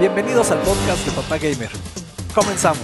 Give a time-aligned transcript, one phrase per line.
[0.00, 1.70] Bienvenidos al podcast de Papá Gamer.
[2.34, 2.82] Comenzamos.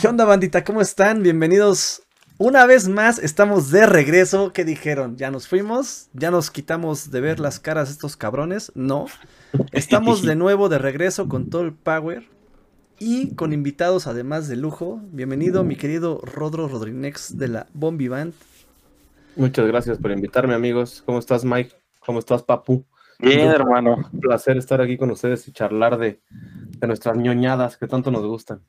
[0.00, 0.64] ¿Qué onda, bandita?
[0.64, 1.22] ¿Cómo están?
[1.22, 2.02] Bienvenidos
[2.38, 3.20] una vez más.
[3.20, 4.52] Estamos de regreso.
[4.52, 5.16] ¿Qué dijeron?
[5.16, 6.08] ¿Ya nos fuimos?
[6.12, 8.72] ¿Ya nos quitamos de ver las caras de estos cabrones?
[8.74, 9.06] No.
[9.70, 12.28] Estamos de nuevo de regreso con todo el power
[12.98, 15.00] y con invitados además de lujo.
[15.12, 18.34] Bienvenido, mi querido Rodro Rodrinex de la Bombi Band.
[19.38, 21.00] Muchas gracias por invitarme, amigos.
[21.06, 21.72] ¿Cómo estás, Mike?
[22.00, 22.84] ¿Cómo estás, Papu?
[23.20, 23.96] Bien, hermano.
[24.12, 28.26] Un placer estar aquí con ustedes y charlar de, de nuestras ñoñadas que tanto nos
[28.26, 28.64] gustan.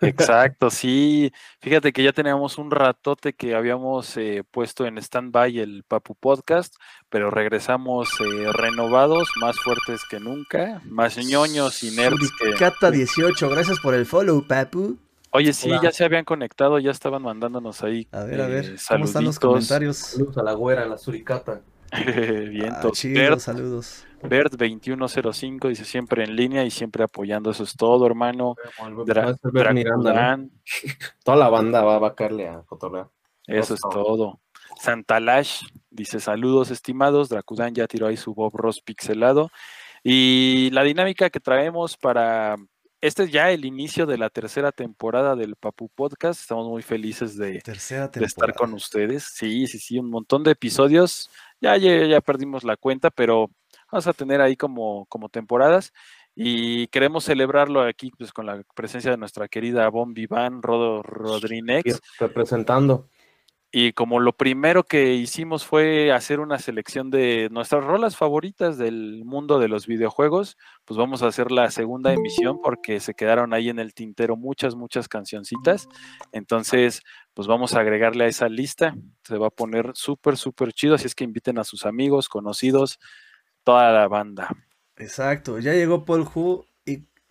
[0.00, 1.32] Exacto, sí.
[1.60, 6.76] Fíjate que ya teníamos un ratote que habíamos eh, puesto en stand-by el Papu Podcast,
[7.08, 12.54] pero regresamos eh, renovados, más fuertes que nunca, más ñoños y nerds que...
[12.54, 14.98] Cata 18, gracias por el follow, Papu.
[15.32, 18.06] Oye, sí, ya se habían conectado, ya estaban mandándonos ahí.
[18.12, 19.96] A ver, a ver, eh, ¿cómo están los comentarios?
[19.96, 21.62] Saludos a la güera, a la suricata.
[22.50, 22.84] Vientos.
[22.84, 24.04] Ah, chido, Bert, saludos.
[24.22, 28.54] Bert2105 dice siempre en línea y siempre apoyando, eso es todo, hermano.
[29.04, 30.02] Dra- Va a ser Ver Miranda, ¿no?
[30.02, 30.50] Draculan,
[31.24, 33.08] Toda la banda va a vacarle a cotorrear.
[33.46, 34.40] Eso es todo.
[34.80, 37.28] Santalash dice saludos estimados.
[37.28, 39.50] Dracudan ya tiró ahí su Bob Ross pixelado.
[40.04, 42.56] Y la dinámica que traemos para...
[43.02, 46.40] Este es ya el inicio de la tercera temporada del Papu Podcast.
[46.40, 47.60] Estamos muy felices de,
[48.14, 49.24] estar con ustedes.
[49.24, 51.28] Sí, sí, sí, un montón de episodios.
[51.60, 53.50] Ya, ya, ya perdimos la cuenta, pero
[53.90, 55.92] vamos a tener ahí como, como temporadas.
[56.36, 61.02] Y queremos celebrarlo aquí pues, con la presencia de nuestra querida Bombi Van Rodo.
[61.02, 63.08] Y Representando.
[63.74, 69.24] Y como lo primero que hicimos fue hacer una selección de nuestras rolas favoritas del
[69.24, 73.70] mundo de los videojuegos, pues vamos a hacer la segunda emisión porque se quedaron ahí
[73.70, 75.88] en el tintero muchas, muchas cancioncitas.
[76.32, 77.00] Entonces,
[77.32, 78.94] pues vamos a agregarle a esa lista.
[79.24, 80.96] Se va a poner súper, súper chido.
[80.96, 83.00] Así es que inviten a sus amigos, conocidos,
[83.64, 84.50] toda la banda.
[84.96, 86.66] Exacto, ya llegó Paul Hu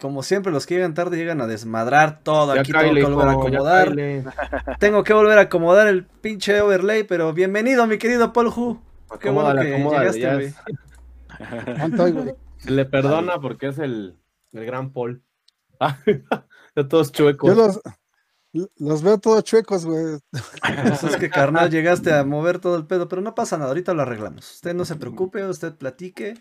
[0.01, 2.55] como siempre los que llegan tarde llegan a desmadrar todo.
[2.55, 3.95] Ya Aquí tengo que volver a acomodar.
[4.79, 8.81] Tengo que volver a acomodar el pinche overlay, pero bienvenido mi querido Paul Hu.
[9.19, 10.45] Qué bueno que llegaste, ya güey.
[10.47, 10.55] es-
[11.77, 12.35] ¿Cuánto hay, güey?
[12.57, 14.17] Se le perdona porque es el,
[14.53, 15.23] el gran Paul.
[16.75, 17.49] de todos chuecos.
[17.49, 17.79] Yo los,
[18.77, 20.17] los veo todos chuecos, güey.
[20.31, 23.93] Pues es que carnal llegaste a mover todo el pedo, pero no pasa nada, ahorita
[23.93, 24.51] lo arreglamos.
[24.55, 26.35] Usted no se preocupe, usted platique,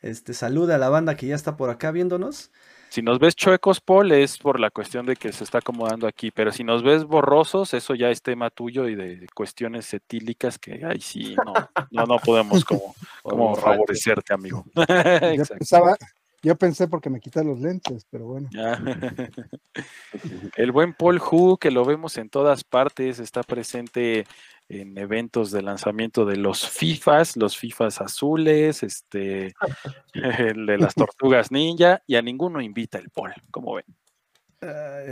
[0.00, 2.50] este salude a la banda que ya está por acá viéndonos.
[2.90, 6.32] Si nos ves chuecos, Paul, es por la cuestión de que se está acomodando aquí,
[6.32, 10.84] pero si nos ves borrosos, eso ya es tema tuyo y de cuestiones etílicas que
[10.84, 11.54] ahí sí no,
[11.92, 12.94] no, no podemos como,
[13.56, 14.64] favorecerte, amigo.
[14.74, 15.96] Yo pensaba,
[16.42, 18.48] yo pensé porque me quité los lentes, pero bueno.
[18.50, 18.82] Ya.
[20.56, 24.26] El buen Paul Hu, que lo vemos en todas partes, está presente
[24.70, 29.52] en eventos de lanzamiento de los FIFAs, los FIFAs azules, este,
[30.14, 33.84] el de las tortugas ninja, y a ninguno invita el Paul, como ven.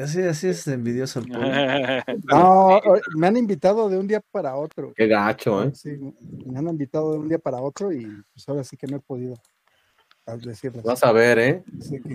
[0.01, 1.43] Así, así es envidioso el Paul.
[2.31, 2.81] No,
[3.17, 4.93] me han invitado de un día para otro.
[4.95, 5.73] Qué gacho, ¿eh?
[5.75, 5.99] Sí,
[6.47, 9.01] me han invitado de un día para otro y pues ahora sí que no he
[9.01, 9.35] podido
[10.27, 10.85] a decirles.
[10.85, 11.65] Vas a ver, ¿eh?
[11.81, 12.11] Así que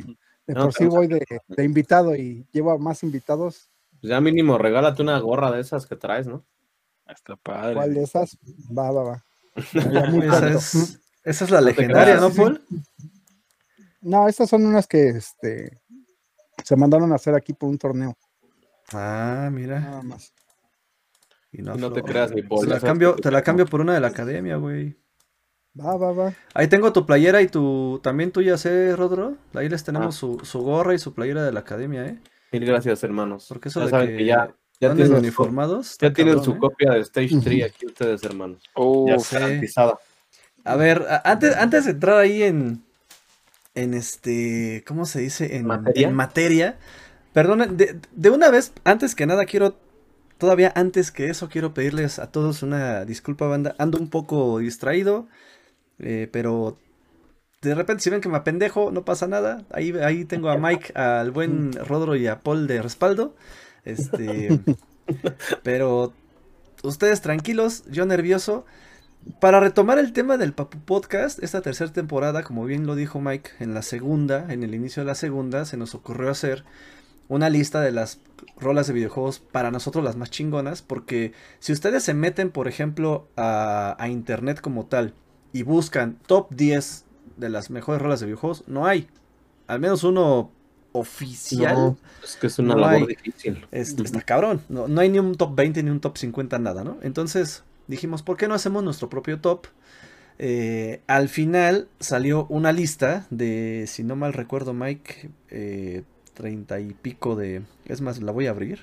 [0.46, 3.70] de No, por sí voy de, de invitado y llevo a más invitados.
[4.00, 6.46] Pues ya mínimo regálate una gorra de esas que traes, ¿no?
[7.08, 7.75] Está padre.
[7.75, 8.38] ¿Cuál de esas?
[8.75, 9.25] Va, va, va.
[9.56, 12.31] Esa es, esa es la legendaria, ¿no.
[12.31, 12.62] Paul?
[14.02, 15.80] No, estas son unas que este,
[16.63, 18.18] se mandaron a hacer aquí por un torneo.
[18.92, 19.80] Ah, mira.
[19.80, 20.34] Nada más.
[21.52, 23.94] Y no, No te creas, mi Paul, Te la cambio, te la cambio por una
[23.94, 24.97] de la academia, güey.
[25.80, 26.34] Va, va, va.
[26.53, 28.00] Ahí tengo tu playera y tu.
[28.03, 29.38] También tuya, sé, Rodro.
[29.53, 30.19] Ahí les tenemos Ah.
[30.19, 32.19] su, su gorra y su playera de la academia, ¿eh?
[32.52, 33.46] Mil gracias, hermanos.
[33.50, 34.56] Porque eso ya de saben que que ya,
[34.88, 35.97] ya tienen, su, uniformados.
[35.99, 36.59] ya tienen cabrón, su ¿eh?
[36.59, 37.41] copia de Stage Ujú.
[37.41, 38.63] 3 aquí ustedes, hermanos.
[38.75, 39.73] Uf, Ya sé.
[40.63, 42.83] A ver, antes, antes de entrar ahí en.
[43.75, 44.83] En este.
[44.88, 45.57] ¿Cómo se dice?
[45.57, 46.07] En ¿Materia?
[46.07, 46.77] en materia.
[47.33, 49.75] Perdonen, de, de una vez, antes que nada, quiero.
[50.39, 53.75] Todavía antes que eso, quiero pedirles a todos una disculpa, banda.
[53.79, 55.27] Ando un poco distraído.
[56.00, 56.77] eh, pero.
[57.62, 59.65] De repente, si ven que me apendejo, no pasa nada.
[59.71, 63.36] Ahí, ahí tengo a Mike, al buen Rodro y a Paul de respaldo.
[63.85, 64.59] Este.
[65.63, 66.13] pero.
[66.83, 68.65] Ustedes tranquilos, yo nervioso.
[69.39, 73.51] Para retomar el tema del Papu Podcast, esta tercera temporada, como bien lo dijo Mike,
[73.59, 76.65] en la segunda, en el inicio de la segunda, se nos ocurrió hacer
[77.30, 78.19] una lista de las
[78.59, 83.29] rolas de videojuegos para nosotros las más chingonas, porque si ustedes se meten, por ejemplo,
[83.38, 85.13] a, a internet como tal
[85.53, 87.06] y buscan top 10
[87.38, 89.07] de las mejores rolas de videojuegos, no hay.
[89.68, 90.51] Al menos uno
[90.94, 91.75] oficial.
[91.75, 93.16] No, es que es una No labor hay.
[93.16, 93.68] difícil.
[93.72, 93.98] Es-.
[94.00, 94.62] Está cabrón.
[94.69, 96.98] No, no hay ni un top 20 ni un top 50, nada, ¿no?
[97.01, 99.68] Entonces, dijimos, ¿por qué no hacemos nuestro propio top?
[100.40, 106.04] Eh, al final salió una lista de, si no mal recuerdo, Mike, eh,
[106.34, 107.62] treinta y pico de...
[107.86, 108.80] Es más, la voy a abrir.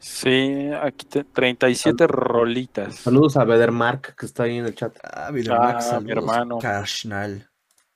[0.00, 2.96] Sí, aquí te- 37 rolitas.
[2.96, 4.96] Saludos a Bedermark, que está ahí en el chat.
[5.02, 6.58] Ah, Videomax, Ah, mi saludos, hermano.
[6.58, 7.48] carnal.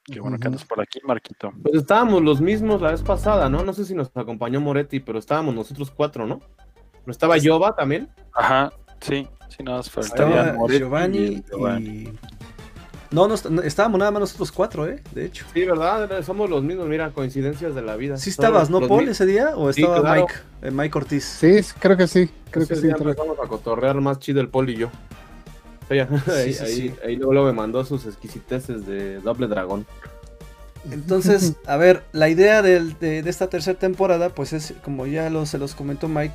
[0.04, 1.52] Qué bueno que andas por aquí, Marquito.
[1.62, 3.62] Pues estábamos los mismos la vez pasada, ¿no?
[3.64, 6.40] No sé si nos acompañó Moretti, pero estábamos nosotros cuatro, ¿no?
[7.06, 8.08] ¿No estaba Yoba también?
[8.34, 11.88] Ajá, sí, sí, nada más faltaría Estaba Moretti Giovanni y Giovanni.
[11.88, 12.12] y...
[13.12, 15.02] No, no, est- no, estábamos nada más nosotros cuatro, ¿eh?
[15.12, 15.44] De hecho.
[15.52, 16.22] Sí, ¿verdad?
[16.24, 18.16] Somos los mismos, mira, coincidencias de la vida.
[18.16, 19.52] ¿Sí estabas, no, Paul, ese día?
[19.54, 20.20] ¿O Sí, estaba claro.
[20.22, 21.24] Mike, eh, Mike Ortiz?
[21.24, 22.30] Sí, creo que sí.
[22.50, 22.88] Creo que Ese sí.
[22.88, 24.88] empezamos a cotorrear más chido el Paul y yo.
[25.92, 26.94] Sí, ahí, sí, ahí- sí.
[27.04, 29.86] ahí luego, luego me mandó sus exquisiteces de doble dragón.
[30.90, 35.30] Entonces, a ver, la idea del- de, de esta tercera temporada, pues es, como ya
[35.30, 36.34] lo, se los comentó Mike,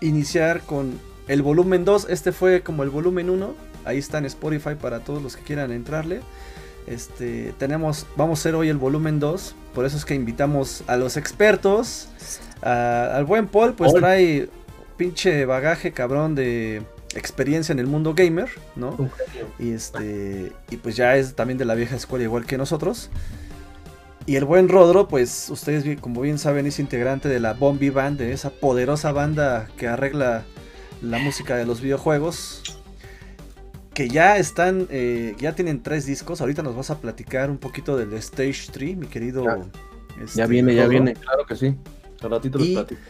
[0.00, 2.06] iniciar con el volumen 2.
[2.10, 3.54] Este fue como el volumen 1.
[3.84, 6.20] Ahí está en Spotify para todos los que quieran entrarle.
[6.86, 9.54] Este, tenemos, vamos a hacer hoy el volumen 2.
[9.74, 12.08] Por eso es que invitamos a los expertos.
[12.62, 14.00] a- al buen Paul, pues Paul.
[14.00, 14.48] trae
[14.96, 16.82] pinche bagaje cabrón de
[17.14, 19.10] experiencia en el mundo gamer, ¿no?
[19.58, 20.52] Y este.
[20.70, 23.10] Y pues ya es también de la vieja escuela, igual que nosotros.
[24.24, 28.18] Y el buen Rodro, pues ustedes como bien saben, es integrante de la Bombi Band,
[28.18, 30.44] de esa poderosa banda que arregla
[31.00, 32.62] la música de los videojuegos.
[33.94, 36.40] Que ya están, eh, ya tienen tres discos.
[36.40, 39.44] Ahorita nos vas a platicar un poquito del Stage 3, mi querido.
[39.44, 39.58] Ya.
[40.24, 40.90] este, Ya viene, ya Rodro.
[40.90, 41.74] viene, claro que sí.
[42.22, 43.00] Al ratito les Y- platico.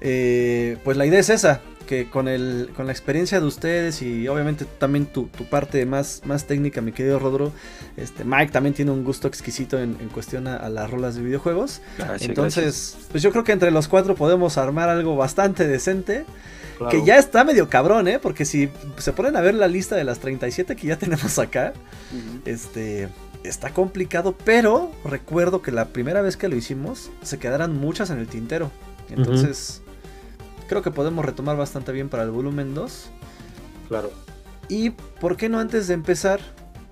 [0.00, 4.26] Eh, pues la idea es esa, que con, el, con la experiencia de ustedes y
[4.28, 7.52] obviamente también tu, tu parte más, más técnica, mi querido Rodro,
[7.96, 11.22] este, Mike también tiene un gusto exquisito en, en cuestión a, a las rolas de
[11.22, 11.80] videojuegos.
[11.98, 16.24] Gracias, Entonces, pues yo creo que entre los cuatro podemos armar algo bastante decente,
[16.76, 16.90] Claro.
[16.90, 18.18] que ya está medio cabrón, ¿eh?
[18.18, 21.72] Porque si se ponen a ver la lista de las 37 que ya tenemos acá,
[22.44, 23.08] este...
[23.44, 28.18] Está complicado, pero recuerdo que la primera vez que lo hicimos se quedaran muchas en
[28.18, 28.70] el tintero.
[29.10, 29.82] Entonces,
[30.74, 33.06] creo que podemos retomar bastante bien para el volumen 2.
[33.86, 34.10] Claro.
[34.68, 36.40] Y, ¿por qué no antes de empezar,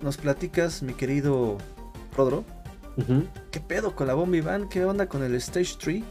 [0.00, 1.58] nos platicas, mi querido
[2.16, 2.44] Rodro?
[2.96, 3.24] Ujú.
[3.50, 4.68] ¿Qué pedo con la Bombi Band?
[4.68, 6.04] ¿Qué onda con el Stage 3?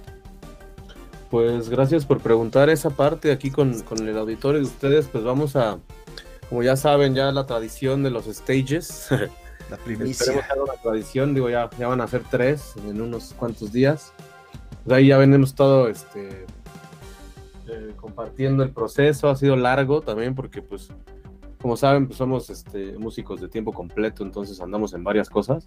[1.30, 5.08] Pues gracias por preguntar esa parte aquí con, con el auditorio de ustedes.
[5.08, 5.80] Pues vamos a,
[6.50, 9.08] como ya saben, ya la tradición de los stages.
[9.70, 10.34] La Esperemos primicia.
[10.34, 14.12] que haga una tradición, digo, ya, ya van a ser tres en unos cuantos días.
[14.84, 16.46] De ahí ya venimos todo este,
[17.72, 20.90] eh, compartiendo el proceso, ha sido largo también porque pues
[21.62, 25.66] como saben pues somos este, músicos de tiempo completo, entonces andamos en varias cosas,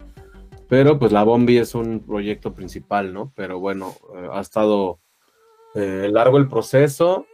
[0.68, 3.32] pero pues la Bombi es un proyecto principal, ¿no?
[3.36, 4.98] Pero bueno, eh, ha estado
[5.76, 7.26] eh, largo el proceso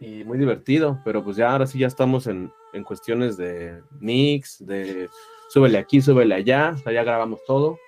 [0.00, 4.64] y muy divertido, pero pues ya ahora sí ya estamos en, en cuestiones de mix,
[4.66, 5.08] de
[5.48, 7.78] súbele aquí, súbele allá, o sea, ya grabamos todo.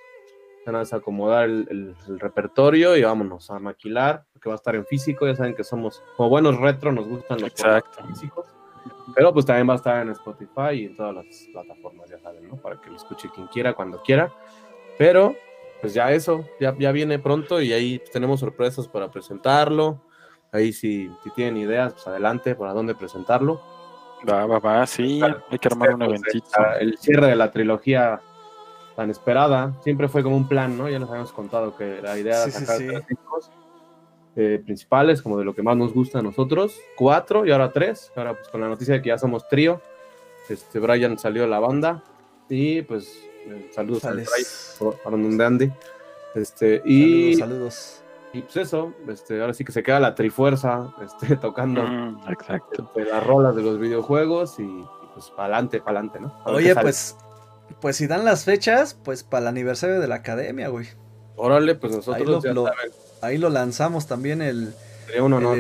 [0.64, 4.76] Nada más acomodar el, el- el repertorio y vámonos a maquilar, que va a estar
[4.76, 5.26] en físico.
[5.26, 8.04] Ya saben que somos, como buenos retro, nos gustan los Exacto.
[8.06, 8.46] físicos.
[9.14, 12.46] Pero pues también va a estar en Spotify y en todas las plataformas, ya saben,
[12.46, 12.56] ¿no?
[12.56, 14.32] Para que lo escuche quien quiera, cuando quiera.
[14.98, 15.34] Pero
[15.80, 20.00] pues ya eso, ya, ya viene pronto y ahí tenemos sorpresas para presentarlo.
[20.52, 23.60] Ahí si, si tienen ideas, pues adelante, para dónde presentarlo.
[24.28, 26.48] Va, va, va, sí, hay que armar un Pues, eventito.
[26.78, 28.20] el- cierre de la trilogía
[28.94, 30.88] tan esperada, siempre fue como un plan, ¿no?
[30.88, 32.86] Ya les habíamos contado que la idea era Sí, sí, sacar sí.
[32.88, 33.50] tres discos
[34.36, 38.12] eh, principales, como de lo que más nos gusta a nosotros, cuatro y ahora tres.
[38.14, 39.80] Ahora, pues con la noticia de que ya somos trío,
[40.48, 42.02] este, Brian salió de la banda
[42.48, 44.28] y pues eh, saludos al Sales.
[44.78, 45.72] Brian, por- para donde ande.
[46.34, 48.02] Este, y, Saludos, saludos.
[48.34, 52.90] y pues eso, este, ahora sí que se queda la trifuerza este, tocando Mm, exacto.
[52.94, 56.34] de las rolas de los videojuegos y, y, pues para adelante, para adelante, ¿no?
[56.44, 57.16] A Oye, pues,
[57.80, 60.86] pues si dan las fechas, pues para el aniversario de la academia, güey.
[61.36, 64.74] Órale, pues nosotros lo, ya lo- saben, ahí lo lanzamos también el,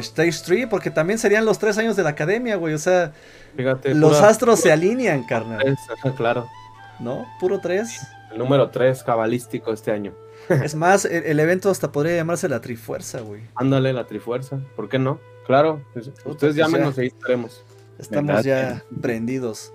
[0.00, 2.74] Stage 3, porque también serían los tres años de la academia, güey.
[2.74, 3.12] O sea,
[3.56, 5.60] Fíjate, los pura- astros se alinean, carnal.
[6.02, 6.46] tres, claro.
[6.98, 7.26] ¿No?
[7.38, 7.88] Puro 3.
[8.32, 10.12] El número 3 cabalístico este año.
[10.48, 13.42] Es más, el, el evento hasta podría llamarse la Trifuerza, güey.
[13.54, 14.58] Ándale, la trifuerza.
[14.76, 15.18] ¿Por qué no?
[15.46, 17.02] Claro, pues, ustedes pues llámenos ya.
[17.02, 17.64] y ahí estaremos.
[17.98, 18.44] Estamos ¿Verdad?
[18.44, 19.72] ya prendidos.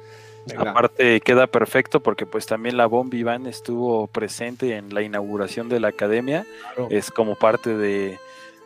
[0.48, 0.72] Venga.
[0.72, 5.80] Aparte queda perfecto porque pues también la Bombi Band estuvo presente en la inauguración de
[5.80, 6.46] la academia.
[6.76, 6.88] Claro.
[6.90, 8.18] Es como parte de,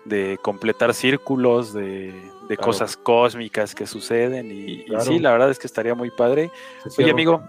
[0.05, 2.13] de completar círculos, de,
[2.47, 2.63] de Claro.
[2.63, 4.51] cosas cósmicas que suceden.
[4.51, 6.49] Y, sí, la verdad es que estaría muy padre.
[6.97, 7.43] Oye, amigo,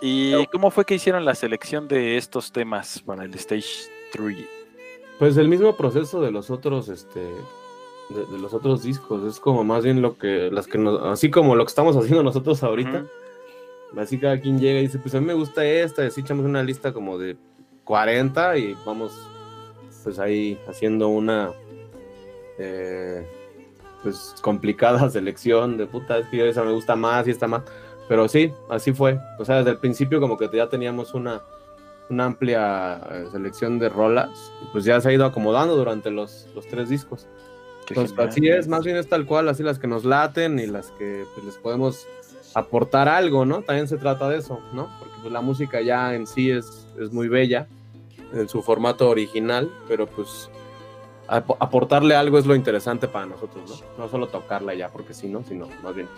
[0.00, 4.36] ¿y cómo fue que hicieron la selección de estos temas para el Stage 3?
[5.18, 9.24] Pues el mismo proceso de los otros este, de, de los otros discos.
[9.24, 12.22] Es como más bien lo que, las que nos, así como lo que estamos haciendo
[12.22, 13.04] nosotros ahorita.
[13.96, 16.44] Así cada quien llega y dice, pues a mí me gusta esta, y así echamos
[16.44, 17.36] una lista como de
[17.84, 19.12] 40 y vamos
[20.04, 21.52] pues ahí haciendo una
[22.58, 23.26] eh,
[24.02, 27.62] pues complicada selección de puta, es que esa me gusta más y esta más.
[28.08, 29.18] Pero sí, así fue.
[29.38, 31.42] O sea, desde el principio como que ya teníamos una,
[32.08, 36.48] una amplia eh, selección de rolas y pues ya se ha ido acomodando durante los,
[36.54, 37.26] los tres discos.
[37.86, 38.28] Qué Entonces, genial.
[38.28, 41.24] así es, más bien es tal cual, así las que nos laten y las que
[41.34, 42.06] pues, les podemos
[42.54, 43.62] aportar algo, ¿no?
[43.62, 44.88] También se trata de eso, ¿no?
[44.98, 47.66] Porque pues, la música ya en sí es, es muy bella
[48.32, 50.50] en su formato original, pero pues
[51.28, 54.04] ap- aportarle algo es lo interesante para nosotros, ¿no?
[54.04, 55.42] No solo tocarla ya, porque sí, ¿no?
[55.44, 56.08] Sino más bien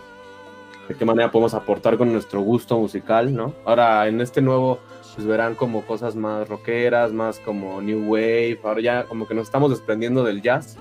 [0.89, 3.55] de qué manera podemos aportar con nuestro gusto musical, ¿no?
[3.65, 4.79] Ahora en este nuevo
[5.15, 9.45] pues verán como cosas más rockeras, más como new wave, ahora ya como que nos
[9.45, 10.79] estamos desprendiendo del jazz,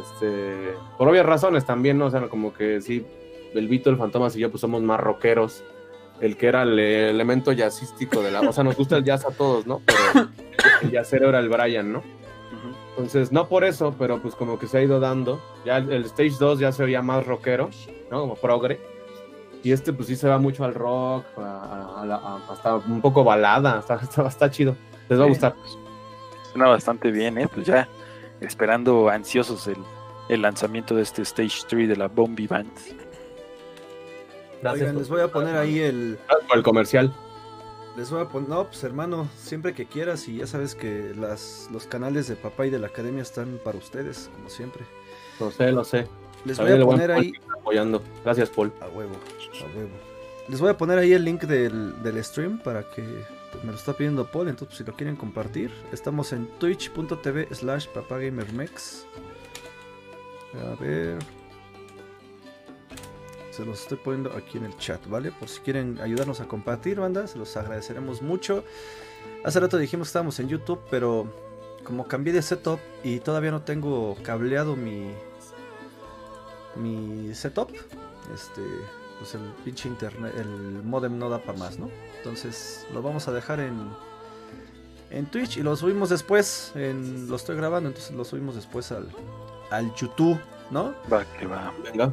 [0.00, 2.06] este, por obvias razones también, ¿no?
[2.06, 3.04] O sea, como que sí,
[3.56, 5.62] el Vito, el Fantomas y yo pues somos más rockeros,
[6.20, 9.30] el que era el elemento jazzístico de la, o sea, nos gusta el jazz a
[9.30, 9.82] todos, ¿no?
[9.84, 10.28] Pero
[10.82, 12.02] el jazzero era el Brian, ¿no?
[12.90, 15.38] Entonces, no por eso, pero pues como que se ha ido dando.
[15.66, 17.68] Ya el, el Stage 2 ya se veía más rockero,
[18.10, 18.20] ¿no?
[18.20, 18.80] Como progre.
[19.62, 22.76] Y este pues sí se va mucho al rock, a- a- a la- a- hasta
[22.76, 24.76] un poco balada, está, está, está chido.
[25.10, 25.54] Les va a gustar.
[25.54, 25.76] pues,
[26.52, 27.48] Suena bastante bien, ¿eh?
[27.52, 27.86] Pues ya
[28.40, 29.76] esperando ansiosos el,
[30.30, 32.70] el lanzamiento de este Stage 3 de la Bombi Band.
[34.62, 36.18] Gracias Oigan, les voy a poner ahí el.
[36.26, 37.14] Gracias por el comercial.
[37.96, 38.48] Les voy a poner.
[38.48, 40.28] No, pues hermano, siempre que quieras.
[40.28, 43.78] Y ya sabes que las, los canales de papá y de la academia están para
[43.78, 44.84] ustedes, como siempre.
[45.40, 46.06] Lo sé, lo sé.
[46.44, 47.32] Les voy a poner ahí.
[47.58, 48.02] apoyando.
[48.24, 48.72] Gracias, Paul.
[48.80, 49.90] A huevo, a huevo.
[50.48, 53.02] Les voy a poner ahí el link del, del stream para que
[53.50, 54.48] pues, me lo está pidiendo Paul.
[54.48, 59.06] Entonces, si lo quieren compartir, estamos en twitch.tv slash papagamermex.
[60.54, 61.18] A ver.
[63.56, 65.32] Se los estoy poniendo aquí en el chat, ¿vale?
[65.32, 68.64] Por si quieren ayudarnos a compartir, banda, se los agradeceremos mucho.
[69.44, 71.26] Hace rato dijimos que estábamos en YouTube, pero
[71.82, 75.10] como cambié de setup y todavía no tengo cableado mi
[76.74, 77.70] mi setup,
[78.34, 78.60] este,
[79.18, 81.88] pues el pinche internet, el modem no da para más, ¿no?
[82.18, 83.88] Entonces lo vamos a dejar en
[85.08, 89.08] en Twitch y lo subimos después, en, lo estoy grabando, entonces lo subimos después al
[89.70, 90.38] al YouTube,
[90.70, 90.94] ¿no?
[91.10, 91.72] Va que va.
[91.82, 92.12] Venga.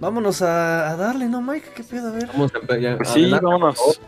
[0.00, 1.68] Vámonos a, a darle, ¿no, Mike?
[1.76, 2.08] ¿Qué pedo?
[2.08, 2.26] A ver.
[2.28, 4.00] Vamos a ya- Pues sí, adelante, vámonos.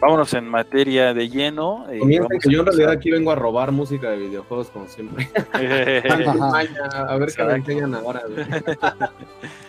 [0.00, 1.86] Vámonos en materia de lleno.
[1.90, 2.00] eh,
[2.40, 5.28] que yo en realidad aquí vengo a robar música de videojuegos como siempre.
[5.52, 8.22] A ver qué me enseñan ahora.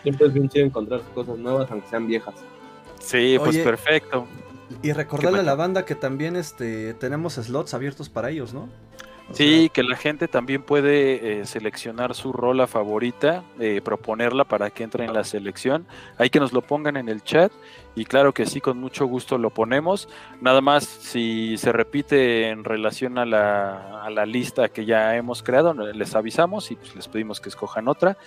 [0.03, 2.35] siempre es bien chido encontrar cosas nuevas, aunque sean viejas.
[2.99, 4.27] sí, pues Oye, perfecto.
[4.81, 8.69] Y recordarle a ¿Qué la banda que también este tenemos slots abiertos para ellos, ¿no?
[9.29, 14.69] O Sí, que la gente también puede eh, seleccionar su rola favorita, eh, proponerla para
[14.69, 15.87] que entre en la selección.
[16.17, 17.51] Hay que nos lo pongan en el chat
[17.95, 20.09] y claro que sí, con mucho gusto lo ponemos.
[20.41, 25.41] Nada más si se repite en relación a la, a la lista que ya hemos
[25.41, 28.17] creado, les avisamos y pues les pedimos que escojan otra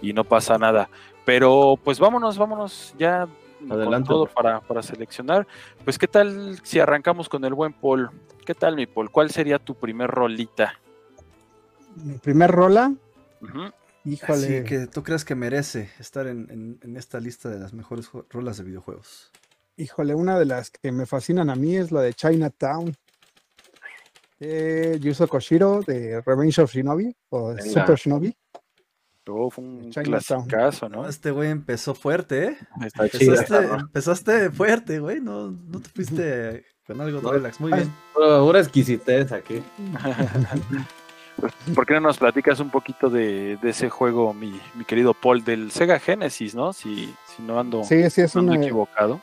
[0.00, 0.88] y no pasa nada.
[1.24, 3.28] Pero pues vámonos, vámonos ya
[3.70, 5.46] Adelante, con todo para, para seleccionar.
[5.84, 8.10] Pues qué tal si arrancamos con el buen Paul.
[8.44, 9.10] ¿Qué tal mi Paul?
[9.10, 10.74] ¿Cuál sería tu primer rolita?
[11.96, 12.92] Mi primer rola,
[14.04, 14.58] híjole.
[14.58, 18.06] Así que tú crees que merece estar en, en- en esta lista de las mejores
[18.08, 19.32] jo- rolas de videojuegos.
[19.78, 22.94] Híjole, una de las que me fascinan a mí es la de Chinatown.
[24.38, 27.80] De Yuzo Koshiro de Revenge of Shinobi o de Venga.
[27.80, 28.36] Super Shinobi.
[29.28, 31.08] Oh, fue un clasicazo, No, ¿no?
[31.08, 32.56] este güey empezó fuerte, ¿eh?
[32.84, 33.32] Está chida.
[33.34, 35.20] Empezaste, empezaste fuerte, güey.
[35.20, 37.32] No, no te fuiste con algo No.
[37.32, 37.60] relax.
[37.60, 37.92] Muy bien.
[38.14, 39.62] Pura exquisitez aquí.
[41.74, 45.44] ¿Por qué no nos platicas un poquito de, de ese juego, mi, mi querido Paul,
[45.44, 46.72] del Sega Genesis, ¿no?
[46.72, 48.62] Si, si no ando, Sí, sí, es no ando una.
[48.62, 49.20] equivocado.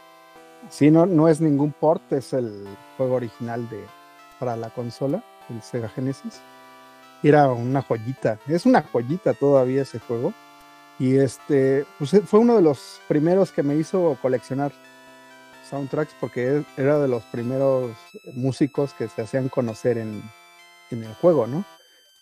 [0.69, 2.67] Sí, no, no es ningún port, es el
[2.97, 3.83] juego original de
[4.39, 6.39] para la consola, el Sega Genesis.
[7.23, 10.33] Era una joyita, es una joyita todavía ese juego.
[10.99, 14.71] Y este, pues fue uno de los primeros que me hizo coleccionar
[15.69, 17.91] soundtracks porque e- era de los primeros
[18.33, 20.21] músicos que se hacían conocer en,
[20.91, 21.65] en el juego, ¿no?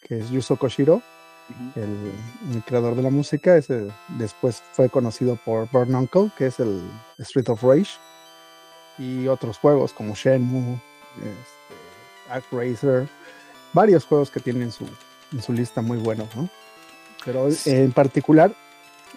[0.01, 1.01] Que es Yuzo Koshiro,
[1.75, 2.13] el,
[2.55, 3.57] el creador de la música.
[3.57, 6.81] Ese, después fue conocido por Burn Uncle, que es el
[7.17, 7.91] Street of Rage
[8.97, 10.79] y otros juegos como Shenmue,
[11.17, 13.09] este, ActRaiser,
[13.73, 14.85] varios juegos que tienen en su,
[15.31, 16.49] en su lista muy buenos, ¿no?
[17.23, 18.51] Pero en particular,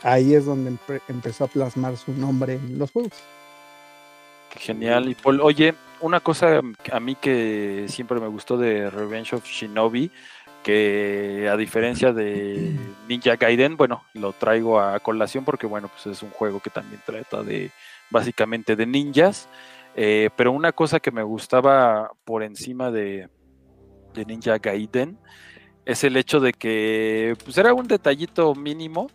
[0.03, 3.13] ahí es donde empe- empezó a plasmar su nombre en los juegos.
[4.51, 5.09] Qué Genial.
[5.09, 6.61] Y Paul, oye, una cosa
[6.93, 10.11] a mí que siempre me gustó de Revenge of Shinobi,
[10.63, 12.75] que a diferencia de
[13.09, 17.03] Ninja Gaiden, bueno, lo traigo a colación porque bueno, pues es un juego que también
[17.05, 17.71] trata de
[18.11, 19.49] básicamente de ninjas,
[19.95, 23.29] eh, pero una cosa que me gustaba por encima de,
[24.15, 25.19] de Ninja Gaiden
[25.85, 29.11] es el hecho de que pues era un detallito mínimo,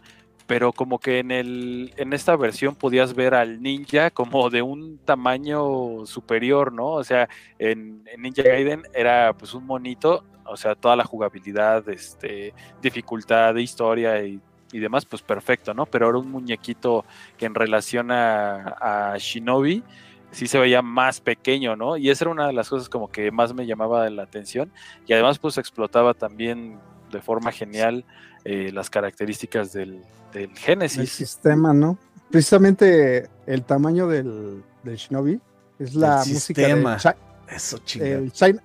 [0.48, 5.00] pero como que en el en esta versión podías ver al ninja como de un
[5.00, 6.88] tamaño superior, ¿no?
[6.92, 12.54] O sea, en, Ninja Gaiden era pues un monito, o sea, toda la jugabilidad, este,
[12.82, 14.40] dificultad de historia y,
[14.72, 15.86] y demás, pues perfecto, ¿no?
[15.86, 17.06] Pero era un muñequito
[17.38, 19.84] que en relación a, a Shinobi
[20.32, 21.98] sí se veía más pequeño, ¿no?
[21.98, 24.72] Y esa era una de las cosas como que más me llamaba la atención.
[25.08, 26.78] Y además, pues explotaba también
[27.12, 28.06] de forma genial
[28.46, 30.02] eh, las características del,
[30.34, 31.12] del El Genesis.
[31.12, 31.98] sistema, ¿no?
[32.32, 35.40] Precisamente el tamaño del, del Shinobi
[35.80, 36.92] es la El música sistema.
[36.96, 38.62] de Chi- Eso el China,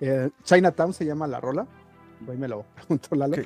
[0.00, 1.66] el Chinatown se llama la rola.
[2.28, 3.36] Ahí me lo preguntó Lalo.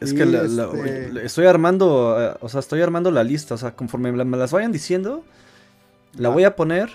[0.00, 3.74] Es que la- este- estoy armando, eh, o sea, estoy armando la lista, o sea,
[3.74, 5.24] conforme me las vayan diciendo,
[6.14, 6.34] la Va.
[6.34, 6.90] voy a poner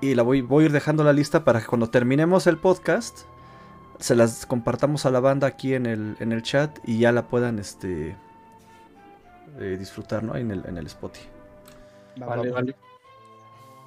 [0.00, 3.22] y la voy, voy a ir dejando la lista para que cuando terminemos el podcast
[3.98, 7.28] se las compartamos a la banda aquí en el, en el chat y ya la
[7.28, 8.16] puedan este
[9.58, 10.36] eh, disfrutar, ¿no?
[10.36, 11.28] En el, en el Spotify.
[12.18, 12.76] Vale, va, vale.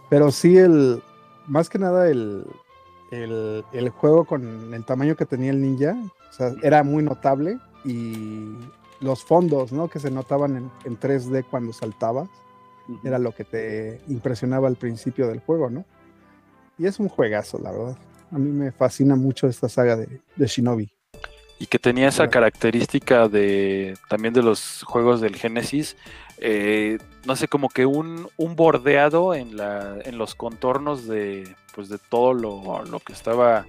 [0.09, 1.03] Pero sí, el
[1.47, 2.45] más que nada el,
[3.11, 5.95] el, el juego con el tamaño que tenía el ninja,
[6.29, 8.55] o sea, era muy notable y
[8.99, 9.87] los fondos, ¿no?
[9.87, 12.29] Que se notaban en, en 3D cuando saltabas,
[13.03, 15.85] era lo que te impresionaba al principio del juego, ¿no?
[16.77, 17.97] Y es un juegazo, la verdad.
[18.31, 20.89] A mí me fascina mucho esta saga de, de Shinobi.
[21.59, 22.31] Y que tenía esa Claro.
[22.31, 25.97] característica de también de los juegos del Genesis,
[26.37, 31.89] eh, no sé, como que un, un bordeado en, la, en los contornos de, pues
[31.89, 33.65] de todo lo, lo que estaba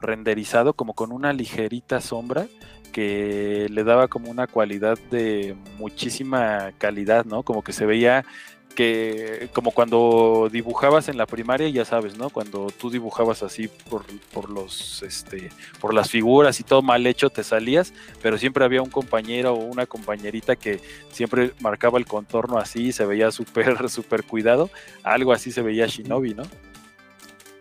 [0.00, 2.46] renderizado, como con una ligerita sombra
[2.92, 7.42] que le daba como una cualidad de muchísima calidad, ¿no?
[7.42, 8.24] Como que se veía
[8.76, 12.30] que como cuando dibujabas en la primaria, ya sabes, ¿no?
[12.30, 17.30] Cuando tú dibujabas así por, por los este por las figuras y todo mal hecho
[17.30, 22.58] te salías, pero siempre había un compañero o una compañerita que siempre marcaba el contorno
[22.58, 24.70] así, se veía súper súper cuidado,
[25.02, 26.44] algo así se veía Shinobi, ¿no?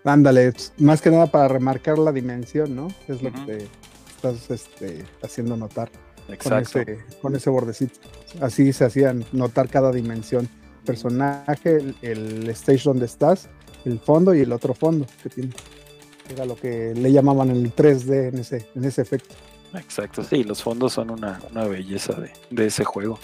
[0.04, 2.90] Ándale, más que nada para remarcar la dimensión, ¿no?
[3.08, 3.68] Es lo que te
[4.16, 5.90] estás este, haciendo notar.
[6.28, 6.80] con Exacto.
[6.80, 8.00] ese, con ese bordecito.
[8.40, 10.48] Así se hacían notar cada dimensión.
[10.86, 13.50] Personaje, el, el stage donde estás,
[13.86, 15.52] el fondo y el otro fondo que tiene.
[16.30, 19.36] Era lo que le llamaban el 3D en ese, en ese efecto.
[19.74, 23.20] Exacto, sí, los fondos son una, una belleza de, de ese juego.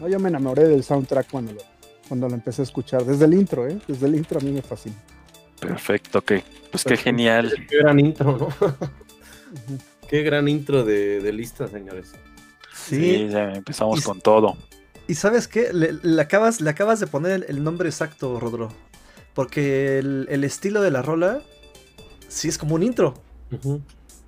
[0.00, 1.60] No, yo me enamoré del soundtrack cuando lo,
[2.06, 3.04] cuando lo empecé a escuchar.
[3.04, 3.78] Desde el intro, ¿eh?
[3.88, 4.94] Desde el intro a mí me fascina.
[5.58, 7.52] Perfecto, que pues qué genial.
[7.68, 8.48] Qué gran intro, ¿no?
[10.08, 12.12] Qué gran intro de, de lista, señores.
[12.72, 14.56] Sí, ya empezamos Y- con todo.
[15.08, 15.72] ¿Y sabes qué?
[15.72, 18.72] Le, le acabas, le acabas de poner el, el nombre exacto, Rodro.
[19.34, 21.42] Porque el, el estilo de la rola
[22.28, 23.14] sí es como un intro.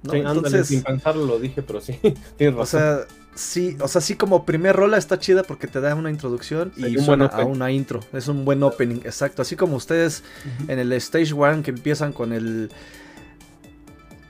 [0.03, 0.15] ¿no?
[0.15, 1.99] Sí, ándale, Entonces, sin pensarlo lo dije, pero sí,
[2.37, 2.81] tienes o razón.
[2.81, 6.73] sea, sí, o sea, sí como primer rola está chida porque te da una introducción
[6.77, 8.01] Sí, y un suena a una intro.
[8.13, 9.43] Es un buen opening, exacto.
[9.43, 10.25] Así como ustedes
[10.69, 12.71] en el Stage One que empiezan con el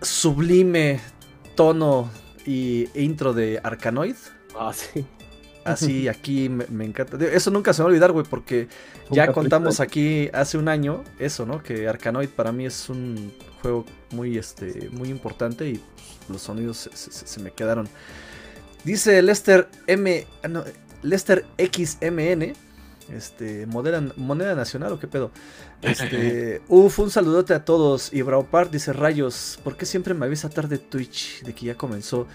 [0.02, 1.00] sublime
[1.54, 2.10] tono
[2.46, 4.16] y intro de Arkanoid.
[4.58, 5.04] ah, sí.
[5.64, 7.16] Así aquí me, me encanta.
[7.26, 8.68] Eso nunca se me va a olvidar, güey, porque
[9.10, 11.62] ya contamos aquí hace un año eso, ¿no?
[11.62, 16.88] Que Arkanoid para mí es un juego muy, este, muy importante y pues, los sonidos
[16.92, 17.88] se, se- se me quedaron.
[18.84, 20.26] Dice Lester M.
[20.42, 20.64] ah, no,
[21.02, 22.54] Lester XMN.
[23.14, 25.32] Este, moneda, moneda nacional o qué pedo.
[25.82, 28.12] Este, uf, un saludote a todos.
[28.12, 32.26] Y Braupart dice: Rayos, ¿por qué siempre me avisa tarde Twitch de que ya comenzó?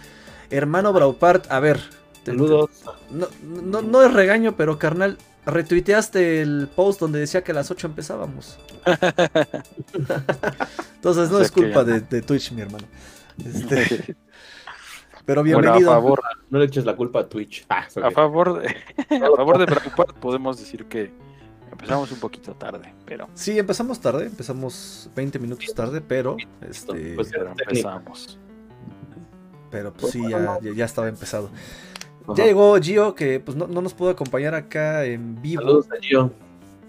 [0.50, 1.80] Hermano Braupart, a ver.
[2.26, 2.70] Te- Saludos.
[3.12, 7.72] no, no, no es regaño, pero carnal, retuiteaste el post donde decía que a las
[7.72, 8.58] 8 empezábamos.
[10.96, 12.86] Entonces no O sea es culpa que- de, de Twitch, mi hermano.
[13.44, 14.16] Este,
[15.26, 15.92] pero Bueno, a bienvenido.
[15.92, 17.66] favor, No le eches la culpa a Twitch.
[17.70, 18.68] Ah, a favor de,
[19.26, 19.68] a favor de
[20.20, 21.12] podemos decir que
[21.72, 27.30] empezamos un poquito tarde, pero, Sí, empezamos tarde, empezamos 20 minutos tarde, pero este, Pues,
[27.32, 28.40] pero empezamos.
[29.70, 30.22] pero pues sí,
[30.76, 31.50] ya estaba empezado.
[32.28, 32.34] Ajá.
[32.36, 35.62] Ya llegó Gio, que pues no, no nos pudo acompañar acá en vivo.
[35.62, 36.32] Saludos a Gio.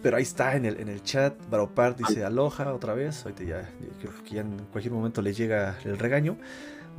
[0.02, 1.34] Pero ahí está en el, en el chat.
[1.50, 3.24] Braupart dice aloha otra vez.
[3.24, 3.70] Ahorita ya,
[4.00, 6.36] creo que ya en cualquier momento le llega el regaño.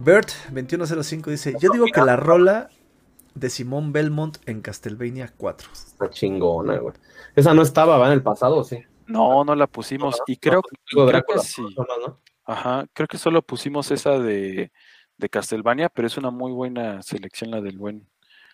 [0.04, 2.69] Bert2105 dice: Yo digo que la rola
[3.34, 5.69] de Simón Belmont en Castlevania 4.
[5.71, 6.93] Está chingona, güey.
[7.36, 8.08] Esa no estaba, ¿va?
[8.08, 8.80] En el pasado, sí.
[9.06, 11.62] No, no la pusimos y creo, Luego creo que sí.
[11.62, 12.19] no, no, no.
[12.43, 14.71] Ajá, creo que solo pusimos esa de,
[15.17, 18.08] de Castlevania, pero es una muy buena selección la del buen,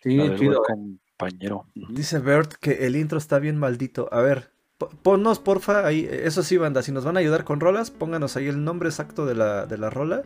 [0.04, 0.63] Sí, la del chido.
[0.68, 0.98] buen eh.
[1.18, 1.66] compañero.
[1.89, 4.10] Dice Bert que el intro está bien maldito.
[4.12, 7.60] A ver, po- ponnos porfa ahí, eso sí, banda, si nos van a ayudar con
[7.60, 10.24] rolas, pónganos ahí el nombre exacto de la, de la rola.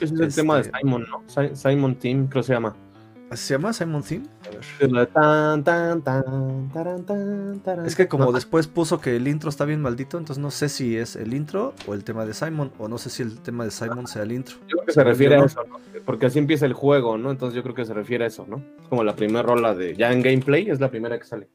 [0.00, 1.22] Ese es el tema de Este- Simon, ¿no?
[1.26, 2.74] Si- Simon Team, creo que se llama.
[3.30, 4.26] ¿Así ¿Se llama Simon Theme?
[4.60, 6.70] Es tan, tan, tan,
[7.96, 10.96] que como no, después puso que el intro está bien maldito, entonces no sé si
[10.96, 13.70] es el intro o el tema de Simon, o no sé si el tema de
[13.70, 14.56] Simon sea el intro.
[14.68, 15.80] Yo creo que se refiere Yo a eso, ¿no?
[16.04, 17.30] Porque así empieza el juego, ¿no?
[17.30, 18.62] Entonces yo creo que se refiere a eso, ¿no?
[18.80, 19.96] Es como la primera rola de.
[19.96, 21.48] Ya en gameplay es la primera que sale.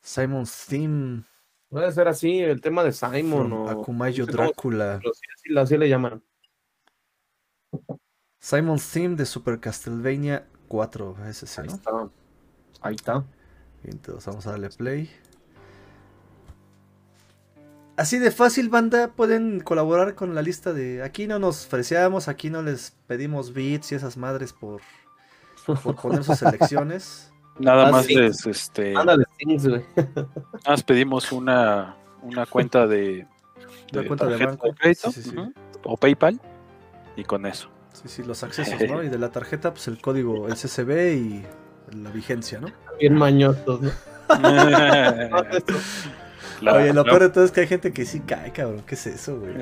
[0.00, 1.24] Simon's Theme
[1.68, 3.68] Puede ser así, el tema de Simon from o.
[3.68, 4.94] Akumayo no sé cómo- Drácula.
[4.94, 6.22] así, así le llaman.
[8.40, 11.16] Simon's Theme de Super Castlevania 4.
[11.28, 11.74] Ese sí, Ahí ¿no?
[11.74, 11.90] está.
[12.80, 13.24] Ahí está.
[13.84, 15.10] Entonces vamos a darle play.
[17.96, 21.02] Así de fácil, banda, pueden colaborar con la lista de...
[21.02, 24.80] Aquí no nos freseamos, aquí no les pedimos beats y esas madres por,
[25.82, 27.32] por poner sus selecciones.
[27.58, 28.14] Nada más sí.
[28.14, 29.84] les, este, nada Ándale, Things, güey.
[30.68, 33.26] más pedimos una, una cuenta de,
[33.92, 34.68] Una cuenta de banco.
[34.78, 35.36] crédito, Sí, sí, sí.
[35.36, 35.52] ujú,
[35.82, 36.40] o PayPal
[37.16, 37.68] y con eso.
[38.02, 39.02] Sí, sí, los accesos, ¿no?
[39.02, 41.46] Y de la tarjeta, pues el código, el CCB y
[41.96, 42.68] la vigencia, ¿no?
[42.98, 43.90] Bien mañosos, ¿no?
[46.60, 48.82] La- Oye, lo la- peor de todo es que hay gente que sí cae, cabrón.
[48.86, 49.54] ¿Qué es eso, güey?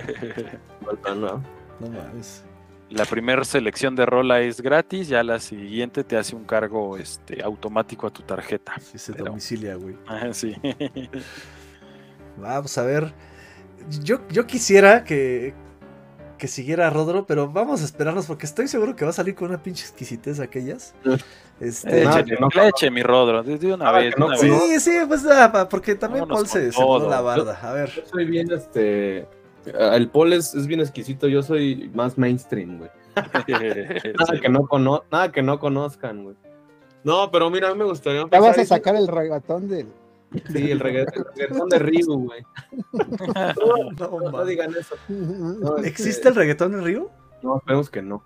[0.84, 1.42] Falta, ¿no?
[1.80, 2.42] No mames.
[2.88, 7.42] La primera selección de rola es gratis, ya la siguiente te hace un cargo este,
[7.42, 8.74] automático a tu tarjeta.
[8.80, 9.96] Sí se Pero- domicilia, güey.
[10.06, 10.54] Ah, sí.
[12.38, 13.12] Vamos a ver.
[14.02, 15.54] Yo, yo quisiera que,
[16.38, 19.48] que siguiera Rodro, pero vamos a esperarnos porque estoy seguro que va a salir con
[19.48, 20.94] una pinche exquisitez aquellas.
[21.58, 24.14] Este, Nada, que no- leche, mi Rodro, de una Nada, vez.
[24.18, 24.42] no una vez.
[24.42, 27.58] sí, sí, pues ah, pa- porque también Vámonos Paul se, pone la barda.
[27.62, 27.88] A ver.
[27.88, 29.26] Yo soy bien, este.
[29.64, 32.90] El Paul es, es bien exquisito, yo soy más mainstream, güey.
[33.16, 36.36] Nada, que no cono nada que no conozcan, güey.
[37.04, 38.26] No, pero mira, a mí me gustaría.
[38.30, 39.86] Ya vas a sacar el regatón del.
[40.52, 42.44] Sí, el, regga- el reggaetón de Ryu, güey.
[43.98, 44.94] No, digan eso.
[45.08, 47.10] No, este, ¿Existe el reggaetón en Río?
[47.42, 48.22] No, esperemos que no.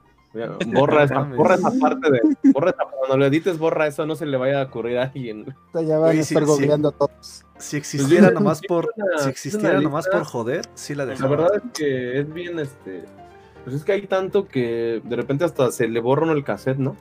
[0.67, 1.37] Borra esa, mames.
[1.37, 2.21] borra esa parte de.
[2.53, 5.45] Borra esa, cuando lo edites, borra eso, no se le vaya a ocurrir a alguien.
[5.75, 6.49] Ya van Oye, a estar sí.
[6.49, 7.45] googleando todos.
[7.59, 10.19] Si existiera sí, nomás por, una- si existiera nomás lista.
[10.19, 11.31] por joder, sí la La dejaba.
[11.37, 13.05] verdad es que es bien, este.
[13.65, 16.79] Pues es que hay tanto que de repente hasta se le borra uno el cassette,
[16.79, 16.97] ¿no?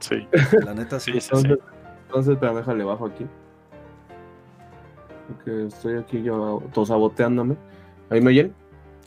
[0.00, 0.26] Sí,
[0.64, 1.12] La neta sí.
[1.12, 1.36] sí, sí, sí.
[1.36, 1.58] Entonces,
[2.06, 3.26] entonces pero déjale bajo aquí.
[5.28, 7.56] Porque estoy aquí yo saboteándome.
[8.10, 8.54] ¿Ahí me oyen?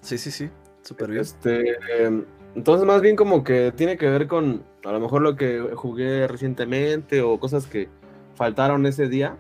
[0.02, 0.50] Sí, sí, sí.
[0.82, 1.22] Súper bien.
[1.22, 2.24] Este, em,
[2.56, 6.28] entonces más bien como que tiene que ver con a lo mejor lo que jugué
[6.28, 7.90] recientemente o cosas que
[8.36, 9.36] faltaron ese día.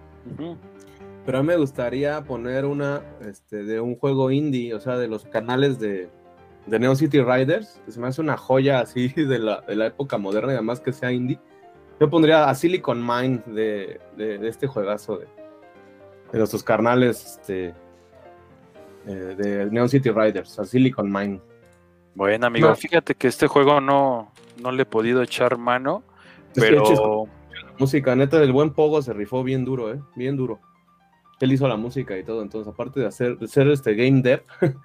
[1.25, 5.07] Pero a mí me gustaría poner una este, de un juego indie, o sea, de
[5.07, 6.09] los canales de,
[6.67, 7.81] de Neo City Riders.
[7.85, 10.79] que Se me hace una joya así de la, de la época moderna y además
[10.79, 11.39] que sea indie.
[11.99, 15.27] Yo pondría a Silicon Mind de, de- de este juegazo de,
[16.31, 17.73] de nuestros carnales este,
[19.07, 21.39] eh, de Neo City Riders, a Silicon Mind.
[22.15, 22.75] Bueno, amigo, No.
[22.75, 26.03] fíjate que este juego no, no le he podido echar mano,
[26.49, 27.29] Es que pero eches-
[27.79, 29.99] Música, neta, del buen Pogo se rifó bien duro, ¿eh?
[30.15, 30.59] Bien duro.
[31.39, 34.41] Él hizo la música y todo, entonces, aparte de hacer de ser este game dev,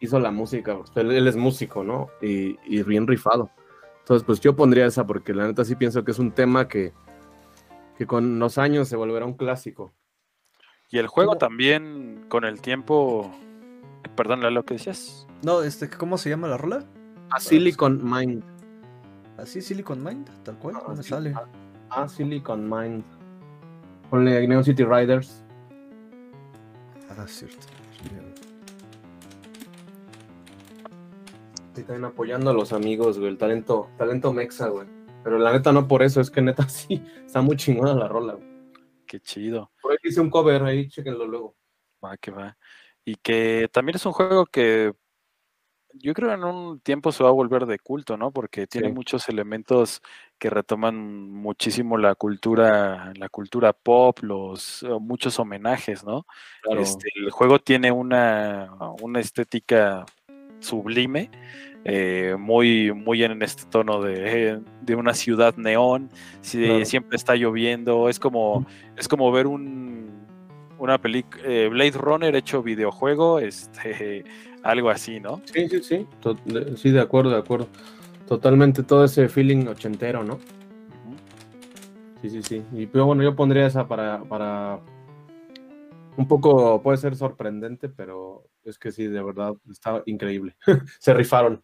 [0.00, 0.78] hizo la música.
[0.94, 2.10] Él, él es músico, ¿no?
[2.22, 3.50] Y, y bien rifado.
[3.98, 6.92] Entonces, pues yo pondría esa porque la neta sí pienso que es un tema que,
[7.98, 9.92] que con los años se volverá un clásico.
[10.92, 11.38] Y el juego ¿Cómo?
[11.38, 13.32] también con el tiempo,
[14.14, 15.26] perdón, lo que decías.
[15.42, 16.84] No, este, ¿cómo se llama la rola?
[17.30, 18.44] A Silicon Mind.
[19.38, 21.08] Así, Silicon Mind, tal cual, Ah, no me sí.
[21.08, 21.34] sale.
[21.88, 23.02] A Silicon Mind.
[24.10, 25.42] Ponle Neo City Riders.
[27.08, 27.66] Ah, cierto.
[31.74, 34.86] Sí, también apoyando a los amigos, güey, el talento, talento mexa, güey.
[35.24, 38.34] Pero la neta no por eso, es que neta sí, está muy chingona la rola,
[38.34, 38.51] güey.
[39.12, 41.54] Qué chido, Por ahí hice un cover, ahí chéquenlo luego.
[42.02, 42.56] va que va.
[43.04, 44.94] Y que también es un juego que
[45.92, 48.30] yo creo en un tiempo se va a volver de culto, ¿no?
[48.32, 48.94] Porque tiene Sí.
[48.94, 50.00] muchos elementos
[50.38, 50.96] que retoman
[51.30, 56.24] muchísimo la cultura, la cultura pop, los muchos homenajes, ¿no?
[56.70, 58.70] Este, el juego tiene una,
[59.02, 60.06] una estética
[60.58, 61.30] sublime,
[61.84, 66.84] eh, muy, muy en este tono de, de una ciudad neón, si- Claro.
[66.84, 68.64] siempre está lloviendo, es como,
[68.96, 69.92] es como ver un
[70.78, 74.24] una película Blade Runner hecho videojuego, este
[74.64, 75.40] algo así, ¿no?
[75.44, 76.06] Sí, sí, sí.
[76.76, 77.68] sí, de acuerdo, de acuerdo.
[78.26, 80.38] Totalmente todo ese feeling ochentero, ¿no?
[82.20, 82.62] Sí, sí, sí.
[82.72, 84.80] Y pero bueno, yo pondría esa para, para
[86.16, 90.54] un poco, puede ser sorprendente, pero es que sí, de verdad, está increíble.
[91.00, 91.62] Se rifaron.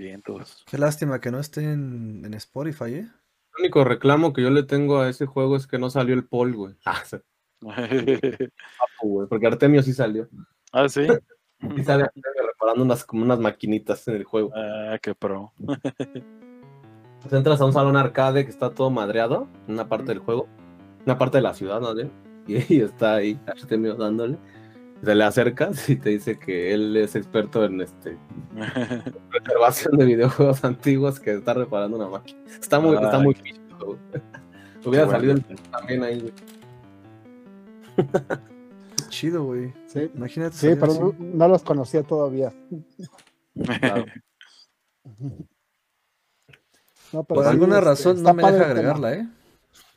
[0.00, 0.64] Vientos.
[0.66, 3.08] Qué lástima que no esté en, en Spotify, ¿eh?
[3.58, 6.26] El único reclamo que yo le tengo a ese juego es que no salió el
[6.26, 6.74] Paul, güey.
[6.86, 7.02] Ah,
[7.60, 10.26] papu, güey, porque Artemio sí salió.
[10.72, 11.06] ah, sí.
[11.76, 14.50] Y sale reparando unas, como unas maquinitas en el juego.
[14.54, 15.52] Ah, qué pro.
[17.20, 20.48] Pues entras a un salón arcade que está todo madreado, en una parte del juego,
[21.04, 21.92] una parte de la ciudad, ¿no?
[22.46, 24.38] Y, y está ahí Artemio dándole.
[25.02, 28.18] Se le acercas y te dice que él es experto en este
[29.30, 32.38] preservación de videojuegos antiguos que está reparando una máquina.
[32.60, 33.98] Está muy, está muy güey.
[34.84, 35.62] Hubiera Qué salido el bueno.
[35.70, 36.32] también ahí, güey.
[38.96, 39.72] Qué chido, güey.
[39.86, 40.56] Sí, Imagínate.
[40.56, 41.00] sí, pero así.
[41.00, 42.52] no, no los conocía todavía.
[43.80, 44.04] Claro.
[47.12, 49.28] No, pero Por sí, alguna este, razón no me deja agregarla, ¿eh?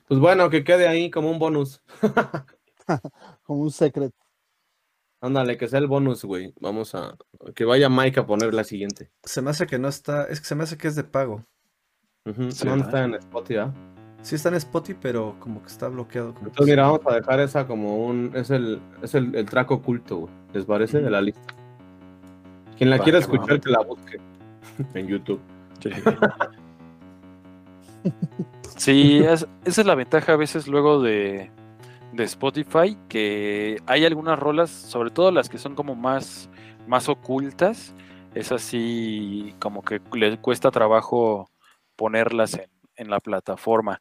[0.08, 1.82] Pues bueno, que quede ahí como un bonus.
[3.44, 4.23] Como un secreto.
[5.24, 6.54] Ándale, que sea el bonus, güey.
[6.60, 7.16] Vamos a.
[7.56, 9.10] Que vaya Mike a poner la siguiente.
[9.24, 10.26] Se me hace que no está.
[10.26, 11.46] Es que se me hace que es de pago.
[12.26, 12.78] Sí, ¿Dónde ¿verdad?
[12.86, 13.58] está en Spotify?
[13.60, 13.74] ah?
[14.22, 16.34] Sí está en Spotify, pero como que está bloqueado.
[16.34, 18.32] como Entonces, mira, vamos a dejar esa como un.
[18.36, 20.34] Es el, es el, el track oculto, güey.
[20.54, 21.02] ¿Les parece?
[21.02, 21.42] De la lista.
[22.78, 24.20] Quien la Va, quiera escuchar, que la busque
[24.94, 25.40] en YouTube.
[25.80, 25.90] Sí,
[28.78, 31.52] Sí, es- esa es la ventaja a veces luego de,
[32.14, 36.50] de Spotify, que hay algunas rolas, sobre todo las que son como más,
[36.88, 37.96] más ocultas,
[38.36, 41.50] es así como que le cuesta trabajo
[41.96, 44.00] ponerlas en, en la plataforma.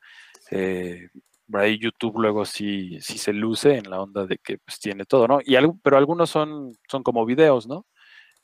[0.51, 1.09] Eh,
[1.51, 5.05] por ahí YouTube luego sí, sí se luce en la onda de que pues tiene
[5.05, 5.41] todo, ¿no?
[5.45, 7.87] Y algo, pero algunos son, son como videos, ¿no?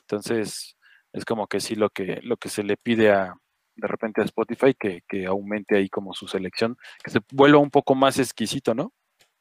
[0.01, 0.77] Entonces,
[1.13, 3.33] es como que sí lo que, lo que se le pide a,
[3.75, 7.71] de repente a Spotify que, que aumente ahí como su selección, que se vuelva un
[7.71, 8.93] poco más exquisito, ¿no?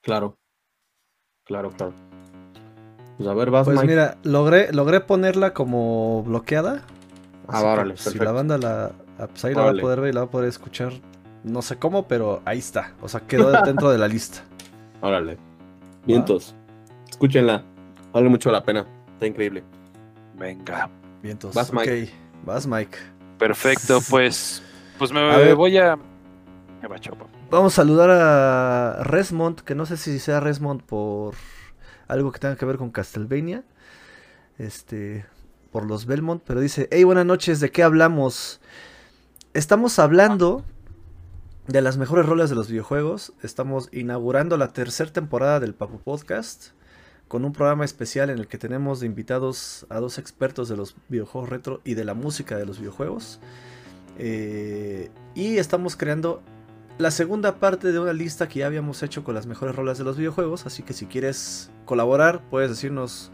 [0.03, 0.37] Claro.
[1.45, 1.95] Claro, claro.
[3.17, 3.89] Pues a ver, vas, Pues Mike.
[3.89, 6.83] mira, logré, logré ponerla como bloqueada.
[7.49, 8.93] Ah, órale, si la banda la.
[9.19, 10.93] ah, Pues ahí la va a poder ver y la va a poder escuchar.
[11.45, 12.95] No sé cómo, pero ahí está.
[13.01, 14.43] O sea, quedó dentro de la lista.
[15.01, 15.39] Órale.
[16.07, 16.55] Vientos.
[17.09, 17.65] Escúchenla.
[18.13, 18.87] Vale mucho la pena.
[19.15, 19.65] Está increíble.
[20.37, 20.89] Venga.
[21.23, 21.57] Bien, entonces.
[21.57, 22.05] Vas, Mike.
[22.05, 22.99] ok, Vas, Mike.
[23.39, 24.63] Perfecto, pues,
[24.99, 25.55] pues me, A ver.
[25.55, 25.97] voy a...
[26.83, 27.31] Me va, chao, papá.
[27.51, 31.35] Vamos a saludar a Resmond, que no sé si sea Resmond por
[32.07, 33.65] algo que tenga que ver con Castlevania.
[34.59, 35.25] Este,
[35.73, 38.61] por los Belmont, pero dice, hey, buenas noches, ¿de qué hablamos?
[39.55, 40.63] Estamos hablando
[41.69, 43.33] de las mejores rolas de los videojuegos.
[43.43, 46.73] Estamos inaugurando la tercera temporada del Papu Podcast
[47.29, 51.49] con un programa especial en el que tenemos invitados a dos expertos de los videojuegos
[51.49, 53.41] retro y de la música de los videojuegos.
[54.19, 56.43] Eh, y estamos creando
[56.99, 60.05] la segunda parte de una lista que ya habíamos hecho con las mejores rolas de
[60.05, 60.67] los videojuegos.
[60.67, 63.31] Así que si quieres colaborar, puedes decirnos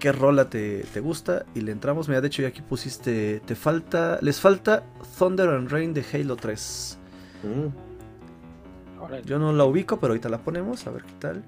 [0.00, 2.08] qué rola te, te gusta y le entramos.
[2.08, 3.40] Mira, de hecho, ya aquí pusiste.
[3.40, 4.18] Te falta.
[4.22, 4.82] Les falta
[5.18, 6.98] Thunder and Rain de Halo 3.
[7.42, 7.68] Mm.
[9.26, 11.44] Yo no la ubico, pero ahorita la ponemos, a ver qué tal.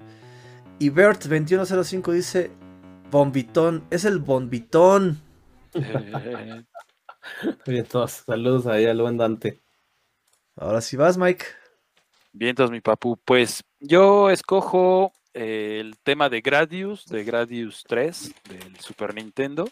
[0.77, 2.51] Y Bert2105 dice.
[3.09, 5.19] Bombitón, es el bombitón.
[7.65, 8.23] Bien, todos.
[8.25, 9.61] Saludos ahí al buen Dante.
[10.59, 11.45] Ahora sí vas, Mike.
[12.33, 18.33] Bien, entonces mi papu, pues yo escojo eh, el tema de Gradius, de Gradius 3,
[18.49, 19.69] del Super Nintendo.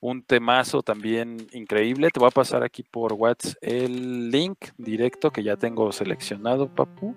[0.00, 2.10] Un temazo también increíble.
[2.10, 7.14] Te voy a pasar aquí por WhatsApp el link directo que ya tengo seleccionado, papu,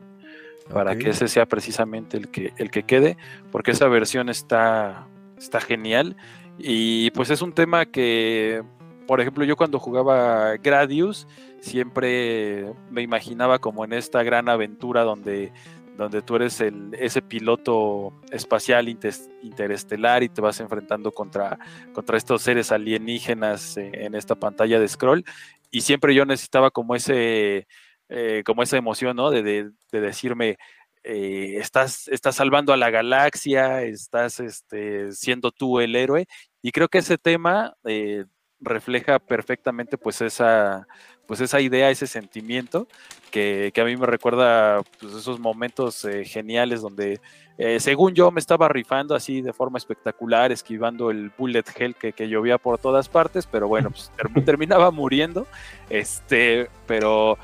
[0.70, 3.16] para que ese sea precisamente el que, el que quede,
[3.50, 6.18] porque esa versión está, está genial.
[6.58, 8.62] Y pues es un tema que,
[9.08, 11.28] por ejemplo, yo cuando jugaba Gradius,
[11.60, 15.52] siempre me imaginaba como en esta gran aventura donde,
[15.98, 21.58] donde tú eres el, ese piloto espacial interestelar y te vas enfrentando contra,
[21.94, 25.24] contra estos seres alienígenas eh, en esta pantalla de scroll.
[25.72, 27.68] Y siempre yo necesitaba como ese,
[28.10, 29.32] eh, como esa emoción, ¿no?
[29.32, 30.58] De, de- de decirme,
[31.04, 36.26] eh, estás, estás salvando a la galaxia, estás este, siendo tú el héroe.
[36.62, 38.26] Y creo que ese tema eh,
[38.64, 40.88] refleja perfectamente pues esa,
[41.26, 42.88] pues esa idea, ese sentimiento
[43.32, 47.20] que, que a mí me recuerda pues, esos momentos eh, geniales donde
[47.58, 52.14] eh, según yo me estaba rifando así de forma espectacular, esquivando el bullet hell que,
[52.14, 55.46] que llovía por todas partes, pero bueno, pues ter- terminaba muriendo,
[55.90, 57.38] este, pero,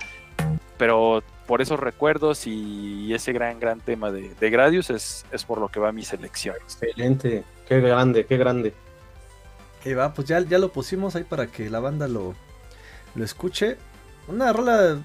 [0.78, 5.60] pero por esos recuerdos y ese gran, gran tema de, de Gradius es, es por
[5.60, 6.56] lo que va mi selección.
[6.64, 7.44] Excelente.
[7.68, 8.74] Qué grande, qué grande.
[9.86, 12.36] Y va, pues ya, ya lo pusimos ahí para que la banda lo,
[13.15, 13.78] lo escuche.
[14.28, 15.00] Una rola.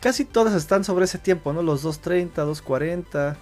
[0.00, 1.62] Casi todas están sobre ese tiempo, ¿no?
[1.62, 3.36] Los 230, 240.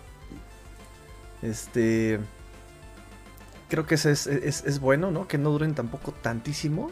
[1.42, 2.19] Este.
[3.69, 5.29] Creo que es, es- es bueno, ¿no?
[5.29, 6.90] Que no duren tampoco tantísimo.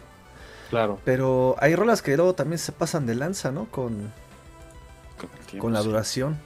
[0.70, 1.00] Claro.
[1.04, 3.66] Pero hay rolas que luego también se pasan de lanza, ¿no?
[3.70, 4.12] Con,
[5.18, 5.86] Con, el tiempo, con la sí.
[5.88, 6.38] duración.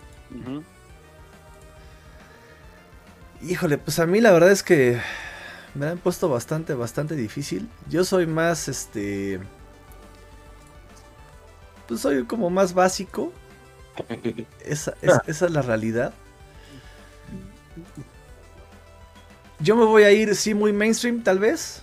[3.42, 5.00] Híjole, pues a mí la verdad es que
[5.78, 7.68] me la han puesto bastante, bastante difícil.
[7.88, 9.40] Yo soy más, este...
[11.86, 13.32] Pues soy como más básico.
[14.60, 16.14] Esa, es- esa es la realidad.
[19.60, 21.82] Yo me voy a ir, sí, muy mainstream tal vez.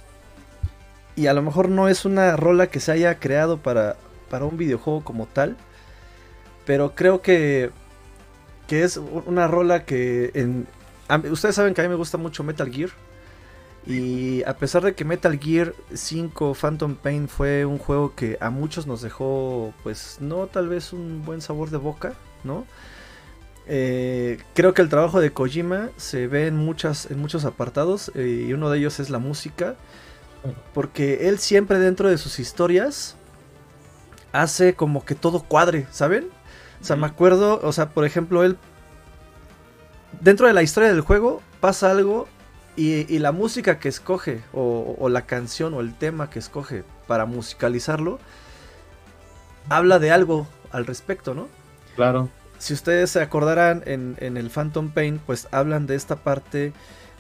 [1.16, 3.98] Y a lo mejor no es una rola que se haya creado para,
[4.30, 5.58] para un videojuego como tal.
[6.66, 7.72] Pero creo que,
[8.68, 10.32] que es una rola que...
[10.36, 10.68] En,
[11.08, 12.92] a mí- ustedes saben que a mí me gusta mucho Metal Gear.
[13.88, 18.50] Y a pesar de que Metal Gear 5 Phantom Pain fue un juego que a
[18.50, 22.66] muchos nos dejó, pues no tal vez un buen sabor de boca, ¿no?
[23.68, 28.46] Eh, creo que el trabajo de Kojima se ve en, muchas, en muchos apartados eh,
[28.48, 29.76] y uno de ellos es la música.
[30.74, 33.16] Porque él siempre dentro de sus historias
[34.32, 36.30] hace como que todo cuadre, ¿saben?
[36.82, 38.58] O sea, me acuerdo, o sea, por ejemplo, él...
[40.22, 42.28] Dentro de la historia del juego pasa algo
[42.76, 46.84] y, y la música que escoge, o, o la canción o el tema que escoge
[47.08, 48.20] para musicalizarlo,
[49.70, 51.48] habla de algo al respecto, ¿no?
[51.96, 52.30] Claro.
[52.58, 56.74] Si ustedes se acordarán en, en el Phantom Pain, pues hablan de esta parte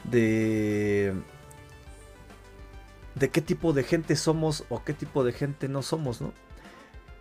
[0.03, 1.13] de.
[3.15, 6.33] de qué tipo de gente somos o qué tipo de gente no somos, ¿no?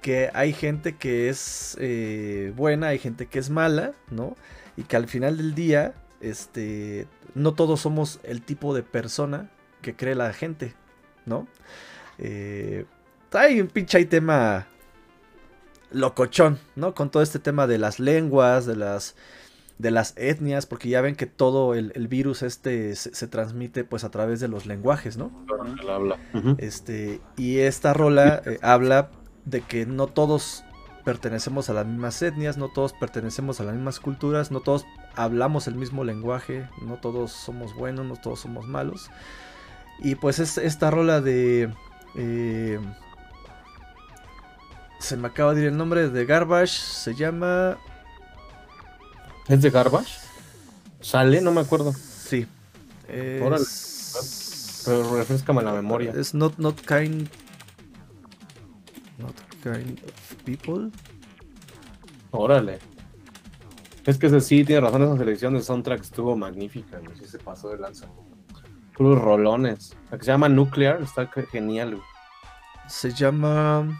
[0.01, 4.37] Que hay gente que es eh, buena, hay gente que es mala, ¿no?
[4.77, 7.07] Y que al final del día, este.
[7.35, 9.51] no todos somos el tipo de persona
[9.83, 10.75] que cree la gente,
[11.27, 11.47] ¿no?
[12.19, 12.87] Eh,
[13.33, 14.67] hay un pinche tema
[15.91, 16.95] locochón, ¿no?
[16.95, 19.17] Con todo este tema de las lenguas, de las
[19.79, 23.85] de las etnias, porque ya ven que todo el, el virus este se, se transmite
[23.85, 25.33] pues a través de los lenguajes, ¿no?
[25.89, 26.19] Habla.
[26.59, 29.11] Este, y esta rola eh, habla
[29.45, 30.65] de que no todos
[31.05, 35.67] pertenecemos a las mismas etnias, no todos pertenecemos a las mismas culturas, no todos hablamos
[35.69, 39.11] el mismo lenguaje, no todos somos buenos, no todos somos malos.
[40.01, 41.73] Y pues es esta rola de...
[42.17, 42.81] eh,
[44.99, 47.77] se me acaba de ir el nombre de Garbage, se llama...
[49.49, 50.19] ¿Es de Garbage?
[51.01, 51.41] ¿Sale?
[51.43, 51.93] No me acuerdo.
[51.93, 52.47] Sí.
[53.09, 53.65] Órale.
[54.85, 56.13] Pero refrescame la memoria.
[56.17, 57.29] es not, not kind...
[59.19, 60.91] Not kind of people.
[62.31, 62.79] Órale.
[64.07, 67.39] Es que ese sí, tiene razón, esa selección de soundtrack estuvo magnífica, güey, sí se
[67.39, 68.07] pasó de lanza.
[68.97, 69.97] Puros rolones.
[70.11, 72.07] La que se llama Nuclear está ge- genial, güey.
[72.87, 73.99] Se llama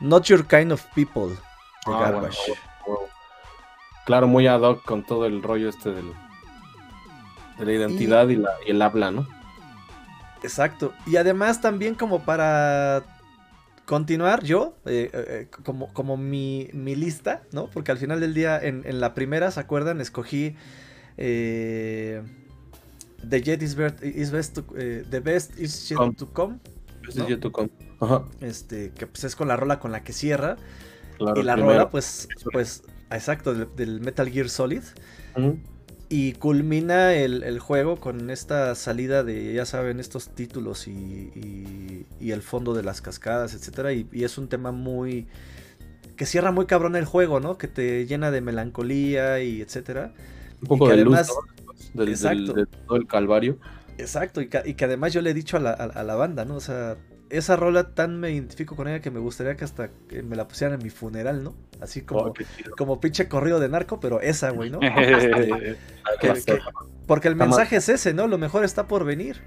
[0.00, 1.36] Not Your Kind of People de
[1.94, 2.38] Ah, Garbage.
[2.86, 3.00] bueno.
[4.06, 6.12] Claro, muy ad hoc con todo el rollo este del,
[7.58, 9.26] de la identidad y, la, y el habla, ¿no?
[10.42, 10.92] Exacto.
[11.06, 13.02] Y además también como para
[13.90, 17.66] continuar yo, eh, eh, eh, como, como mi, mi lista, ¿no?
[17.70, 20.00] Porque al final del día en, en la primera, ¿se acuerdan?
[20.00, 20.54] Escogí
[21.16, 22.22] eh,
[23.28, 26.14] The Jet is, Best- is best to- The Best is Yet Come.
[26.14, 26.58] to Come.
[27.02, 27.08] ¿No?
[27.24, 27.68] es YouTube Com.
[28.00, 30.54] Ajá, Este, que pues es con la rola con la que cierra.
[31.18, 31.40] claro.
[31.40, 31.72] y la primero.
[31.74, 34.82] rola, pues, pues, exacto, del, del Metal Gear Solid.
[35.36, 35.58] Ujú.
[36.12, 42.06] Y culmina el, el juego con esta salida de, ya saben, estos títulos y, y-
[42.18, 43.92] y el fondo de las cascadas, etcétera.
[43.92, 45.28] Y, y es un tema muy.
[46.16, 47.56] que cierra muy cabrón el juego, ¿no?
[47.58, 50.12] Que te llena de melancolía y etcétera.
[50.60, 52.52] Un poco de además- luz, Del, del- Exacto.
[52.54, 53.58] de todo el calvario.
[53.96, 56.16] Exacto, y que, y que además yo le he dicho a la, a- a la
[56.16, 56.56] banda, ¿no?
[56.56, 56.96] O sea,
[57.30, 60.46] esa rola tan me identifico con ella que me gustaría que hasta que me la
[60.48, 61.54] pusieran en mi funeral, ¿no?
[61.80, 62.74] Así como, Oh, chido.
[62.76, 64.80] como pinche corrido de narco, pero esa, güey, ¿no?
[64.82, 65.76] Eh,
[66.20, 66.58] Que-
[67.06, 68.26] porque el mensaje es ese, ¿no?
[68.26, 69.40] Lo mejor está por venir.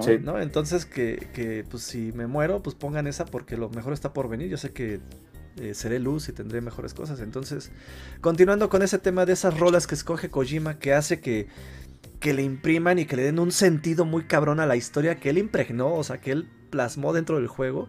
[0.00, 0.18] Sí.
[0.20, 0.38] ¿no?
[0.38, 4.28] Entonces que, que, pues si me muero, pues pongan esa porque lo mejor está por
[4.28, 4.48] venir.
[4.48, 5.00] Yo sé que
[5.58, 7.20] eh, seré luz y tendré mejores cosas.
[7.20, 7.72] Entonces,
[8.20, 11.48] continuando con ese tema de esas rolas que escoge Kojima, que hace que,
[12.20, 15.30] que le impriman y que le den un sentido muy cabrón a la historia que
[15.30, 17.88] él impregnó, o sea, que él plasmó dentro del juego.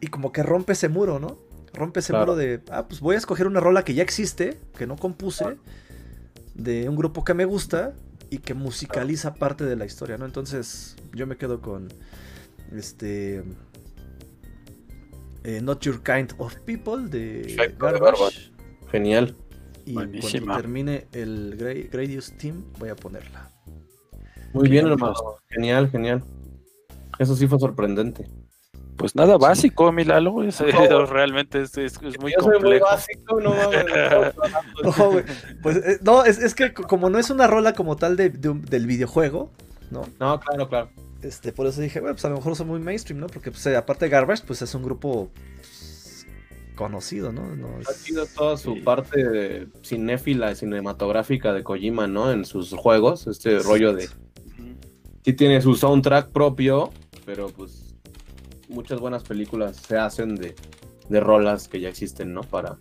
[0.00, 1.38] Y como que rompe ese muro, ¿no?
[1.72, 2.26] Rompe ese Claro.
[2.26, 5.56] muro de, ah, pues voy a escoger una rola que ya existe, que no compuse,
[6.54, 7.94] de un grupo que me gusta
[8.28, 10.24] y que musicaliza parte de la historia, ¿no?
[10.24, 11.88] Entonces yo me quedo con
[12.72, 13.42] este
[15.44, 18.52] eh, Not Your Kind of People de Perfecto, de Garbage.
[18.90, 19.36] Genial.
[19.86, 23.50] Y cuando termine el Gra- Gradius Team voy a ponerla.
[24.52, 25.14] Muy Bien, hermano.
[25.48, 26.22] Genial, genial.
[27.20, 28.26] Eso sí fue sorprendente.
[28.96, 30.42] Pues nada básico, mi Lalo.
[30.42, 31.06] es- No.
[31.06, 32.86] realmente es, es- es muy Yo soy muy complejo.
[32.86, 33.84] básico, no mames.
[34.98, 35.24] No, güey,
[35.62, 38.30] pues eh, no, es, es que co- como no es una rola como tal de-
[38.30, 39.50] de un- del videojuego,
[39.90, 40.02] ¿no?
[40.18, 40.90] No, claro, claro.
[41.22, 43.26] Este, por eso dije, bueno, pues a lo mejor son muy mainstream, ¿no?
[43.26, 46.26] Porque pues, eh, aparte de Garbage, pues es un grupo pues,
[46.76, 47.54] conocido, ¿no?
[47.56, 48.80] No Ha sido toda su sí.
[48.80, 52.32] parte cinéfila, cinematográfica de Kojima, ¿no?
[52.32, 54.08] En sus juegos, este rollo de...
[55.22, 56.90] Sí tiene su soundtrack propio,
[57.30, 57.94] pero pues
[58.68, 60.56] muchas buenas películas se hacen de,
[61.08, 62.40] de rolas que ya existen, ¿no?
[62.40, 62.76] Para,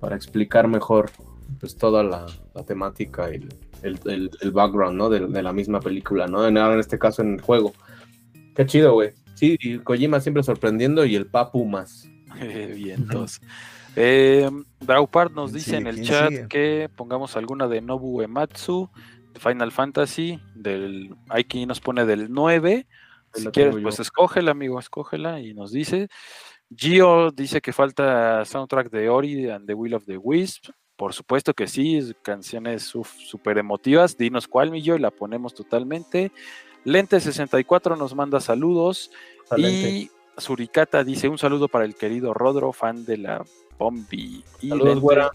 [0.00, 1.10] para explicar mejor
[1.60, 2.24] pues toda la,
[2.54, 3.48] la temática y el,
[3.82, 5.10] el- el- el background, ¿no?
[5.10, 6.46] De, de la misma película, ¿no?
[6.46, 7.74] En, en este caso en el juego.
[8.56, 9.10] Qué chido, güey.
[9.34, 12.08] Sí, y Kojima siempre sorprendiendo y el Papu más.
[12.74, 13.42] Vientos.
[13.96, 14.48] Eh,
[14.80, 15.78] Draupart nos ¿Quién dice sigue?
[15.78, 16.48] en el ¿Quién chat sigue?
[16.48, 18.88] que pongamos alguna de Nobu Ematsu,
[19.38, 22.86] Final Fantasy, del aquí nos pone del 9.
[23.34, 23.82] Si quieres, yo.
[23.82, 26.08] pues escógela, amigo, escógela y nos dice.
[26.74, 30.70] Gio dice que falta soundtrack de Ori and the Will of the Wisp.
[30.96, 34.16] Por supuesto que sí, es- canciones súper emotivas.
[34.16, 36.32] Dinos cuál, mi Gio, y la ponemos totalmente.
[36.84, 39.10] Lente64 nos manda saludos.
[39.42, 39.90] Excelente.
[39.90, 43.44] Y Suricata dice un saludo para el querido Rodro, fan de la
[43.78, 44.44] Bombi.
[44.60, 45.30] Y Saludos, Lente, güera.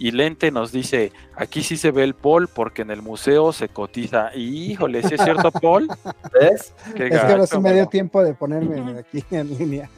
[0.00, 3.68] Y Lente nos dice, aquí sí se ve el Paul porque en el museo se
[3.68, 4.30] cotiza.
[4.34, 5.88] Y híjole, ¿sí es cierto, Paul?
[6.32, 6.74] ¿Ves?
[6.96, 9.90] Qué Es que ahora sí me dio tiempo de ponerme aquí en línea.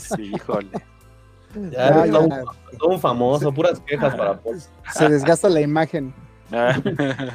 [0.00, 0.68] sí, híjole.
[1.70, 4.58] Ya, Ya, todo, ya, un- todo un famoso, puras quejas para Paul.
[4.94, 6.14] se desgasta la imagen.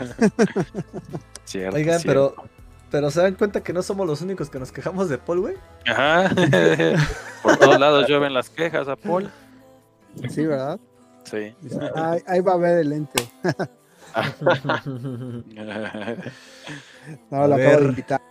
[1.46, 2.06] cierto, Oigan, cierto.
[2.06, 2.50] pero,
[2.92, 5.56] pero se dan cuenta que no somos los únicos que nos quejamos de Paul, güey.
[5.88, 6.30] Ajá.
[7.44, 9.30] Por todos lados llueven las quejas a Paul.
[10.30, 10.80] Sí, ¿verdad?
[11.24, 11.56] Sí.
[11.62, 13.24] Dice, "Ay, ahí va a ver el lente.
[17.32, 17.80] No, A lo acabo ver.
[17.82, 18.22] de invitar.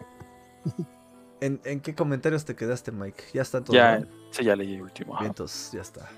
[1.41, 3.24] ¿En, en qué comentarios te quedaste, Mike?
[3.34, 3.76] Ya está todo.
[3.76, 5.16] ya, sí, ya leí el último.
[5.20, 6.09] Vientos, ya está.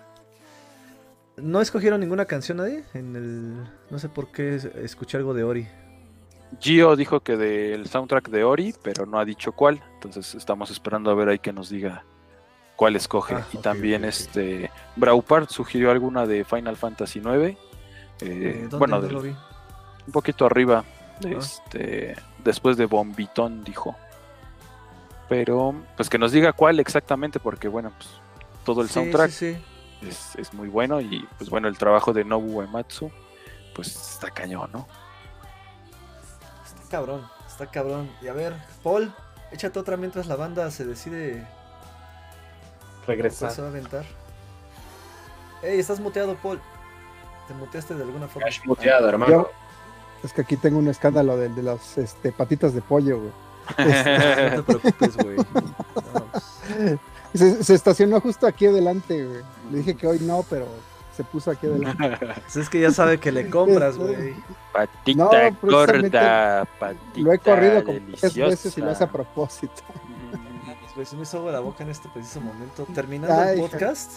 [1.36, 2.84] ¿No escogieron ninguna canción nadie?
[2.94, 3.64] En el.
[3.90, 5.68] No sé por qué es- escuché algo de Ori.
[6.60, 9.82] Gio dijo que del soundtrack de Ori, pero no ha dicho cuál.
[9.94, 12.04] Entonces estamos esperando a ver ahí que nos diga
[12.78, 13.34] cuál escoge.
[13.34, 17.26] Ah, y también este Braupart sugirió alguna de Final Fantasy IX.
[17.32, 17.56] eh,
[18.20, 19.30] Eh, ¿dónde bueno, lo vi?
[19.30, 20.84] un poquito arriba.
[21.24, 21.28] Ah.
[21.28, 22.14] Este,
[22.44, 23.96] después de Bombitón, dijo.
[25.28, 28.08] Pero, pues que nos diga cuál exactamente, porque bueno, pues
[28.64, 30.06] todo el Sí, soundtrack sí, sí.
[30.06, 33.10] Es, es muy bueno y pues bueno, el trabajo de Nobu Uematsu,
[33.74, 34.86] pues está cañón, ¿no?
[36.64, 38.08] Está cabrón, está cabrón.
[38.22, 38.54] Y a ver,
[38.84, 39.12] Paul,
[39.50, 41.44] échate otra mientras la banda se decide
[43.16, 43.50] cuál Regresa.
[43.50, 44.04] se va a aventar.
[45.62, 46.60] Ey, estás muteado, Paul.
[47.48, 48.46] Te muteaste de alguna forma.
[48.46, 49.32] Cash muteado, hermano.
[49.32, 49.50] Yo-
[50.24, 53.32] Es que aquí tengo un escándalo de las este, patitas de pollo, güey.
[54.56, 55.36] No te preocupes, güey.
[55.36, 56.98] No, pues,
[57.34, 59.42] Se, se estacionó justo aquí adelante, güey.
[59.70, 60.66] Le dije que hoy no, pero
[61.16, 62.18] se puso aquí adelante.
[62.42, 64.34] pues es que ya sabe que le compras, güey.
[64.72, 65.30] Patita No,
[65.62, 69.82] gorda, patita Lo he corrido como tres veces y lo hace a propósito.
[70.98, 72.84] Pues me hizo agua la boca en este preciso momento.
[72.92, 73.70] Terminando Ay, el hija.
[73.70, 74.12] podcast,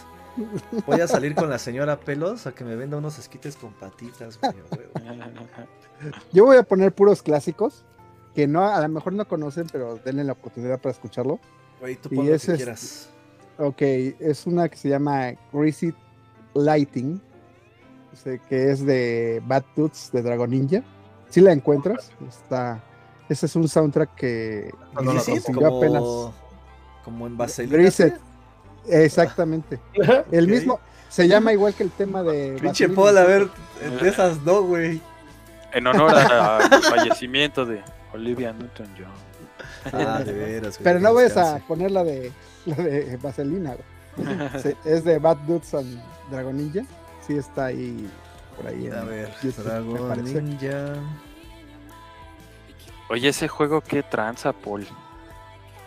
[0.88, 4.40] voy a salir con la señora Pelos a que me venda unos esquites con patitas.
[6.34, 7.86] Yo voy a poner puros clásicos
[8.34, 11.40] que no a lo mejor no conocen, pero denle la oportunidad para escucharlo.
[11.80, 13.10] Güey, tú Y lo ese que es- quieras.
[13.60, 15.94] Ok, es una que se llama Crazy
[16.56, 17.22] Lighting,
[18.50, 20.82] que es de Bad Toots de Dragon Ninja.
[21.30, 22.84] Si la encuentras, está.
[23.30, 25.22] Ese es un soundtrack que No, no, no,
[25.54, 26.42] como, apenas.
[27.04, 27.78] Como en vaselina.
[27.78, 28.14] Greased.
[28.88, 29.80] Exactamente.
[30.32, 30.80] El mismo
[31.10, 32.58] se llama igual que el tema de.
[32.62, 32.90] Pinche.
[32.90, 33.50] Paul, a ver,
[34.02, 35.02] de esas no, güey.
[35.74, 37.82] En honor al fallecimiento de
[38.14, 39.94] Olivia Newton-John.
[39.94, 40.84] Ah, de veras, güey.
[40.84, 42.32] Pero no vayas a poner la de
[42.66, 43.76] la de Vaselina.
[43.76, 43.86] güey.
[44.86, 46.82] Es de Bad Dudes and Dragon Ninja.
[47.26, 48.10] Sí está ahí
[48.58, 48.88] por ahí.
[48.88, 50.24] en A ver, YouTube, Dragon.
[50.24, 50.94] Ninja.
[53.10, 54.88] Oye, ese juego, ¿qué tranza, Paul?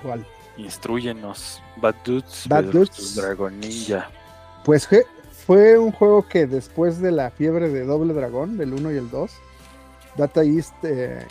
[0.03, 0.27] ¿Cuál?
[0.57, 1.63] Instruyenos.
[1.77, 3.17] Bad Dudes Bad Dudes.
[3.17, 4.11] Dragon Ninja.
[4.65, 5.05] Pues fue,
[5.47, 9.11] fue un juego que después de la fiebre de Doble Dragón, del 1 y el
[9.11, 9.31] 2,
[10.17, 11.27] Data East eh,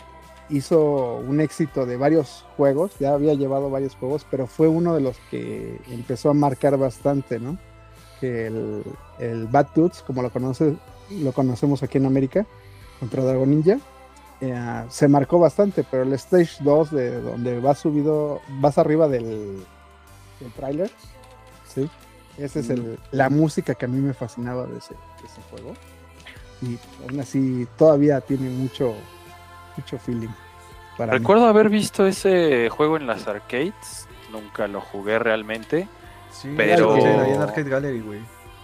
[0.50, 5.00] hizo un éxito de varios juegos, ya había llevado varios juegos, pero fue uno de
[5.00, 7.58] los que empezó a marcar bastante, ¿no?
[8.20, 8.82] Que el,
[9.18, 10.76] el Bad Dudes, como lo, conoce,
[11.10, 12.46] lo conocemos aquí en América,
[13.00, 13.78] contra Dragon Ninja,
[14.40, 19.64] eh, se marcó bastante, pero el Stage 2, de donde vas subido, vas arriba del,
[20.40, 20.90] del tráiler,
[21.66, 21.88] ¿sí?
[22.38, 25.74] Esa es el- la música que a mí me fascinaba de ese, de ese juego.
[26.62, 26.78] Y
[27.08, 28.94] aún así todavía tiene mucho,
[29.76, 30.28] mucho feeling.
[30.98, 31.18] Para mí.
[31.18, 34.08] Recuerdo haber visto ese juego en las arcades.
[34.32, 35.88] Nunca lo jugué realmente.
[36.32, 38.20] Sí, Pero- ahí en Arcade Gallery, güey.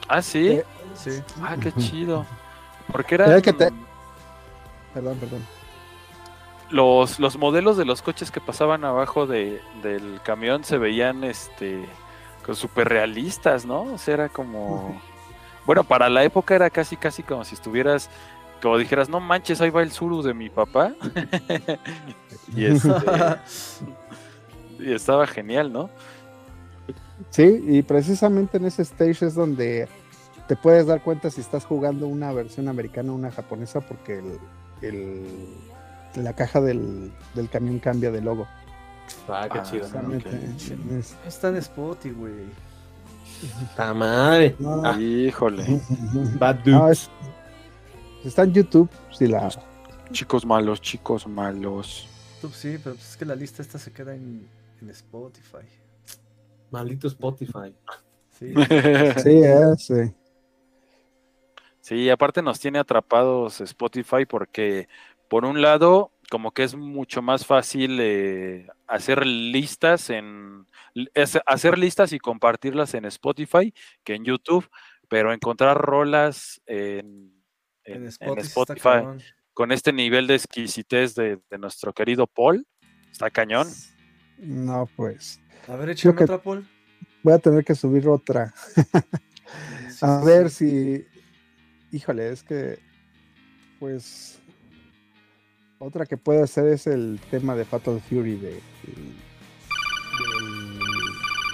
[0.09, 0.49] Ah, sí.
[0.49, 0.64] Eh,
[0.97, 1.23] Sí.
[1.41, 2.27] Ah, qué chido.
[2.93, 3.41] Porque era.
[3.41, 3.71] Que te-
[4.93, 5.47] Perdón, perdón.
[6.71, 11.85] Los, los modelos de los coches que pasaban abajo de, del camión se veían este
[12.53, 13.83] súper realistas, ¿no?
[13.83, 15.01] O sea, era como...
[15.66, 18.11] Bueno, para la época era casi, casi como si estuvieras,
[18.61, 20.93] como dijeras, no manches, ahí va el Zuru de mi papá.
[22.57, 22.89] y, este,
[24.81, 25.91] y estaba genial, ¿no?
[27.29, 29.87] Sí, y precisamente en ese stage es donde
[30.49, 34.39] te puedes dar cuenta si estás jugando una versión americana o una japonesa porque el,
[34.83, 35.57] el-
[36.16, 38.46] la caja del, del camión cambia de logo.
[39.28, 39.80] Ah, qué Ah, chido.
[39.88, 40.92] Precisamente, ok.
[40.98, 42.34] es- Está en Spotify, güey.
[43.76, 44.54] ¡Ta madre!
[44.58, 45.80] no, Ah, Híjole.
[46.38, 46.70] bad dude.
[46.72, 47.11] no, es-
[48.24, 49.48] está en YouTube, si la
[50.12, 52.08] Chicos malos, chicos malos.
[52.52, 54.48] Sí, pero pues es que la lista esta se queda en,
[54.80, 55.66] en Spotify.
[56.70, 57.74] Maldito Spotify.
[58.38, 58.52] Sí.
[59.22, 60.14] sí, eh, sí.
[61.80, 64.88] Sí, aparte nos tiene atrapados Spotify porque
[65.31, 70.66] por un lado como que es mucho más fácil eh, hacer listas en
[71.14, 73.72] es- hacer listas y compartirlas en Spotify
[74.05, 74.68] que en YouTube,
[75.09, 77.33] pero encontrar rolas en,
[77.85, 79.03] en- En en Spotify.
[79.55, 82.66] Con este nivel de exquisitez de, de nuestro querido Paul,
[83.11, 83.68] está cañón.
[84.39, 85.41] No, pues.
[85.68, 86.66] A ver, échame que- otra, Paul.
[87.22, 88.55] Voy a tener que subir otra.
[90.01, 91.05] A ver si.
[91.93, 92.78] Híjole, es que.
[93.78, 94.41] Pues.
[95.83, 98.61] Otra que puede ser es el tema de Fatal Fury de.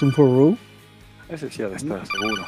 [0.01, 0.59] Kung Fu Ru.
[1.29, 2.45] Ese sí ha de estar seguro.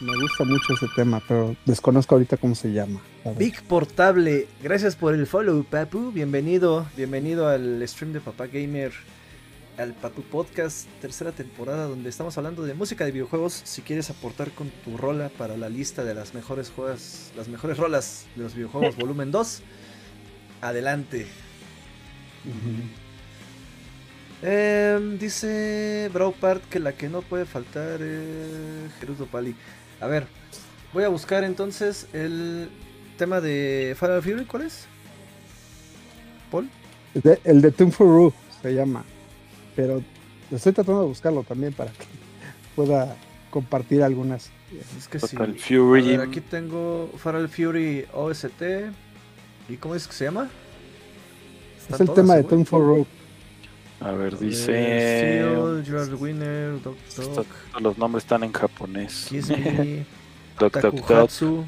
[0.00, 3.00] Me gusta mucho ese tema, pero desconozco ahorita cómo se llama.
[3.38, 6.10] Big Portable, gracias por el follow, Papu.
[6.10, 8.92] Bienvenido, bienvenido al stream de Papá Gamer,
[9.78, 13.62] al Papu Podcast, tercera temporada, donde estamos hablando de música de videojuegos.
[13.62, 17.78] Si quieres aportar con tu rola para la lista de las mejores juegas, las mejores
[17.78, 19.62] rolas de los videojuegos, volumen 2,
[20.64, 21.26] adelante.
[24.42, 29.54] Em, dice Braupart que la que no puede faltar es Gerudo Pali.
[30.00, 30.26] A ver,
[30.92, 32.68] voy a buscar entonces el
[33.16, 34.44] tema de Final Fury.
[34.44, 34.86] ¿Cuál es?
[36.50, 36.68] ¿Paul?
[37.14, 37.72] El de, el de
[38.62, 39.04] se llama.
[39.76, 40.02] Pero
[40.50, 42.06] estoy tratando de buscarlo también para que
[42.74, 43.16] pueda
[43.50, 44.50] compartir algunas.
[44.98, 45.36] Es que sí.
[45.36, 46.16] Total A Fury.
[46.16, 48.62] ver, aquí tengo Final Fury OST.
[49.68, 50.48] ¿Y cómo es que se llama?
[51.90, 53.06] Es el tema de Kung Fu Ru.
[54.00, 54.72] A ver, Dice.
[54.72, 55.42] dice.
[55.42, 56.96] Seal, You Are the Winner, Doc
[57.34, 57.46] Doc,
[57.80, 59.28] los nombres están en japonés.
[60.58, 60.94] Doc, doc, doc.
[60.94, 61.64] Takuhatsu,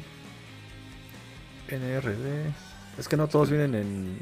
[1.69, 2.53] NRD.
[2.97, 4.19] Es que no todos vienen en.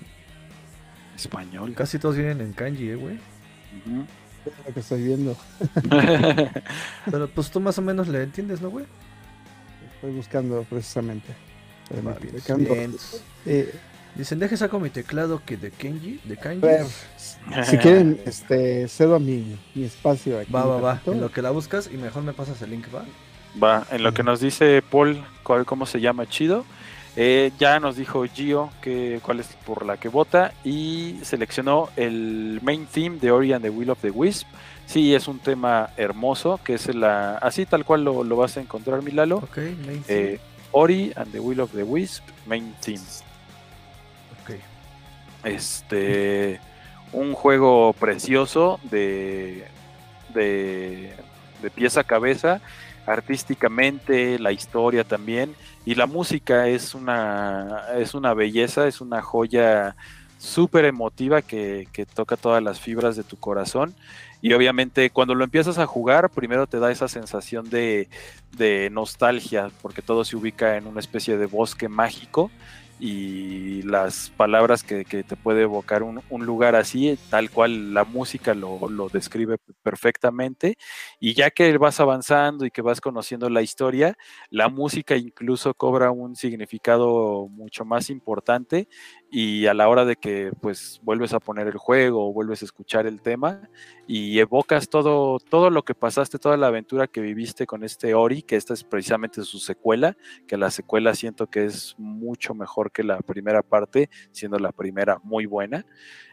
[1.15, 1.73] Español.
[1.75, 3.15] Casi todos vienen en kanji, eh, güey.
[4.45, 5.37] Es lo que estoy viendo.
[7.11, 8.85] Pero pues tú más o menos le entiendes, ¿no, güey?
[9.95, 11.33] Estoy buscando precisamente.
[12.57, 12.95] Bien.
[13.45, 13.73] eh,
[14.15, 16.85] Dicen, deje saco mi teclado que de Kenji, de a ver,
[17.65, 20.51] si quieren, este, cedo mi, mi espacio aquí.
[20.53, 21.01] Va, va, va.
[21.05, 23.03] En lo que la buscas y mejor me pasas el link, va.
[23.61, 26.65] Va, en lo que nos dice Paul, cuál, cómo se llama chido.
[27.17, 32.59] eh, ya nos dijo Gio que, cuál es por la que vota y seleccionó el
[32.63, 34.47] main theme de Ori and the Will of the Wisp.
[34.85, 38.61] Sí, es un tema hermoso, que es la, así tal cual lo, lo vas a
[38.61, 39.37] encontrar, Milalo.
[39.37, 40.39] Ok, main Eh,
[40.77, 42.99] Ori and the Will of the Wisp, main theme.
[44.41, 44.55] ok.
[45.45, 46.59] Este,
[47.13, 49.65] un juego precioso de,
[50.33, 51.13] de,
[51.61, 52.59] de pieza a cabeza,
[53.05, 55.55] artísticamente, la historia también,
[55.85, 59.95] y la música es una, es una belleza, es una joya
[60.39, 63.95] súper emotiva que, que toca todas las fibras de tu corazón.
[64.45, 68.07] Y obviamente cuando lo empiezas a jugar, primero te da esa sensación de,
[68.91, 72.51] nostalgia, porque todo se ubica en una especie de bosque mágico
[72.99, 78.53] y las palabras que, te puede evocar un, un lugar así, tal cual la música
[78.53, 80.77] lo, lo describe perfectamente.
[81.19, 84.15] Y ya que vas avanzando y que vas conociendo la historia,
[84.51, 88.87] la música incluso cobra un significado mucho más importante
[89.29, 93.07] y a la hora de que pues vuelves a poner el juego vuelves a escuchar
[93.07, 93.69] el tema
[94.07, 98.43] y evocas todo, todo lo que pasaste, toda la aventura que viviste con este Ori,
[98.43, 100.15] que esta es precisamente su secuela,
[100.47, 105.19] que la secuela siento que es mucho mejor que la primera parte, siendo la primera
[105.23, 105.85] muy buena.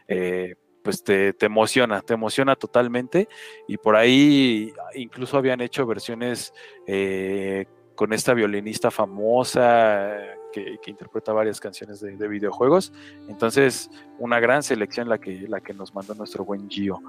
[0.07, 3.29] eh, pues te, te emociona, te emociona totalmente.
[3.67, 6.53] Y por ahí incluso habían hecho versiones
[6.85, 7.65] eh,
[7.95, 10.19] con esta violinista famosa
[10.53, 12.93] que, que interpreta varias canciones de, de videojuegos.
[13.27, 13.89] Entonces,
[14.19, 17.01] una gran selección la que, la que nos mandó nuestro buen Gio.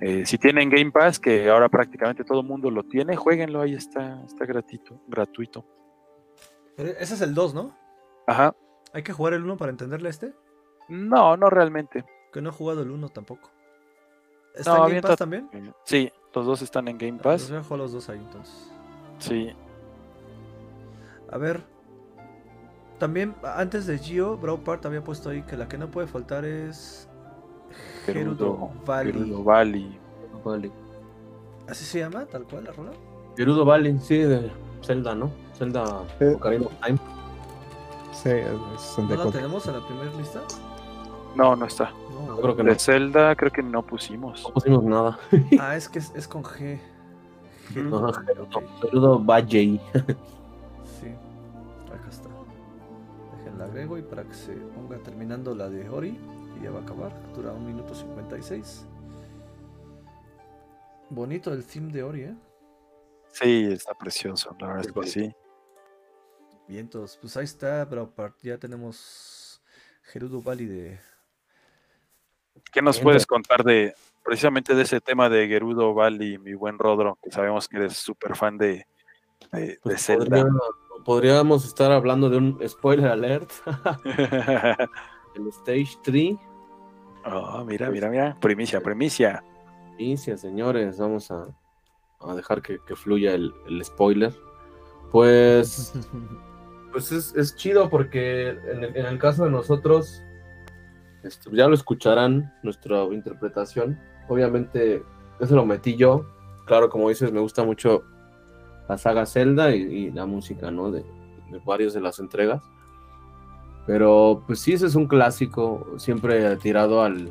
[0.00, 3.74] Eh, si tienen Game Pass, que ahora prácticamente todo el mundo lo tiene, jueguenlo, ahí
[3.74, 5.64] está, está gratuito, gratuito.
[6.76, 7.74] Ese es el 2, ¿no?
[8.26, 8.54] Ajá.
[8.92, 10.34] ¿Hay que jugar el 1 para entenderle a este?
[10.88, 12.04] No, no realmente.
[12.32, 13.50] Que no he jugado el 1 tampoco.
[14.54, 15.48] ¿Está No, en Game Pass también?
[15.84, 17.50] Sí, los dos están en Game Los Pass.
[17.50, 18.70] voy a jugar los dos ahí entonces.
[19.18, 19.50] Sí.
[21.30, 21.62] A ver.
[22.98, 27.08] También, antes de Gio, Braupart había puesto ahí que la que no puede faltar es.
[28.06, 29.12] Gerudo Valley.
[29.12, 29.42] Gerudo
[30.44, 30.72] Valley.
[31.68, 32.24] ¿Así se llama?
[32.26, 32.92] ¿Tal cual la rola?
[33.36, 34.50] Gerudo Valley, sí, de
[34.82, 35.30] Zelda, ¿no?
[35.54, 36.32] Zelda Eh.
[36.36, 36.98] Ocarina of Time.
[38.12, 40.40] Sí, es ¿No la tenemos en la primera lista?
[41.34, 41.90] No, no está.
[42.26, 42.36] No.
[42.38, 42.72] Creo que no.
[42.72, 44.42] De Zelda creo que no pusimos.
[44.44, 45.18] No pusimos nada.
[45.60, 46.78] Ah, es que es, es con G.
[47.74, 48.12] Gerudo.
[48.12, 48.48] Gerudo,
[48.80, 49.80] Gerudo Valley.
[53.56, 56.18] Déjenla agrego y para que se ponga terminando la de Ori,
[56.58, 58.84] y ya va a acabar, dura un minuto 56.
[61.08, 62.34] Bonito el theme de Ori, ¿eh?
[63.32, 65.34] Sí, está precioso, la verdad es que sí.
[66.68, 69.62] Vientos, pues ahí está, pero ya tenemos
[70.02, 70.98] Gerudo Valley de...
[72.72, 73.04] ¿Qué nos Entra.
[73.04, 77.18] puedes contar de precisamente de ese tema de Gerudo Valley, mi buen Rodro?
[77.22, 78.86] Que sabemos que eres súper fan de,
[79.52, 80.24] de, de Pues Zelda.
[80.44, 80.60] podría-
[81.06, 83.50] podríamos estar hablando de un spoiler alert.
[85.36, 86.34] el Stage 3.
[87.26, 88.36] oh, mira, mira, mira.
[88.40, 89.44] Primicia, primicia.
[89.98, 90.98] Inicia, señores.
[90.98, 91.46] Vamos a,
[92.20, 94.34] a dejar que, que fluya el, el spoiler.
[95.12, 95.94] Pues,
[96.92, 100.24] pues es, es chido porque en el, en el caso de nosotros,
[101.22, 103.96] este, ya lo escucharán nuestra interpretación.
[104.28, 105.04] Obviamente,
[105.38, 106.26] eso lo metí yo.
[106.66, 108.02] Claro, como dices, me gusta mucho
[108.88, 110.90] la saga Zelda y, y la música, ¿no?
[110.90, 111.00] De,
[111.50, 112.62] de varios de las entregas.
[113.86, 117.30] Pero, pues sí, ese es un clásico, siempre tirado al,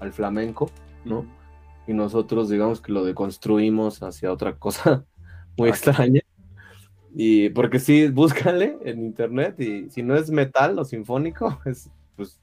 [0.00, 0.70] al flamenco,
[1.04, 1.24] ¿no?
[1.86, 5.04] y nosotros digamos que lo deconstruimos hacia otra cosa
[5.58, 6.22] muy Ah, extraña.
[7.14, 12.40] Y porque sí, búscale en internet y si no es metal o sinfónico, es pues,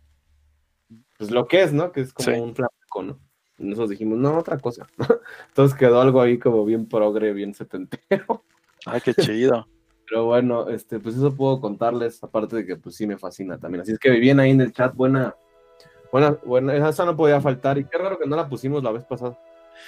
[1.18, 1.92] pues lo que es, ¿no?
[1.92, 2.39] Que es como Sí.
[2.39, 3.20] un flamenco, ¿no?
[3.62, 4.88] Nosotros dijimos, no, otra cosa.
[5.49, 8.43] Entonces quedó algo ahí como bien progre, bien setentero.
[8.86, 9.68] Ay, qué chido.
[10.07, 13.84] Pero bueno, este, pues eso puedo contarles, aparte de que pues sí me fascina también.
[13.84, 15.36] Así es que bien ahí en el chat, buena,
[16.12, 17.78] buena, buena, esa no podía faltar.
[17.78, 19.39] Y qué raro que no la pusimos la vez pasada.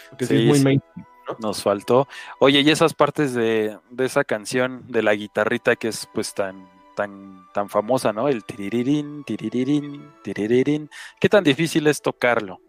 [0.10, 0.64] Porque sí, Sí, es muy sí.
[0.64, 1.06] mainstream.
[1.40, 2.08] Nos faltó.
[2.40, 6.70] Oye, y esas partes de, de esa canción de la guitarrita que es pues tan,
[6.96, 8.28] tan, tan famosa, ¿no?
[8.28, 10.90] El tiririrín, tiririrín, tiririrín.
[11.20, 12.60] ¿Qué tan difícil es tocarlo?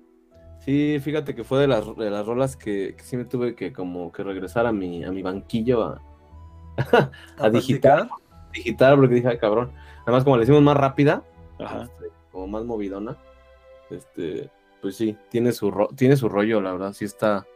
[0.65, 3.73] Sí, fíjate que fue de las, de las rolas que, que sí me tuve que
[3.73, 6.01] como que regresar a mi, a mi banquillo a,
[7.39, 8.09] a digitar,
[8.53, 9.73] digitar, porque dije, "Ay, cabrón.
[10.03, 11.23] Además, como le hicimos más rápida,
[11.59, 11.83] Ajá.
[11.83, 13.17] este, como más movidona,
[13.91, 14.51] este,
[14.81, 17.47] pues sí, tiene su, ro- tiene su rollo, la verdad, sí está,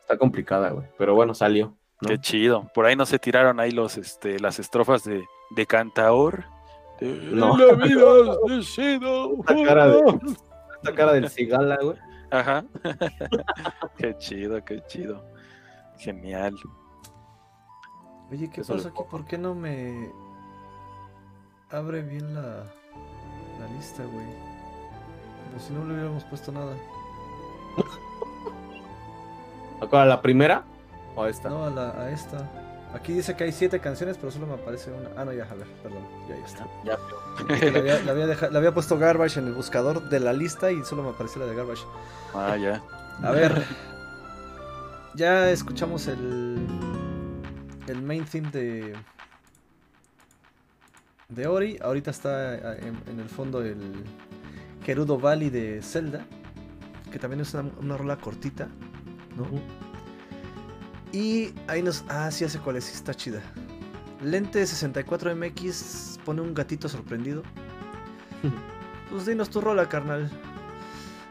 [0.00, 0.86] está complicada, güey.
[0.98, 1.74] Pero bueno, salió.
[2.00, 2.08] ¿no?
[2.08, 2.68] Qué chido.
[2.74, 6.44] Por ahí no se tiraron ahí los, este, las estrofas de, de Cantaor.
[7.00, 7.56] De, No.
[7.58, 8.04] La vida
[8.58, 10.18] es sido Esta cara de-
[10.76, 11.96] Esta cara del cigala, güey.
[12.34, 12.64] Ajá.
[13.96, 15.24] qué chido, qué chido.
[15.98, 16.56] Genial.
[18.30, 19.02] Oye, ¿qué Eso pasa aquí?
[19.08, 20.10] ¿Por qué no me
[21.70, 22.64] abre bien la,
[23.60, 24.26] la lista, güey?
[25.46, 26.74] Como si no le hubiéramos puesto nada.
[29.92, 30.64] ¿A la primera?
[31.14, 31.48] ¿O a esta?
[31.48, 32.50] No, a, la, a esta.
[32.94, 35.10] Aquí dice que hay siete canciones, pero solo me aparece una.
[35.16, 36.06] Ah, no, ya, a ver, perdón.
[36.28, 36.68] Ya, ya está.
[36.84, 41.10] Ya, había, le había puesto Garbage en el buscador de la lista y solo me
[41.10, 41.82] apareció la de Garbage.
[42.34, 42.80] Ah, ya.
[43.22, 43.64] A ver.
[45.16, 46.66] Ya escuchamos el.
[47.88, 48.94] El main theme de.
[51.28, 51.78] De Ori.
[51.82, 54.04] Ahorita está en, en el fondo el.
[54.84, 56.24] Gerudo Valley de Zelda.
[57.10, 58.68] Que también es una, una rola cortita.
[59.36, 59.46] ¿no?
[61.14, 62.04] Y ahí nos.
[62.08, 62.92] Ah, sí, hace cuál es.
[62.92, 63.40] Está chida.
[64.20, 67.42] Lente 64MX pone un gatito sorprendido.
[69.10, 70.28] Pues dinos tu rola, carnal.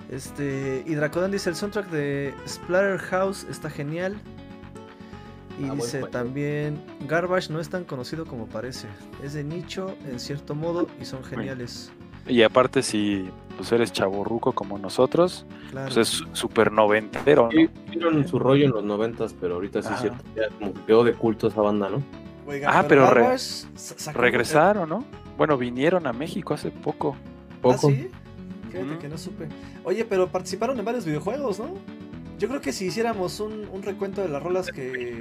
[0.09, 0.83] Este.
[0.87, 4.15] Y Dracodan dice: el soundtrack de Splatterhouse está genial.
[5.59, 8.87] Y Ah, dice también: Garbage no es tan conocido como parece.
[9.21, 11.91] Es de nicho en cierto modo y son geniales.
[12.25, 15.87] Y aparte, si pues eres chaborruco como nosotros, Claro.
[15.93, 17.51] pues es súper noventero, ¿no?
[17.51, 20.01] Sí, tuvieron su rollo en los noventas, pero ahorita sí es Ajá.
[20.01, 20.23] cierto.
[20.35, 22.01] Ya como que quedó de culto esa banda, ¿no?
[22.67, 23.37] Ah, pero re-
[24.13, 25.03] Regresaron, ¿no?
[25.37, 27.15] Bueno, vinieron a México hace poco.
[27.61, 27.87] Poco.
[27.87, 28.09] ¿Ah, sí?
[28.71, 29.47] Fíjate que no supe.
[29.83, 31.67] Oye, pero participaron en varios videojuegos, ¿no?
[32.39, 35.17] Yo creo que si hiciéramos un, un recuento de las rolas que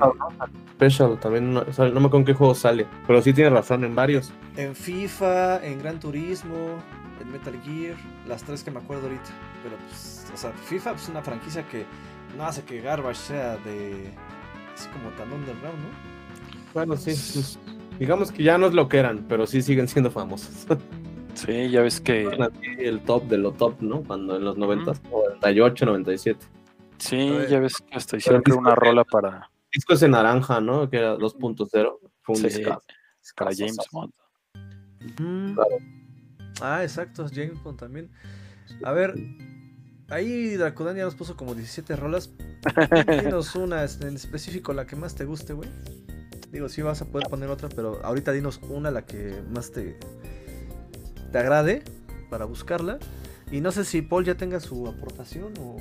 [0.74, 3.84] Special también, no, sale- no me acuerdo en qué juego sale, pero sí tiene razón
[3.84, 4.32] en varios.
[4.56, 6.78] en FIFA, en Gran Turismo,
[7.22, 7.96] en Metal Gear,
[8.26, 9.30] las tres que me acuerdo ahorita.
[9.62, 11.84] Pero pues, o sea, FIFA es una franquicia que
[12.36, 14.12] no hace que Garbage sea de
[14.74, 16.12] así como tan underground, ¿no?
[16.74, 17.58] Bueno, sí, pues,
[17.98, 20.66] digamos que ya no es lo que eran, pero sí siguen siendo famosos.
[21.34, 22.26] Sí, ya ves que.
[22.26, 24.02] Así El top de lo top, ¿no?
[24.02, 26.46] Cuando en los 90, 98, 97.
[26.98, 30.90] Sí, ya ves que hasta hicieron creo, una rola para, Disco ese naranja, ¿no?
[30.90, 31.98] Que era 2.0.
[32.20, 32.48] Fue un Sí.
[32.48, 32.82] discazo.
[33.34, 33.78] para James.
[33.90, 34.12] Bond.
[35.18, 35.54] Mm.
[35.54, 35.76] Claro.
[36.60, 38.10] Ah, exacto, James Bond también.
[38.84, 39.14] A ver,
[40.08, 42.30] ahí Dracudan ya nos puso como 17 rolas.
[43.22, 45.68] Dinos una en específico, la que más te guste, güey.
[46.50, 49.98] Digo, sí vas a poder poner otra, pero ahorita dinos una, la que más te,
[51.30, 51.82] te agrade
[52.28, 52.98] para buscarla.
[53.50, 55.76] Y no sé si Paul ya tenga su aportación o,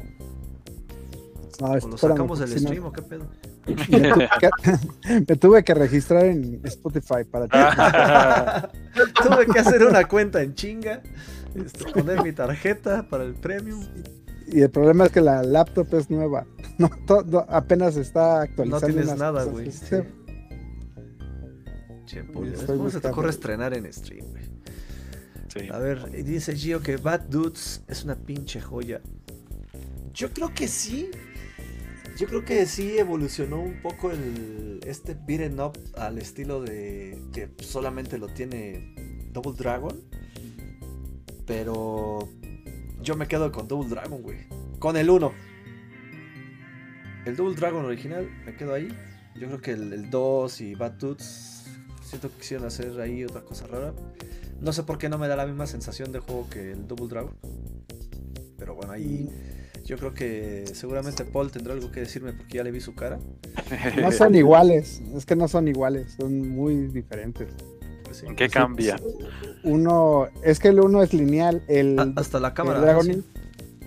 [1.60, 3.26] No, o lo espérame, sacamos del no- stream o qué pedo.
[3.68, 3.76] me,
[4.10, 7.52] tuve que, me tuve que registrar en Spotify para ti.
[7.54, 8.70] Ah,
[9.24, 11.02] Tuve que hacer una cuenta en chinga,
[11.56, 13.86] este, poner mi tarjeta para el premium.
[14.48, 16.46] Y el problema es que la laptop es nueva.
[16.78, 18.88] No, to- no, apenas está No actualizando.
[18.88, 19.72] tienes unas nada, güey.
[19.72, 19.96] sí.
[22.06, 24.44] Che, ¿cómo se te ocurre estrenar en stream, güey?
[25.48, 25.68] sí.
[25.72, 29.02] A ver, dice Gio que Bad Dudes es una pinche joya.
[30.14, 31.10] Yo creo que sí.
[32.18, 37.50] Yo creo que sí evolucionó un poco el este beat'em up al estilo de que
[37.64, 38.96] solamente lo tiene
[39.32, 40.00] Double Dragon.
[41.46, 42.30] Pero
[43.02, 44.40] yo me quedo con Double Dragon, güey.
[44.80, 45.34] Con el 1.
[47.26, 48.90] El Double Dragon original, me quedo ahí.
[49.36, 51.66] Yo creo que el, el 2 y Bad Dudes
[52.04, 53.94] siento que quisieron hacer ahí otra cosa rara.
[54.60, 57.08] No sé por qué no me da la misma sensación de juego que el Double
[57.08, 57.36] Dragon.
[58.58, 59.30] Pero bueno, ahí
[59.86, 63.20] yo creo que seguramente Paul tendrá algo que decirme porque ya le vi su cara.
[64.02, 65.02] No son iguales.
[65.16, 66.14] Es que no son iguales.
[66.20, 67.48] Son muy diferentes.
[68.04, 68.26] Pues sí.
[68.28, 68.98] ¿En qué cambia?
[69.64, 71.64] Uno, es que el uno es lineal.
[71.68, 72.80] El, Ah, hasta la cámara.
[72.80, 73.26] el Dragon,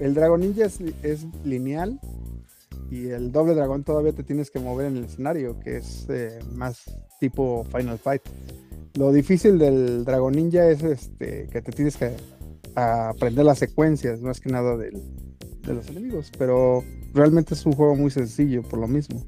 [0.01, 2.01] el Dragon Ninja es lineal.
[2.91, 6.39] Y el doble dragón todavía te tienes que mover en el escenario, que es eh,
[6.53, 6.83] más
[7.19, 8.23] tipo Final Fight.
[8.95, 12.13] Lo difícil del Dragon Ninja es este que te tienes que
[12.77, 15.03] aprender las secuencias, más que nada del-
[15.67, 16.31] de los enemigos.
[16.39, 19.25] Pero realmente es un juego muy sencillo por lo mismo.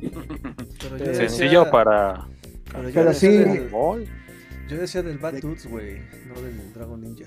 [0.00, 2.28] Pero Sencillo decía- para.
[2.72, 3.36] Pero yo Pero decía sí.
[3.38, 3.70] del-
[4.68, 5.98] yo decía del Bad Dudes, güey.
[6.28, 7.24] No del Dragon Ninja.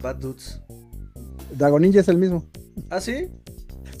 [0.00, 0.60] Bad Dudes.
[1.56, 2.44] Dragon Ninja es el mismo.
[2.90, 3.28] ¿Ah, sí?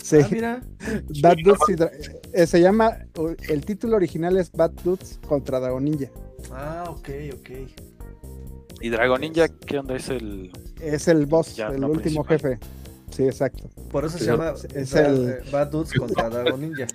[0.02, 0.16] Sí.
[0.22, 0.62] Ah, mira.
[1.22, 1.76] Bad Dudes y
[2.32, 2.96] eh, se llama,
[3.48, 6.08] el título original es Bad Dudes contra Dragon Ninja.
[6.50, 7.50] Ah, ok, ok.
[8.80, 9.96] ¿Y Dragon Ninja qué onda?
[9.96, 10.50] Es el.
[10.80, 12.56] Es el boss, Ya, el no último principal.
[12.56, 12.66] jefe.
[13.10, 13.68] Sí, exacto.
[13.90, 16.86] Por eso se llama es Dra- el- eh, Bad Dudes contra Dragon Ninja.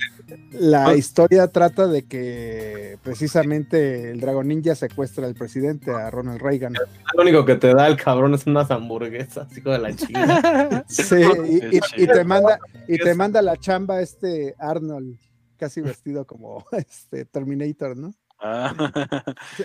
[0.51, 0.95] La Ah.
[0.95, 6.73] historia trata de que precisamente el Dragon Ninja secuestra al presidente, a Ronald Reagan.
[7.15, 10.85] Lo único que te da el cabrón es unas hamburguesas, hijo de la chingada.
[10.87, 11.15] Sí,
[11.49, 15.17] y, y- y te manda, y te manda la chamba este Arnold,
[15.57, 18.13] casi vestido como este Terminator, ¿no?
[18.39, 18.73] Ah,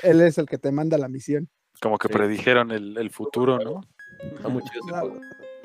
[0.02, 1.48] Él es el que te manda la misión.
[1.80, 2.14] como que Sí.
[2.14, 3.80] predijeron el, el futuro, ¿no?
[4.34, 5.20] Está muy chido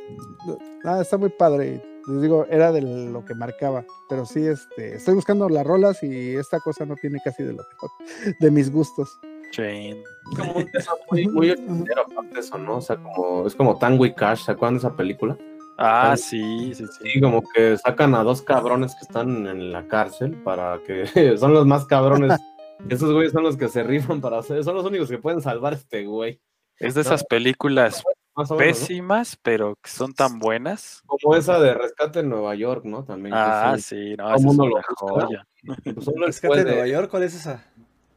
[0.10, 1.82] ese Ah, está muy padre.
[2.08, 3.86] Les digo, era de lo que marcaba.
[4.10, 7.64] Pero sí, este, estoy buscando las rolas y esta cosa no tiene casi de lo
[7.64, 7.88] que
[8.40, 9.18] de mis gustos.
[9.52, 10.04] Chain.
[10.32, 12.78] Es como un tema muy, muy ochentero, aparte de eso, ¿no?
[12.78, 15.38] O sea, como, es como Tango y Cash, ¿se acuerdan de esa película?
[15.78, 17.10] Ah, sí, sí, sí.
[17.14, 21.06] Sí, como que sacan a dos cabrones que están en la cárcel para que
[21.38, 22.40] son los más cabrones.
[22.90, 25.74] Esos güeyes son los que se rifan para hacer, son los únicos que pueden salvar
[25.74, 26.42] a este güey.
[26.80, 28.04] Es de esas películas
[28.36, 28.88] Más o menos, ¿no?
[28.88, 31.04] pésimas, pero que son tan buenas.
[31.06, 33.04] Como esa de Rescate en Nueva York, ¿no?
[33.04, 33.34] También.
[33.34, 35.48] que Ah, sí, sí, no, esa es una joya.
[35.66, 35.78] pues
[36.08, 37.64] Rescate después de Nueva York, ¿cuál es esa?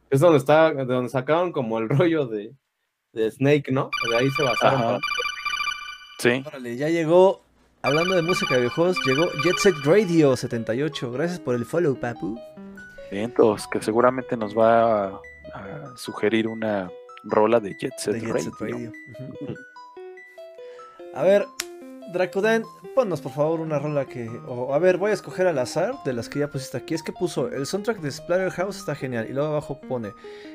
[0.08, 2.54] Es donde está, de donde sacaron como el rollo de,
[3.12, 3.90] de Snake, ¿no?
[4.08, 4.80] De ahí se basaron.
[4.80, 4.98] Para-
[6.18, 6.42] Sí.
[6.46, 7.42] Órale, ya llegó.
[7.82, 11.12] Hablando de música de videojuegos, llegó Jet Set Radio 78.
[11.12, 12.40] Gracias por el follow, papu.
[13.10, 15.20] Vientos, que seguramente nos va a,
[15.54, 16.90] a sugerir una
[17.22, 18.44] rola de Jet Set de Jet Radio.
[18.44, 18.92] Set Radio.
[19.20, 19.54] Ujú.
[21.16, 21.46] A ver,
[22.12, 22.62] Dracodan,
[22.94, 24.28] ponnos por favor una rola que.
[24.46, 26.94] O, a ver, voy a escoger al azar de las que ya pusiste aquí.
[26.94, 29.26] Es que puso el soundtrack de Splatterhouse está genial.
[29.28, 30.12] Y luego abajo pone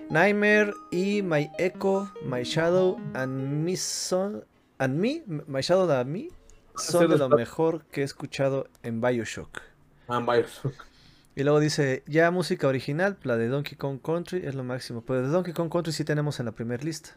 [0.09, 4.45] Nightmare y My Echo, My Shadow and Me Son.
[4.77, 6.29] And Me, My Shadow and Me
[6.75, 9.59] son de lo mejor que he escuchado en Bioshock.
[10.07, 10.73] Ah, Bioshock.
[11.33, 15.01] Y luego dice, ya música original, la de Donkey Kong Country es lo máximo.
[15.05, 17.11] Pero de Donkey Kong Country sí tenemos en la primera lista.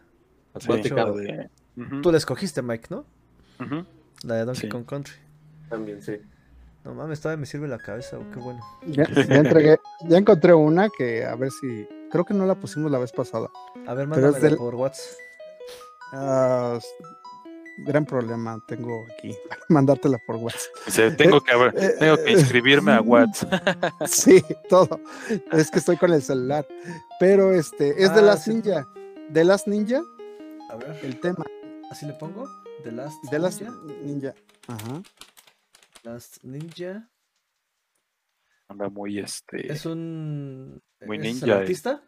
[0.61, 0.69] Sí,
[1.17, 1.51] de-
[2.01, 3.05] Tú la escogiste, Mike, ¿no?
[4.25, 4.69] La de Donkey Sí.
[4.69, 5.15] Kong Country.
[5.69, 6.21] También, sí.
[6.85, 8.61] No mames, todavía me sirve la cabeza, oh, qué bueno.
[8.87, 11.89] Ya, ya entregué, ya encontré una que a ver si.
[12.11, 13.49] Creo que no la pusimos la vez pasada.
[13.87, 15.19] A ver, Pero es mándamela del- por WhatsApp.
[16.13, 16.79] Ah,
[17.79, 19.35] gran problema tengo aquí
[19.69, 21.17] mandártela por WhatsApp.
[21.17, 23.47] Tengo que, haber- Eh, tengo que eh, inscribirme a Watts.
[24.07, 25.01] Sí, todo.
[25.53, 26.67] Es que estoy con el celular.
[27.19, 28.51] Pero este, es de Ah, las sí.
[28.55, 28.87] Ninja.
[29.31, 30.03] De las Ninja,
[30.71, 31.45] A ver, el tema.
[31.91, 32.47] así le pongo.
[32.85, 32.93] The
[33.39, 33.71] Last Ninja.
[34.03, 34.35] ninja.
[34.69, 35.03] Ajá.
[36.03, 37.09] Last Ninja.
[38.69, 39.73] Anda muy este.
[39.73, 40.83] Es un.
[41.01, 41.53] Muy ¿es el ninja, eh.
[41.61, 42.03] artista?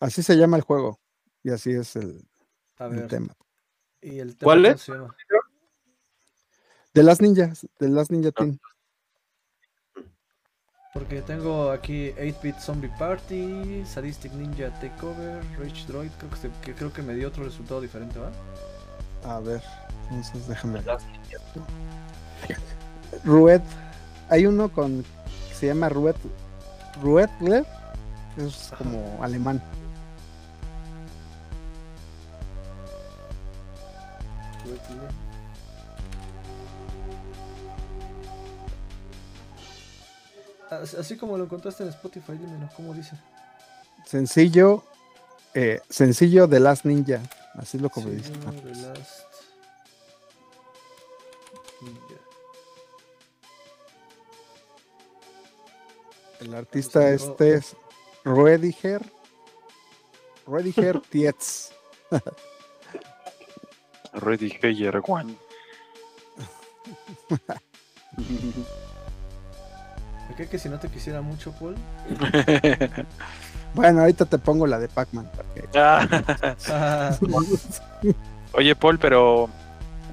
[0.00, 0.98] Así se llama el juego.
[1.42, 2.22] Y así es el,
[2.78, 3.08] A el ver.
[3.08, 3.34] tema.
[4.02, 4.86] ¿Y el tema ¿Cuál es?
[6.92, 8.58] De las ninjas, de las ninja team.
[10.92, 16.10] Porque tengo aquí 8-Bit Zombie Party, Sadistic Ninja Takeover, Rage Droid.
[16.18, 18.32] Creo que, se- que creo que me dio otro resultado diferente, ¿va?
[19.24, 19.62] A ver,
[20.10, 20.82] entonces déjame.
[23.24, 23.60] Rued.
[24.28, 25.02] Hay uno con
[25.48, 26.14] que se llama Rued.
[27.02, 27.66] Ruedler.
[28.36, 28.76] Es Ajá.
[28.76, 29.60] como alemán.
[40.70, 43.16] As- Así como lo encontraste en Spotify, dímelo, ¿cómo dice?
[44.06, 44.84] Sencillo.
[45.52, 47.20] eh, sencillo de Last Ninja.
[47.54, 48.32] Así es lo que me dice.
[48.34, 49.26] Señor The Last
[51.82, 52.20] Ninja.
[56.40, 57.76] El artista este es
[58.24, 59.02] Ruediger.
[60.46, 61.70] Ruediger Tietz.
[64.62, 65.36] Heyer One.
[70.28, 71.76] ¿Me cree que si no te quisiera mucho, Paul?
[73.74, 75.30] Bueno, ahorita te pongo la de Pac-Man.
[75.36, 76.06] porque- Ah,
[76.68, 77.16] Ah,
[78.52, 79.48] Oye, Paul, pero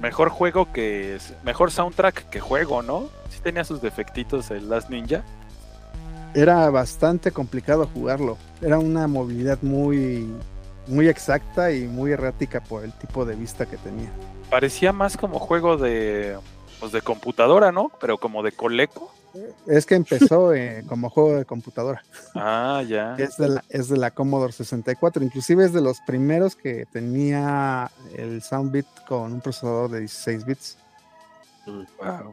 [0.01, 1.18] mejor juego que.
[1.43, 3.10] Mejor soundtrack que juego, ¿no?
[3.30, 5.24] Sí tenía sus defectitos el Last Ninja.
[6.36, 8.38] Era bastante complicado jugarlo.
[8.62, 10.30] Era una movilidad muy,
[10.86, 14.10] muy exacta y muy errática por el tipo de vista que tenía.
[14.51, 16.38] Parecía más como juego de.
[16.80, 17.91] Pues de computadora, ¿no?
[17.99, 19.12] Pero como de coleco.
[19.68, 22.02] Es que empezó eh, como juego de computadora.
[22.34, 23.16] Ah, ya.
[23.20, 25.24] Es de, la, es de la Commodore 64.
[25.24, 30.46] Inclusive es de los primeros que tenía el sound bit con un procesador de 16
[30.46, 30.78] bits.
[31.66, 32.32] Wow.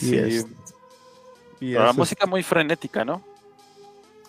[0.00, 0.16] Y Sí.
[0.18, 0.46] es-
[1.60, 3.22] y Pero la música muy frenética, ¿no?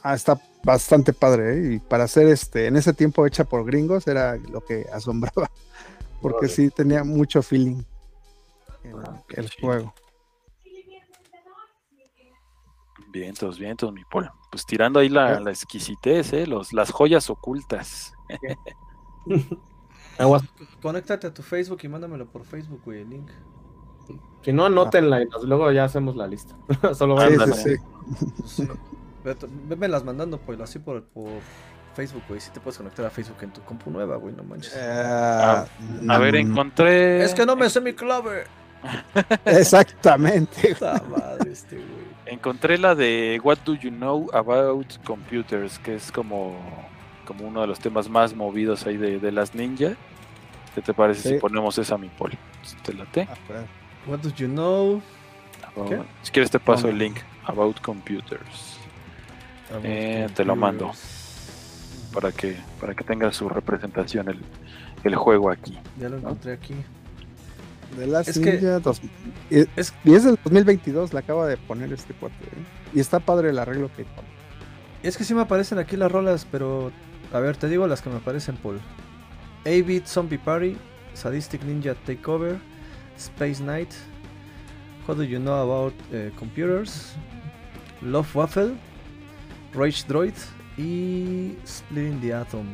[0.02, 1.74] Ah, está bastante padre, ¿eh?
[1.76, 5.50] Y para ser este, en ese tiempo hecha por gringos era lo que asombraba.
[6.22, 7.84] Porque sí tenía mucho feeling
[8.84, 9.68] el, Ah, el chido.
[9.68, 9.94] juego.
[13.20, 14.30] Vientos, vientos, mi Paul.
[14.52, 15.42] Pues tirando ahí la, Eh.
[15.42, 16.48] la exquisitez, ¿eh?
[16.48, 18.14] Los, las joyas ocultas.
[20.18, 20.44] Aguas.
[20.82, 23.30] conéctate a tu Facebook y mándamelo por Facebook, güey, el link.
[24.42, 26.56] Si no, anótenla y nos- luego ya hacemos la lista.
[26.96, 27.54] Solo Sí, vayan Ándale.
[27.62, 28.26] sí, sí.
[28.38, 28.68] Pues sí.
[29.24, 31.28] Vete- Vémelas mandando, pues, así por, por
[31.94, 32.40] Facebook, güey.
[32.40, 34.74] Si te puedes conectar a Facebook en tu compu nueva, güey, no manches.
[34.78, 35.66] Ah,
[36.08, 37.24] A ver, mm, encontré.
[37.24, 38.46] Es que no me sé mi clave.
[39.46, 40.74] Exactamente.
[40.76, 42.07] Puta madre, este, güey.
[42.30, 46.56] Encontré la de What Do You Know About Computers, que es como,
[47.26, 49.92] como uno de los temas más movidos ahí de, de las ninja.
[50.76, 51.30] ¿Qué te parece Sí.
[51.36, 52.38] si ponemos esa, mi Paul?
[52.64, 53.22] Si te late.
[53.24, 53.66] A ver,
[54.08, 55.02] What do you know?
[55.88, 56.02] ¿Qué?
[56.22, 57.18] Si quieres te paso el link.
[57.46, 58.78] About Computers.
[59.70, 60.92] about Eh, te lo mando.
[62.14, 64.40] Para que, para que tenga su representación el,
[65.04, 65.78] el juego aquí.
[66.00, 66.74] Ya lo encontré aquí.
[67.96, 69.02] De Es que- dos-
[69.50, 72.36] y, Es, y es del 2022, la acaba de poner este cuate.
[72.46, 72.64] ¿eh?
[72.94, 74.28] Y está padre el arreglo que pone.
[75.04, 76.92] es que sí me aparecen aquí las rolas, pero.
[77.34, 78.80] A ver, te digo las que me aparecen, Paul.
[79.66, 80.78] 8-Bit Zombie Party,
[81.14, 82.58] Sadistic Ninja Takeover,
[83.18, 83.90] Space Knight,
[85.08, 87.14] What Do You Know About eh, Computers,
[88.02, 88.76] Love Waffle,
[89.74, 90.34] Rage Droid
[90.78, 92.66] y Splitting the Atom.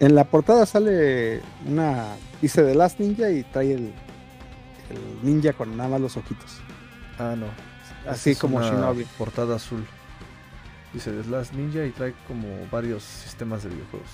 [0.00, 2.14] En la portada sale una.
[2.40, 3.92] Dice de Last Ninja y trae el,
[4.90, 6.60] el ninja con nada más los ojitos.
[7.18, 7.46] Ah, no.
[8.08, 9.04] Así Esta es como una Shinobi.
[9.18, 9.84] Portada azul.
[10.94, 14.08] Dice The Last Ninja y trae como varios sistemas de videojuegos.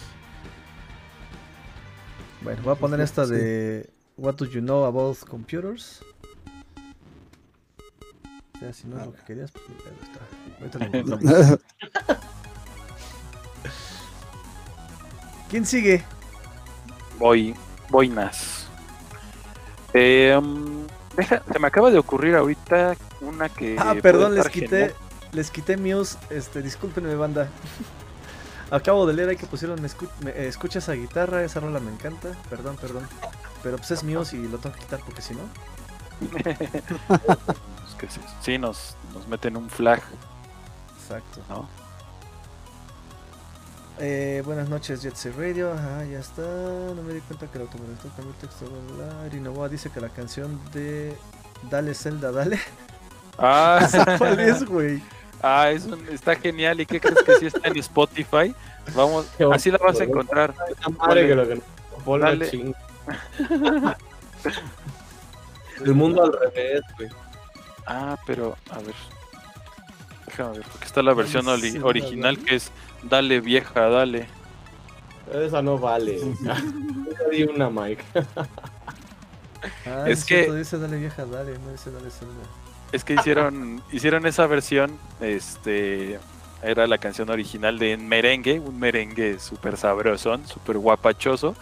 [2.42, 3.34] Bueno, voy a poner esta Sí.
[3.34, 6.00] de What Do You Know About Computers.
[8.60, 9.64] Ya, si no es lo que querías, pues
[10.02, 11.58] está.
[15.54, 16.02] ¿Quién sigue?
[17.16, 17.54] Voy,
[17.88, 18.66] boinas.
[19.92, 20.86] Eh, mm,
[21.16, 23.76] deja, se me acaba de ocurrir ahorita una que.
[23.78, 24.94] Ah, perdón, les quité, genial.
[25.30, 27.48] les quité Muse, este, discúlpenme banda.
[28.72, 31.78] Acabo de leer ahí que pusieron me escu- me- eh, escucha esa guitarra, esa rola
[31.78, 33.06] me encanta, perdón, perdón.
[33.62, 35.42] Pero pues es Muse y lo tengo que quitar porque si no.
[37.88, 40.02] Es que sí, sí, nos, nos meten un flag,
[41.00, 41.42] Exacto.
[41.48, 41.68] ¿no?
[44.00, 45.72] Eh, buenas noches, Jet Set Radio.
[45.72, 46.42] Ajá, ya está.
[46.42, 48.66] No me di cuenta que el autocorrector cambió el texto.
[48.96, 51.16] bla, Novoa dice que la canción de
[51.70, 52.58] Dale Zelda, dale.
[53.38, 53.86] Ah,
[54.18, 55.00] ¿Cuál es, güey?
[55.42, 56.80] Ah, es un- está genial.
[56.80, 58.54] ¿Y qué crees que sí está en Spotify?
[58.94, 60.54] Vamos, así la vas a encontrar.
[60.98, 61.60] Madre que lo que
[62.18, 62.50] Dale.
[65.84, 67.08] El mundo al revés, güey.
[67.86, 68.94] Ah, pero a ver.
[70.26, 72.70] Déjame ver, porque está la versión original que es
[73.08, 74.26] Dale vieja, dale.
[75.32, 76.20] Esa no vale.
[76.44, 78.04] Ya di una, Mike.
[79.86, 82.34] Ah, Es que- dice dale vieja, dale, no dice dale Zelda.
[82.92, 86.18] Es que hicieron, hicieron esa versión, este,
[86.62, 91.56] era la canción original de merengue, un merengue súper sabrosón, súper guapachoso,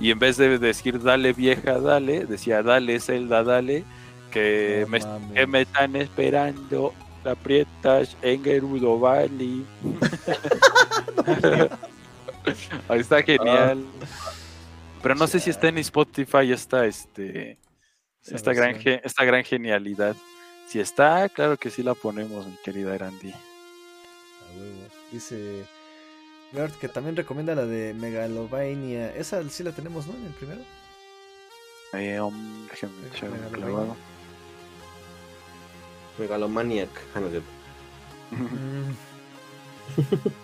[0.00, 3.84] y en vez de decir dale vieja, dale, decía dale Zelda, dale,
[4.32, 4.98] que, me,
[5.32, 6.92] que me están esperando,
[7.24, 9.64] aprietas en Gerudo Valley.
[12.88, 13.84] Ahí está genial.
[15.02, 17.58] Pero no sé si está en Spotify esta, este,
[18.24, 20.16] esta gran, esta gran genialidad.
[20.66, 22.94] Si está, claro que sí la ponemos, mi querida.
[22.94, 23.10] A huevo.
[25.12, 25.64] Dice
[26.52, 29.14] Gart que también recomienda la de Megalovania.
[29.14, 30.14] Esa sí la tenemos, ¿no?
[30.14, 30.62] En el primero.
[31.92, 33.96] Eh, um, déjenme echar un clavado.
[36.18, 36.90] Megalomaniac.
[37.14, 37.28] Ah, no.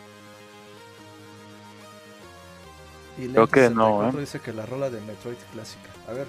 [3.20, 4.20] Y Creo que no, 64 ¿eh?
[4.20, 5.90] dice que la rola de Metroid clásica.
[6.08, 6.26] A ver,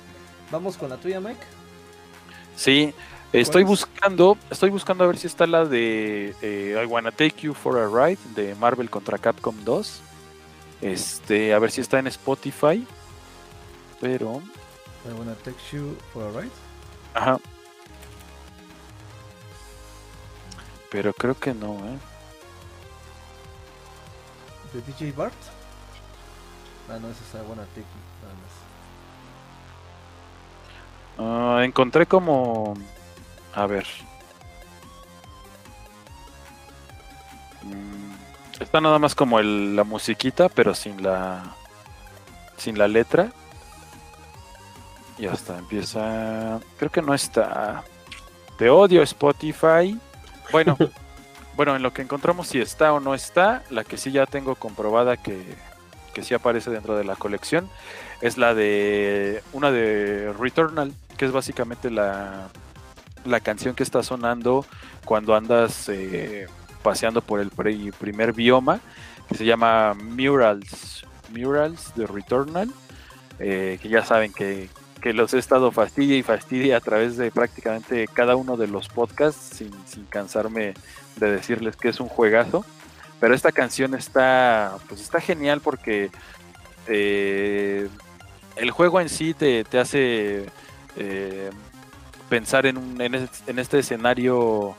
[0.51, 1.39] vamos con la tuya, Mike.
[2.55, 2.93] Sí,
[3.31, 3.67] estoy es?
[3.67, 7.77] buscando, estoy buscando a ver si está la de eh, I Wanna Take You for
[7.77, 10.01] a Ride de Marvel contra Capcom 2.
[10.81, 12.85] Este, a ver si está en Spotify.
[13.99, 14.41] Pero,
[15.07, 16.51] I wanna take you for a ride.
[17.13, 17.39] ajá.
[20.89, 21.97] Pero creo que no, ¿eh?
[24.73, 25.33] ¿De DJ Bart?
[26.91, 28.01] Ah, no, esa es I wanna take you.
[28.21, 28.35] Nada
[31.55, 31.59] más.
[31.59, 32.73] Ah, encontré como.
[33.55, 33.85] A ver.
[37.63, 38.11] Mm,
[38.59, 41.55] Está nada más como el- la musiquita, pero sin la.
[42.57, 43.31] Sin la letra.
[45.17, 46.59] Y hasta empieza.
[46.77, 47.83] Creo que no está.
[48.57, 49.99] Te odio, Spotify.
[50.51, 50.77] Bueno,
[51.55, 54.55] bueno, en lo que encontramos si está o no está, la que sí ya tengo
[54.55, 55.55] comprobada que,
[56.13, 57.69] que sí aparece dentro de la colección
[58.21, 62.49] es la de una de Returnal, que es básicamente la,
[63.25, 64.65] la canción que está sonando
[65.05, 66.47] cuando andas eh,
[66.83, 68.79] paseando por el pri- primer bioma,
[69.27, 72.69] que se llama Murals, Murals de Returnal,
[73.39, 74.69] eh, que ya saben que,
[75.01, 78.87] que los he estado fastidia y fastidia a través de prácticamente cada uno de los
[78.89, 80.73] podcasts, sin, sin cansarme
[81.15, 82.65] de decirles que es un juegazo.
[83.21, 86.09] Pero esta canción está, pues está genial porque
[86.87, 87.87] eh,
[88.57, 90.47] el juego en sí te, te hace
[90.97, 91.49] eh,
[92.29, 94.75] pensar en, un, en, es- en este escenario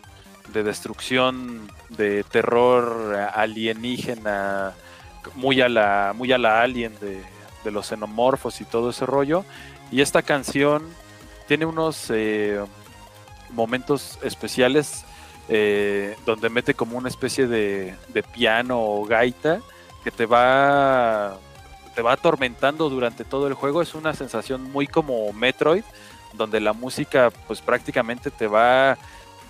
[0.53, 4.73] de destrucción, de terror alienígena,
[5.37, 7.23] muy a la, muy a la alien de,
[7.63, 9.45] de los xenomorfos y todo ese rollo.
[9.93, 10.83] Y esta canción
[11.47, 12.61] tiene unos eh,
[13.51, 15.05] momentos especiales
[15.55, 17.95] eh, donde mete como una especie de,
[18.33, 19.61] piano o gaita
[20.03, 21.37] que te va
[21.95, 23.83] te va atormentando durante todo el juego.
[23.83, 25.85] Es una sensación muy como Metroid,
[26.33, 28.97] donde la música pues prácticamente te va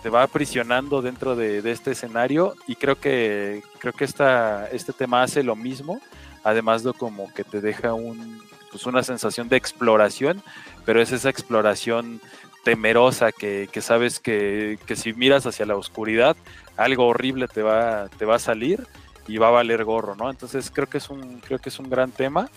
[0.02, 4.92] te va aprisionando dentro de, de este escenario y creo que creo que esta, este
[4.92, 6.00] tema hace lo mismo,
[6.42, 8.42] además de como que te deja un
[8.72, 10.42] pues una sensación de exploración,
[10.84, 12.20] pero es esa exploración
[12.64, 16.36] temerosa que, que sabes que, que si miras hacia la oscuridad
[16.76, 18.86] algo horrible te va, te va a salir
[19.26, 20.30] y va a valer gorro, ¿no?
[20.30, 22.48] Entonces creo que es un, creo que es un gran tema,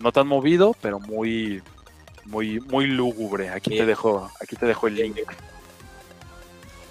[0.00, 1.62] no tan movido, pero muy,
[2.24, 3.50] muy, muy lúgubre.
[3.50, 5.18] Aquí te dejo, aquí te dejo el link.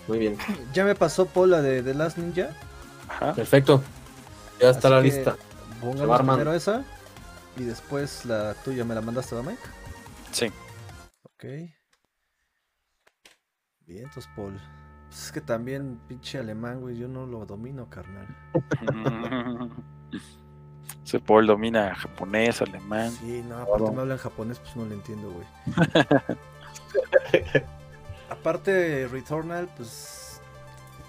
[0.08, 0.38] Muy bien.
[0.74, 2.50] Ya me pasó Paul la de The Last Ninja.
[3.08, 3.34] Ajá.
[3.34, 3.82] Perfecto.
[4.60, 5.38] Ya está así la lista.
[5.80, 6.84] Pongamos primero esa.
[7.56, 9.64] Y después la tuya me la mandaste, ¿verdad, Mike?
[10.32, 10.52] Sí.
[11.24, 11.46] Ok.
[13.88, 14.60] Bien, entonces Paul.
[15.10, 18.28] Pues es que también, pinche alemán, güey, yo no lo domino, carnal.
[21.06, 23.12] Ese Paul domina japonés, alemán.
[23.12, 25.46] Sí, no, aparte me hablan japonés, pues no lo entiendo, güey.
[28.30, 30.42] aparte, Returnal, pues.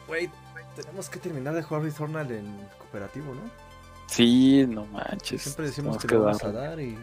[0.06, 0.30] Güey,
[0.76, 2.46] tenemos que terminar de jugar Returnal en
[2.78, 3.42] cooperativo, ¿no?
[4.06, 5.42] Sí, no manches.
[5.42, 6.98] Siempre decimos que le vamos a dar- y, y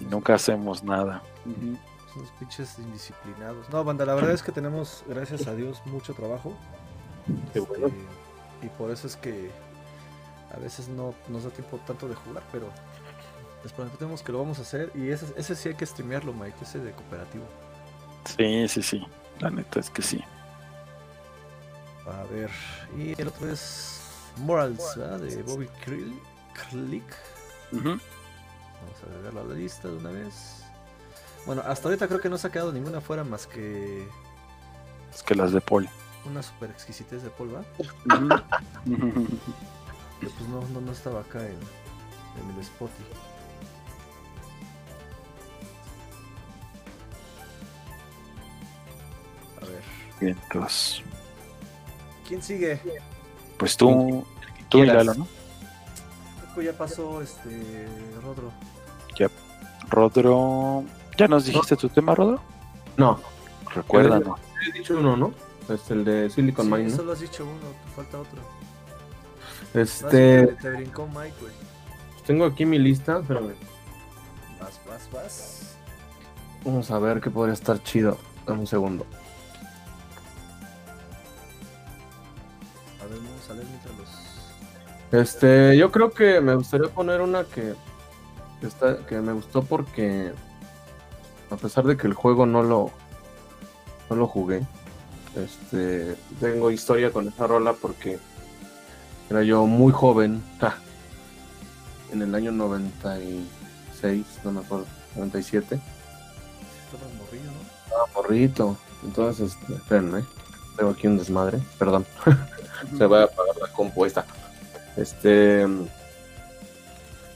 [0.00, 1.22] y nunca hacemos nada.
[1.46, 1.78] Ujú.
[2.16, 3.68] Unos pinches indisciplinados.
[3.70, 6.54] No, banda, la verdad es que tenemos, gracias a Dios, mucho trabajo.
[7.52, 7.86] Qué bueno.
[7.86, 9.50] Este, y por eso es que
[10.54, 12.68] a veces no nos da tiempo tanto de jugar, pero
[13.62, 14.90] les prometemos que lo vamos a hacer.
[14.94, 17.44] Y ese, ese sí hay que streamearlo, Mike, ese de cooperativo.
[18.24, 19.06] Sí, sí, sí.
[19.38, 20.22] La neta es que sí.
[22.06, 22.50] A ver,
[22.98, 24.00] y el otro es
[24.38, 25.20] Morals, ¿verdad?
[25.20, 26.20] De Bobby Krill.
[26.70, 27.04] Click.
[27.72, 28.02] Vamos
[29.02, 30.64] a agregarlo a la lista de una vez.
[31.46, 34.06] Bueno, hasta ahorita creo que no se ha quedado ninguna fuera más que
[35.12, 35.88] Es que las de Paul.
[36.26, 37.62] una super exquisitez de polva.
[37.78, 38.28] Ujú.
[40.20, 43.04] Que pues no, no, no estaba acá en, en el Spotify.
[49.62, 49.82] A ver.
[50.20, 51.02] Vientos.
[52.28, 52.80] ¿Quién sigue?
[53.58, 54.24] Pues tú,
[54.68, 55.04] tú quieras.
[55.04, 56.62] míralo, ¿no?
[56.62, 57.88] Ya pasó este
[58.22, 58.52] Rodro.
[59.88, 60.84] Rodro.
[61.20, 62.40] ¿Ya nos dijiste tu tema, Rodro?
[62.96, 63.20] No,
[63.74, 64.40] Recuérdanos.
[64.66, 65.34] he dicho uno, ¿no?
[65.68, 66.96] Es el de Silicon Sí, Mine, ¿no?
[66.96, 68.40] solo has dicho uno, te falta otro.
[69.74, 71.52] Este, te, te brincó Mike, güey.
[72.26, 73.52] tengo aquí mi lista, espérame.
[74.58, 75.76] Vas, vas, vas.
[76.64, 78.16] Vamos a ver qué podría estar chido.
[78.46, 79.04] Dame un segundo.
[83.02, 85.20] A ver, vamos a leer mientras los.
[85.20, 87.74] Este, yo creo que me gustaría poner una que,
[88.62, 90.32] que está, que me gustó porque
[91.50, 92.90] a pesar de que el juego no lo
[94.08, 94.66] no lo jugué,
[95.36, 98.18] este, tengo historia con esa rola porque
[99.28, 100.42] era yo muy joven,
[102.12, 105.80] en el año 96, no me acuerdo, 97,
[106.92, 107.84] Estabas morrillo, ¿no?
[107.84, 110.24] estaba morrito, entonces, este, espérenme,
[110.76, 112.06] tengo aquí un desmadre, perdón.
[112.96, 114.24] se va a apagar la compuesta.
[114.96, 115.66] Este.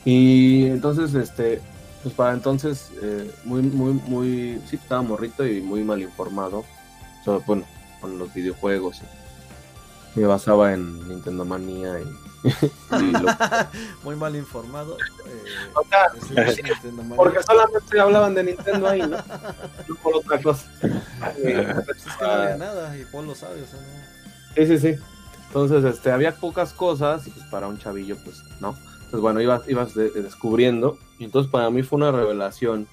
[0.05, 1.61] Y entonces, este.
[2.05, 4.61] Pues para entonces, eh, muy, muy, muy.
[4.69, 6.65] Sí, estaba morrito y muy mal informado.
[7.25, 7.65] So, bueno,
[8.01, 9.01] con los videojuegos.
[10.15, 12.05] me basaba en Nintendo Manía y.
[13.01, 13.29] y lo-
[14.05, 14.99] Muy mal informado.
[14.99, 16.13] Eh, O sea,
[17.17, 19.17] porque solamente hablaban de Nintendo ahí, ¿no?
[19.89, 20.67] No por otra cosa.
[20.81, 20.87] Pues
[22.07, 24.55] es que no había nada y Paul lo sabe, o sea, no.
[24.55, 25.03] Sí, sí, sí.
[25.47, 28.77] Entonces, este, había pocas cosas y pues para un chavillo, pues, ¿no?
[28.97, 30.99] Entonces, bueno, ibas, ibas de- descubriendo.
[31.19, 32.87] Y entonces para mí fue una revelación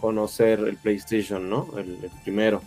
[0.00, 1.68] conocer el PlayStation, ¿no?
[1.76, 2.62] El, primero.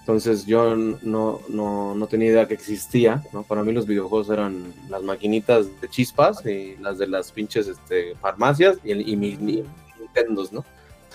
[0.00, 3.42] Entonces yo no, no, no tenía idea que existía, ¿no?
[3.42, 8.14] Para mí los videojuegos eran las maquinitas de chispas y las de las pinches este,
[8.16, 9.64] farmacias y, y mis mi
[9.98, 10.64] Nintendos, ¿no?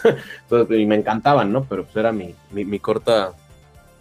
[0.43, 1.64] Entonces, y me encantaban, ¿no?
[1.64, 3.34] Pero pues era mi, mi, mi corta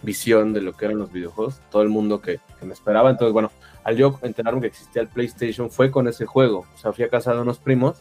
[0.02, 3.08] visión de lo que eran los videojuegos, todo el mundo que, que me esperaba.
[3.08, 3.50] Entonces, bueno,
[3.84, 6.66] al yo enterarme que existía el PlayStation fue con ese juego.
[6.74, 7.96] O sea, fui a casa de unos primos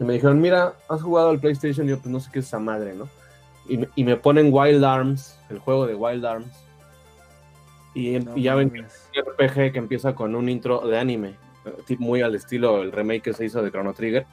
[0.00, 1.86] y me dijeron, mira, ¿has jugado al PlayStation?
[1.86, 3.08] Y yo, pues no sé qué es esa madre, ¿no?
[3.68, 6.46] Y, me- y me ponen Wild Arms, el juego de Wild Arms.
[7.94, 8.84] Y, No y ya ven un
[9.20, 11.34] RPG que empieza con un intro de anime,
[11.64, 14.26] eh, muy al estilo el remake que se hizo de Chrono Trigger.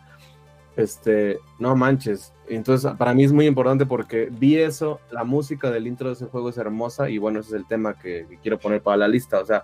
[0.75, 2.33] Este, no manches.
[2.49, 6.25] Entonces, para mí es muy importante porque vi eso, la música del intro de ese
[6.25, 9.07] juego es hermosa y bueno, ese es el tema que, que quiero poner para la
[9.07, 9.39] lista.
[9.39, 9.63] O sea,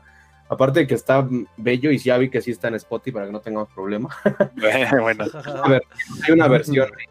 [0.51, 1.25] aparte de que está
[1.55, 4.09] bello y ya vi que sí está en Spotify para que no tengamos problema.
[5.01, 5.25] bueno,
[5.63, 5.81] A ver,
[6.27, 7.05] hay una versión, ahí.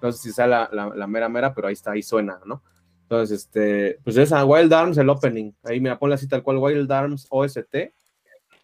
[0.00, 2.62] no sé si sea la, la- la mera mera, pero ahí está, ahí suena, ¿no?
[3.02, 6.90] Entonces, este, pues esa Wild Arms, el opening, ahí me pone así tal cual Wild
[6.90, 7.74] Arms OST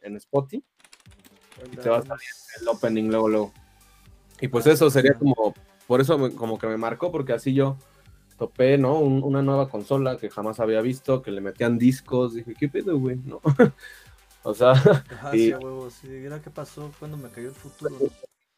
[0.03, 0.65] en Spotify,
[1.73, 2.21] y te va a salir
[2.61, 3.53] el opening luego, luego.
[4.41, 5.55] Y pues eso sería como,
[5.87, 7.77] por eso me- como que me marcó, porque así yo
[8.37, 8.99] topé, ¿no?
[8.99, 12.99] Un- una nueva consola que jamás había visto, que le metían discos, dije, ¿qué pedo,
[12.99, 13.17] güey?
[13.25, 13.41] ¿No?
[14.45, 14.73] o sea,
[15.11, 16.07] Ajá, y- sí, a huevo, sí.
[16.09, 17.97] Mira qué pasó cuando me cayó el futuro.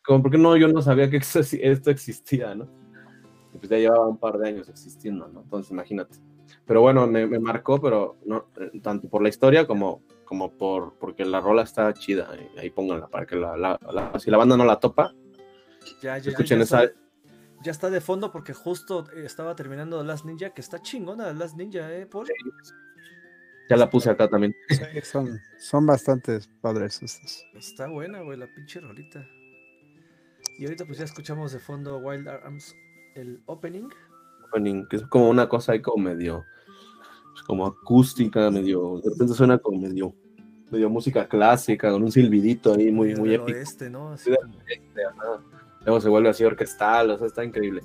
[0.04, 2.68] como porque no, yo no sabía que esto, existía, ¿no?
[3.54, 5.40] Y pues ya llevaba un par de años existiendo, ¿no?
[5.40, 6.18] Entonces imagínate.
[6.66, 10.94] Pero bueno, me, me marcó, pero no, eh, tanto por la historia como, como por
[10.98, 12.28] porque la rola está chida.
[12.54, 15.12] y ahí pónganla para que la, la- la- si la banda no la topa,
[16.02, 16.84] Ya, ya, escuchen ya esa.
[16.84, 17.00] Está,
[17.62, 21.56] ya está de fondo porque justo eh, estaba terminando Last Ninja, que está chingona Last
[21.56, 22.26] Ninja, ¿eh, Paul?
[23.68, 24.54] Ya la puse acá también.
[24.68, 27.44] Sí, son, son bastante padres estos.
[27.54, 29.26] Está buena, güey, la pinche rolita.
[30.58, 32.74] Y ahorita pues ya escuchamos de fondo Wild Arms,
[33.14, 33.88] el opening.
[34.48, 36.44] opening, que es como una cosa ahí como medio,
[37.32, 40.14] pues, como acústica, medio, de repente suena como medio,
[40.70, 43.58] medio música clásica, con un silbidito ahí muy, muy del épico.
[43.58, 44.12] oeste, ¿no?
[44.12, 45.42] Así Sí, como- Este, ajá.
[45.84, 47.82] Luego se vuelve así orquestal, o sea, está increíble.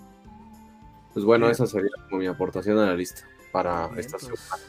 [1.13, 1.51] Pues bueno, Bien.
[1.53, 4.39] esa sería como mi aportación a la lista para esta Vientos.
[4.39, 4.63] semana.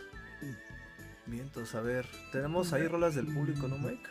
[1.26, 2.06] Vientos, a ver.
[2.32, 4.08] Tenemos ahí rolas del público, ¿no, Mike?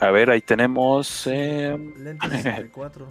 [0.00, 1.26] a ver, ahí tenemos.
[1.26, 3.06] eh, Lentes 64.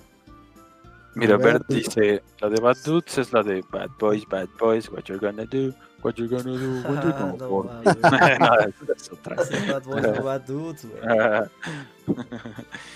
[1.16, 5.04] mira, Bert dice: La de Bad Dudes es la de Bad Boys, Bad Boys, What
[5.06, 7.98] you're gonna do, What you're gonna do, what you're gonna No mames.
[8.40, 9.36] no, es otra.
[9.36, 11.02] Bad Boys, no Bad Dudes, güey.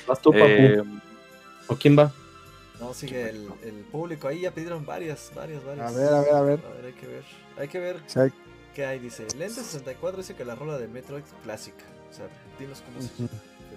[0.08, 0.46] ¿Vas tú, papu?
[0.46, 0.84] eh,
[1.68, 2.12] ¿O quién va?
[2.80, 4.28] No, sigue el, el público.
[4.28, 5.94] Ahí ya pidieron varias, varias, varias.
[5.94, 6.60] A ver, a ver, a ver.
[6.66, 7.24] A ver, hay que ver.
[7.58, 7.98] Hay que ver.
[8.08, 8.30] Sea,
[8.74, 9.00] ¿Qué hay?
[9.00, 11.84] Dice, Lente 64 dice que la rola de Metroid clásica.
[12.10, 12.28] O sea,
[12.60, 13.30] dinos cómo se Ujú.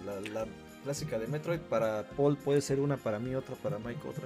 [0.05, 0.47] la, la
[0.85, 4.25] clásica de Metroid para Paul puede ser una, para mí otra, para Mike otra.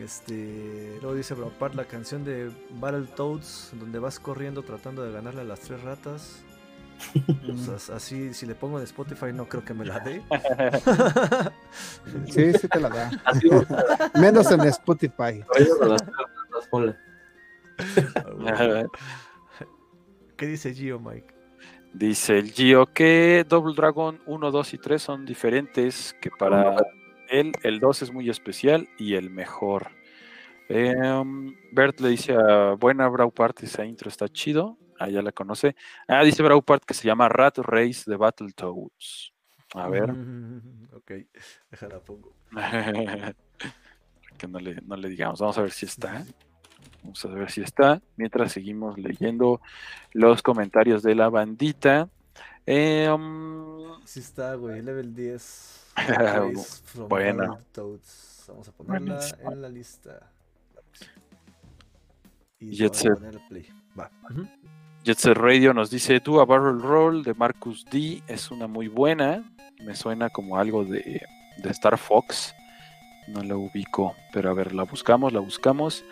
[0.00, 2.50] Este, luego dice Braupart la canción de
[2.80, 6.42] Battletoads donde vas corriendo tratando de ganarle a las tres ratas.
[7.48, 10.22] O sea, así, si le pongo en Spotify no creo que me la dé.
[12.30, 13.10] Sí, sí te la da.
[14.20, 15.44] Menos en Spotify.
[20.36, 21.32] ¿Qué dice Gio, Mike?
[21.92, 26.76] Dice el Gio que Double Dragon 1, 2 y 3 son diferentes, que para
[27.28, 29.92] él el 2 es muy especial y el mejor.
[30.68, 34.76] Em, Bert le dice a Buena Braupart, esa intro está chido.
[34.98, 35.76] Ah, ya la conoce.
[36.08, 39.32] Ah, dice Braupart que se llama Rat Race de Battletoads.
[39.74, 40.10] A ver.
[40.92, 41.12] ok,
[41.70, 42.34] déjala pongo.
[44.38, 45.40] que no le, no le digamos.
[45.40, 46.24] Vamos a ver si está.
[47.04, 48.00] Vamos a ver si está.
[48.16, 49.60] Mientras seguimos leyendo
[50.12, 52.08] los comentarios de la bandita.
[52.66, 53.64] Em,
[54.04, 55.92] Sí está, güey, level 10.
[57.08, 57.58] Bueno.
[58.48, 59.52] Vamos a ponerla Buenísimo.
[59.52, 60.30] en la lista.
[62.58, 63.14] Y Jet vamos a Set.
[63.14, 63.66] ponerle play.
[63.98, 64.10] Va.
[65.04, 68.88] Jet Set Radio nos dice: Tú a Barrel Roll de Marcus D es una muy
[68.88, 69.44] buena.
[69.84, 71.20] Me suena como algo de,
[71.62, 72.54] de Star Fox.
[73.28, 76.04] No la ubico, pero a ver, la buscamos, la buscamos.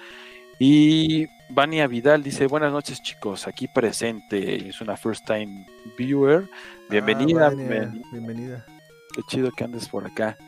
[0.65, 3.49] Y Vania Vidal dice: Buenas noches, chicos.
[3.49, 4.69] Aquí presente.
[4.69, 5.67] Es una first time
[5.99, 6.49] viewer.
[6.89, 7.49] Bienvenida.
[7.49, 8.65] Ah, Vania, bienvenida.
[9.13, 10.39] Qué chido que andes por acá.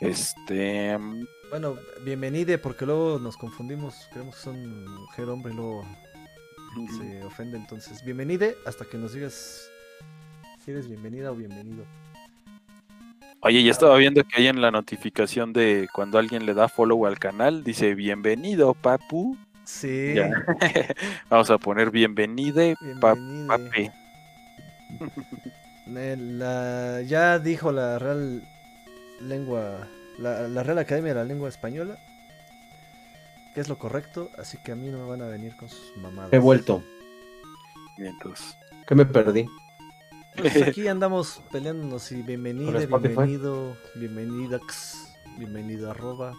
[0.00, 0.96] Este.
[0.96, 4.08] mm, Bueno, bienvenide porque luego nos confundimos.
[4.10, 5.84] Creemos que son mujer, hombre, y luego
[6.98, 7.58] se ofende.
[7.58, 9.68] Entonces, bienvenide hasta que nos digas
[10.64, 11.84] si eres bienvenida o bienvenido.
[13.42, 17.06] Oye, ya estaba viendo que hay en la notificación de cuando alguien le da follow
[17.06, 19.36] al canal, dice bienvenido, papu.
[19.64, 20.30] Sí, Ya.
[21.30, 23.46] Vamos a poner bienvenide, bienvenide.
[23.48, 23.90] papi.
[25.86, 28.42] La- ya dijo la Real
[29.20, 29.88] Lengua,
[30.18, 31.98] la, la Real Academia de la Lengua Española,
[33.54, 35.96] que es lo correcto, así que a mí no me van a venir con sus
[35.96, 36.32] mamadas.
[36.32, 36.82] He vuelto.
[37.98, 38.56] Entonces,
[38.86, 39.46] ¿Qué me perdí?
[40.36, 43.14] Pues aquí andamos peleándonos y bienvenido, ¿Con Spotify?
[43.14, 46.34] bienvenido, bienvenidax, bienvenido arroba.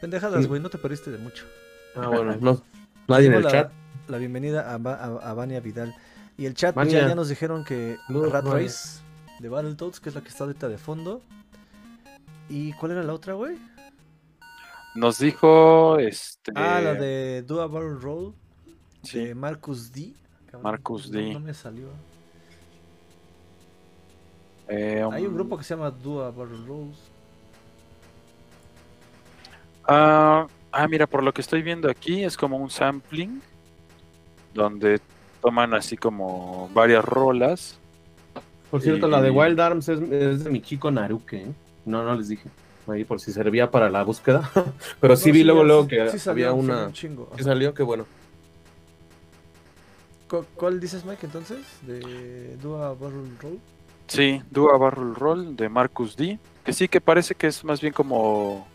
[0.00, 0.48] Pendejadas, Sí.
[0.48, 1.46] güey, no te perdiste de mucho.
[1.94, 2.62] Ah, bueno, no.
[3.08, 3.72] Nadie en el la, chat.
[4.08, 5.94] La bienvenida a, Va- a, a Vania Vidal.
[6.36, 7.00] Y el chat Vania.
[7.02, 8.62] ya, ya nos dijeron que Saludos, Rat Vania.
[8.66, 9.00] Race
[9.40, 11.22] de Battletoads, que es la que está ahorita de fondo.
[12.48, 13.56] ¿Y cuál era la otra, güey?
[14.94, 16.52] nos dijo este.
[16.54, 18.32] Ah, la de Do a Barrel Roll
[19.02, 20.14] sí, de Marcus D.
[20.56, 21.32] Cabrón, Marcus D.
[21.32, 21.86] No me salió.
[24.68, 26.98] eh, Hay un um, grupo que se llama Do a Barrel Rolls.
[29.88, 33.40] Ah, ah, mira, por lo que estoy viendo aquí es como un sampling
[34.52, 35.00] donde
[35.40, 37.78] toman así como varias rolas.
[38.70, 41.34] Por cierto, Y- la de Wild Arms es, es de mi chico Naruke.
[41.34, 41.52] ¿eh?
[41.84, 42.48] No, no les dije.
[42.88, 44.50] Ahí por si servía para la búsqueda.
[45.00, 46.86] Pero sí No, vi luego, luego que sí salió, había salió una.
[46.86, 47.30] un chingo.
[47.30, 48.06] que salió, qué bueno.
[50.28, 51.58] ¿Cu- ¿Cuál dices, Mike, entonces?
[51.82, 53.58] ¿De Do a Barrel Roll?
[54.08, 56.38] Sí, Dua Barrel Roll de Marcus D.
[56.64, 58.66] Que sí, que parece que es más bien como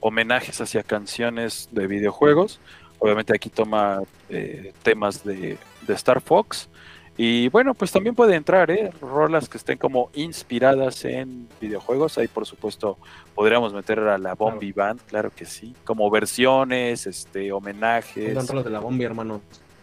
[0.00, 2.60] homenajes hacia canciones de videojuegos.
[2.98, 6.68] Obviamente aquí toma eh, temas de, de Star Fox.
[7.16, 8.90] Y bueno, pues también puede entrar, ¿eh?
[9.00, 12.16] Rolas que estén como inspiradas en videojuegos.
[12.18, 12.96] Ahí, por supuesto,
[13.34, 15.74] podríamos meter a la Bombi Band, claro que sí.
[15.84, 18.48] Como versiones, este, homenajes.
[18.48, 19.40] Rolas de la bomba, hermano.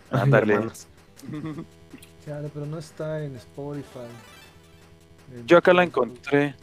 [0.10, 0.54] Ándale.
[0.54, 0.87] hermanos.
[2.26, 4.00] Claro, pero no está en Spotify.
[5.34, 6.56] En- Yo acá la encontré.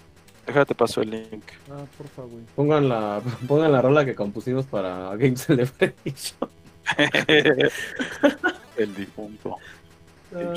[0.47, 1.43] Déjate paso el link.
[1.71, 2.45] Ah, porfa, güey.
[2.55, 6.51] Pongan la, pongan la rola que compusimos para Game Celebration.
[8.77, 9.57] el difunto.
[10.35, 10.55] Ah.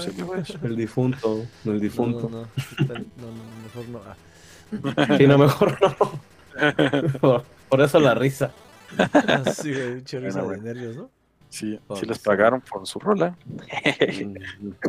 [0.63, 1.45] El difunto.
[1.65, 2.29] El No, difunto.
[2.29, 2.47] no, no,
[2.79, 4.01] está- no, no, mejor no.
[4.05, 5.17] Ah.
[5.17, 7.19] Sí, no, mejor no.
[7.19, 8.51] Por, por eso la risa.
[8.97, 11.09] Ah, sí, güey, pinche risa Bueno, de nervios, ¿no?
[11.49, 13.35] Sí, sí les pagaron por su rola.
[13.49, 14.35] Mm,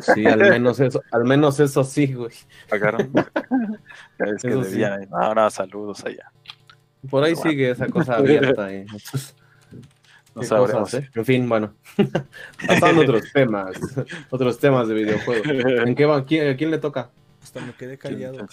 [0.00, 2.32] Sí, al menos eso, al menos eso sí, güey.
[2.68, 3.12] Pagaron.
[4.18, 4.82] Es que sí.
[5.10, 6.32] no, saludos allá.
[7.08, 7.50] Por ahí Bueno.
[7.50, 8.72] sigue esa cosa abierta.
[8.72, 8.86] eh.
[10.34, 10.82] No sabremos.
[10.82, 11.10] cosas, ¿eh?
[11.14, 11.74] En fin, bueno.
[12.66, 13.76] Pasando otros temas.
[14.30, 15.46] Otros temas de videojuegos.
[15.48, 16.24] ¿En qué va?
[16.24, 17.10] ¿Quién- ¿A quién le toca?
[17.42, 18.46] Hasta me quedé ¿Quién- callado?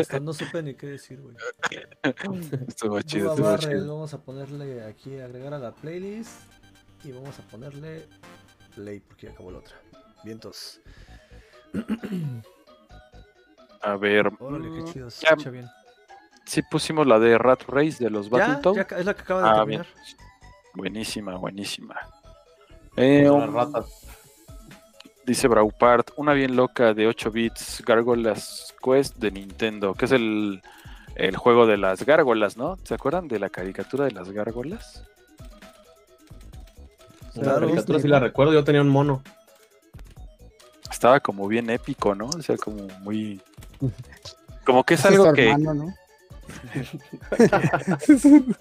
[0.00, 1.36] Hasta no supe ni qué decir, güey.
[2.68, 3.94] Estuvo chido, estuvo chido.
[3.94, 6.30] vamos a ponerle aquí, agregar a la playlist.
[7.04, 8.06] Y vamos a ponerle
[8.74, 9.76] play porque ya acabó la otra.
[10.24, 10.80] Vientos.
[13.82, 14.30] A ver.
[14.38, 15.66] Órale, qué mm, chido, se ya, escucha bien.
[16.46, 18.88] sí pusimos la de Rat Race de los Battletoads.
[18.88, 19.86] ya es la que acaba de Ah, terminar.
[20.74, 21.96] Buenísima, buenísima.
[22.96, 23.86] Eh, ratas.
[25.26, 30.60] Dice Braupart, una bien loca de 8 bits, Gargoyles Quest de Nintendo, que es el,
[31.14, 32.76] el juego de las gárgolas, ¿no?
[32.84, 35.04] ¿Se acuerdan de la caricatura de las gárgolas?
[37.34, 39.22] La Claro, caricatura sí, la recuerdo, yo tenía un mono.
[40.90, 42.26] Estaba como bien épico, ¿no?
[42.26, 43.40] O sea, como muy...
[44.64, 45.50] Como que es algo que...
[45.50, 45.94] hermano, ¿no?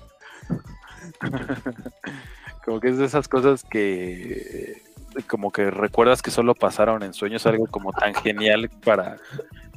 [2.65, 4.81] Como que es de esas cosas que...
[5.27, 9.18] Como que recuerdas que solo pasaron en sueños, algo como tan genial para...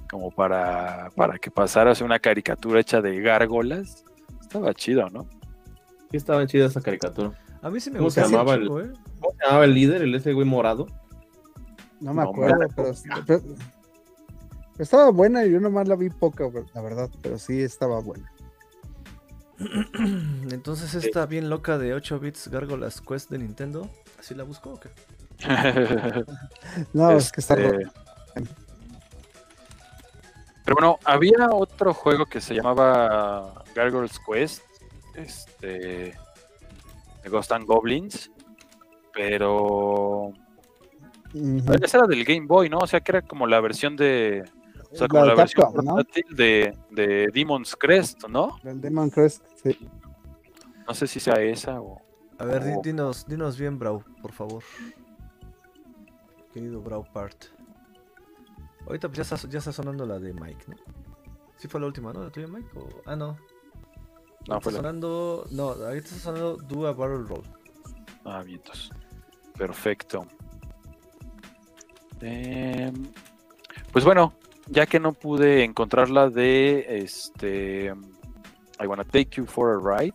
[0.08, 4.04] Como para, para que pasaras una caricatura hecha de gárgolas.
[4.40, 5.26] Estaba chido, ¿no?
[6.10, 7.32] Sí estaba chida esa caricatura.
[7.64, 8.92] A mí sí me ¿Cómo se gustaba llamaba el- ¿eh?
[9.20, 10.86] ¿Cómo se llamaba el líder, el ese güey morado?
[12.00, 12.92] No me No, acuerdo, me- pero,
[13.26, 13.42] pero-
[14.78, 18.30] estaba buena y yo nomás la vi poca, la verdad, pero sí estaba buena.
[20.52, 23.88] Entonces esta bien loca de 8 bits Gargolas Quest de Nintendo,
[24.18, 24.90] ¿así la busco o qué?
[26.92, 27.90] No, es que está Este, ro-
[30.64, 34.62] Pero bueno, había otro juego que se llamaba Gargoyles Quest,
[35.14, 36.14] este,
[37.24, 38.30] de Ghost and Goblins,
[39.12, 40.32] pero
[41.34, 41.72] Ujú.
[41.82, 42.78] esa era del Game Boy, ¿no?
[42.78, 44.44] O sea, que era como la versión de,
[44.92, 45.94] o sea, como La versión Capcom, ¿no?
[45.96, 48.58] portátil de, de Demon's Crest, ¿no?
[48.62, 49.76] El Demon Crest, sí.
[50.86, 52.00] No sé si sea esa o...
[52.38, 54.62] A ver, di- dinos, dinos bien, Brau, por favor.
[56.52, 57.46] Querido Brau Part.
[58.86, 60.76] Ahorita pues, ya, está, ya está sonando la de Mike, ¿no?
[61.56, 62.22] ¿Sí fue la última, no?
[62.22, 62.68] ¿La tuya, Mike?
[62.76, 62.86] O...
[63.06, 63.38] Ah, no.
[64.48, 65.46] No, fue la- sonando...
[65.50, 67.42] No, ahorita está sonando Do a Barrel Roll.
[68.24, 68.90] Ah, vientos.
[69.56, 70.26] Perfecto.
[72.20, 72.94] Em,
[73.92, 74.34] pues bueno,
[74.66, 77.92] ya que no pude encontrarla de este
[78.80, 80.14] I Wanna Take You for a Ride,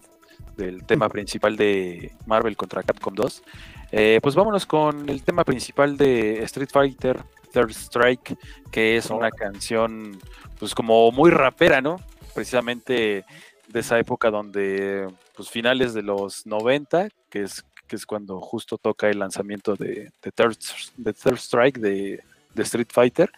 [0.57, 3.43] del tema principal de Marvel contra Capcom 2,
[3.91, 7.23] eh, pues vámonos con el tema principal de Street Fighter
[7.53, 8.37] Third Strike,
[8.71, 10.19] que es una canción
[10.59, 11.97] pues como muy rapera, ¿no?
[12.33, 13.23] Precisamente
[13.71, 18.77] de esa época donde pues finales de los 90, que es que es cuando justo
[18.77, 20.57] toca el lanzamiento de, de Third,
[20.95, 22.23] de Third Strike de,
[22.53, 23.31] de Street Fighter.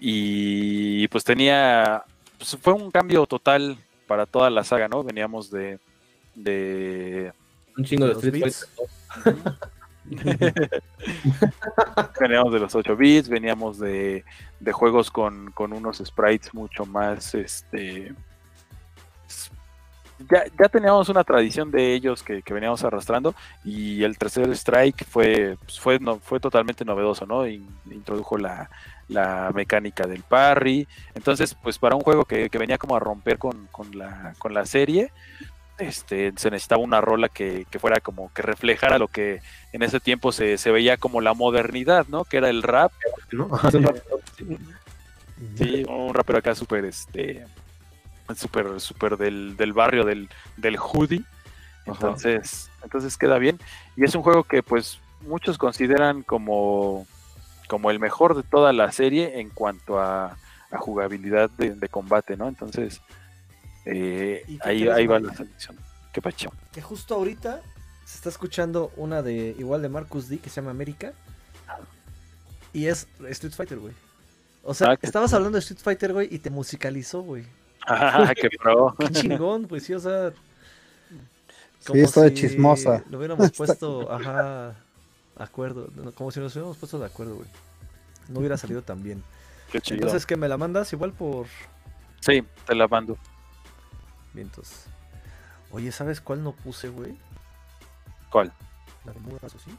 [0.00, 2.02] Y pues tenía,
[2.38, 3.76] pues fue un cambio total
[4.08, 5.04] para toda la saga, ¿no?
[5.04, 5.78] Veníamos de,
[6.34, 7.32] de
[7.76, 8.42] Un chingo de Street.
[8.42, 9.44] Fighter.
[12.20, 14.24] veníamos de los 8 bits, veníamos de,
[14.60, 18.14] de juegos con, con unos sprites mucho más, este,
[20.30, 23.34] ya, ya teníamos una tradición de ellos que, que veníamos arrastrando
[23.64, 27.46] y el tercer strike fue, pues, fue, no, fue totalmente novedoso, ¿no?
[27.46, 28.70] In- introdujo la,
[29.08, 33.38] la mecánica del parry, entonces pues para un juego que, que venía como a romper
[33.38, 35.10] con, con la, con la serie,
[35.76, 39.40] este, se necesitaba una rola que, que fuera como que reflejara lo que
[39.72, 42.24] en ese tiempo se, se veía como la modernidad, ¿no?
[42.24, 42.92] Que era el rap,
[45.56, 47.44] sí, un rapero acá súper, este,
[48.36, 51.22] súper, súper del, del barrio, del, del hoodie.
[51.82, 51.92] Ajá.
[51.92, 53.58] Entonces, entonces queda bien.
[53.96, 57.06] Y es un juego que pues muchos consideran como,
[57.68, 60.36] como el mejor de toda la serie en cuanto a,
[60.70, 62.48] a jugabilidad de, de combate, ¿no?
[62.48, 63.00] Entonces,
[63.84, 65.76] eh, ¿Y qué ahí, ahí va la selección.
[66.12, 66.52] Qué pacho.
[66.72, 67.60] Que justo ahorita
[68.04, 71.12] se está escuchando una de igual de Marcus D que se llama América.
[72.72, 73.94] Y es Street Fighter, güey.
[74.62, 77.44] O sea, Ah, qué estabas hablando de Street Fighter, güey, y te musicalizó, güey.
[77.86, 78.94] Ah, qué pro.
[78.98, 80.32] Qué chingón, pues sí, o sea.
[81.80, 83.04] Sí, está de chismosa.
[83.10, 84.74] Lo hubiéramos puesto, ajá,
[85.36, 85.88] de acuerdo.
[86.14, 87.48] Como si nos hubiéramos puesto de acuerdo, güey.
[88.28, 89.22] No hubiera salido tan bien.
[89.70, 89.96] Qué chido.
[89.96, 91.46] Entonces, que me la mandas igual por
[92.20, 93.18] sí, te la mando.
[94.32, 94.86] vientos.
[95.70, 97.18] Oye, ¿sabes cuál no puse, güey?
[98.30, 98.52] ¿Cuál?
[99.04, 99.76] La de Muras, ¿o sí?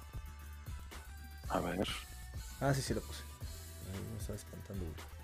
[1.49, 1.87] A ver.
[2.59, 3.23] Ah, sí, sí la puse.
[3.91, 5.14] Ahí me estaba espantando, güey.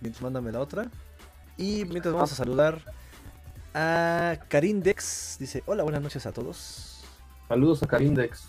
[0.00, 0.90] Mientras mándame la otra.
[1.56, 2.80] Y mientras vamos a saludar
[3.74, 5.36] a Karindex.
[5.38, 7.04] Dice, hola, buenas noches a todos.
[7.48, 8.44] Saludos a Karindex.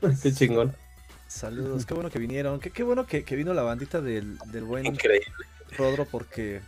[0.22, 0.74] Qué chingón.
[1.28, 2.60] Saludos, qué bueno que vinieron.
[2.60, 5.26] Qué, qué bueno que, que vino la bandita del, del buen Increíble.
[5.78, 6.60] Rodro porque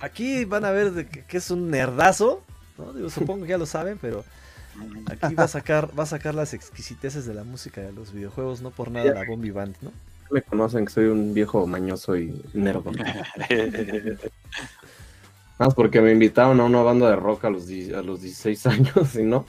[0.00, 2.42] aquí van a ver de que, que es un nerdazo.
[2.78, 2.94] ¿no?
[2.94, 4.24] Digo, supongo que ya lo saben, pero
[5.06, 8.62] aquí va a sacar, va a sacar las exquisiteces de la música de los videojuegos,
[8.62, 9.92] no por nada la Bombi Band, ¿no?
[10.30, 12.92] Me conocen que soy un viejo mañoso y nerdo.
[15.58, 19.14] Más porque me invitaron a una banda de rock a los, a los 16 años
[19.16, 19.44] y no.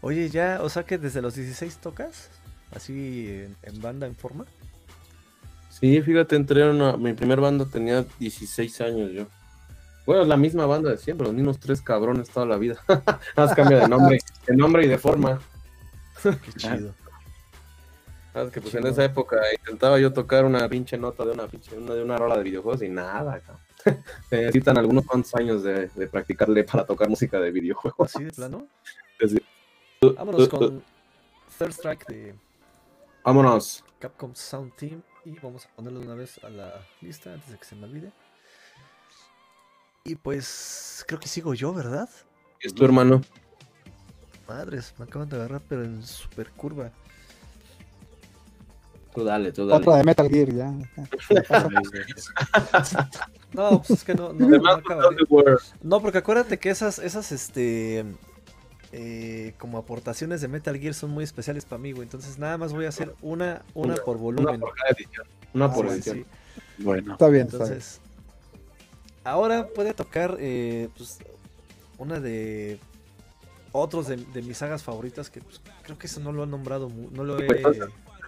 [0.00, 2.30] Oye, ya, o sea que desde los 16 tocas,
[2.74, 4.44] así en, en banda, en forma.
[5.70, 9.26] Sí, fíjate, entré a una, mi primer banda tenía 16 años yo.
[10.04, 12.76] Bueno, es la misma banda de siempre, los mismos tres cabrones toda la vida.
[13.36, 15.40] Más cambia de nombre, de nombre y de forma.
[16.22, 16.94] Qué chido.
[18.32, 21.76] Sabes que pues en esa época intentaba yo tocar una pinche nota de una pinche
[21.76, 23.62] una, de una rola de videojuegos y nada, cabrón.
[24.30, 28.14] Se necesitan algunos cuantos años de, de practicarle para tocar música de videojuegos.
[28.14, 28.66] Así de plano.
[30.16, 30.82] Vámonos con
[31.58, 32.34] Third Strike de
[33.24, 33.84] Vámonos.
[34.00, 37.58] Capcom Sound Team y vamos a ponerlo de una vez a la lista antes de
[37.58, 38.12] que se me olvide.
[40.04, 42.08] Y pues creo que sigo yo, ¿verdad?
[42.60, 43.20] Es tu hermano.
[44.48, 46.90] Madres, me acaban de agarrar, pero en super curva.
[49.14, 49.80] Tú dale, tú dale.
[49.82, 50.72] Otra de Metal Gear, ya.
[53.52, 55.60] No, pues es que no, no, The no World.
[55.82, 58.04] No, porque acuérdate que esas, esas, este,
[58.92, 62.04] eh, como aportaciones de Metal Gear son muy especiales para mí, güey.
[62.04, 64.60] Entonces nada más voy a hacer una, una por Una volumen.
[64.60, 65.26] por cada edición.
[65.52, 66.16] Una por Ah, Sí, edición.
[66.18, 66.24] sí.
[66.82, 67.68] Bueno, Está bien, está bien.
[67.72, 68.00] Entonces,
[69.24, 71.18] ahora puede tocar eh, pues,
[71.98, 72.80] una de
[73.72, 76.90] otros de, de mis sagas favoritas que pues, creo que eso no lo han nombrado,
[77.12, 77.78] no lo he Pues,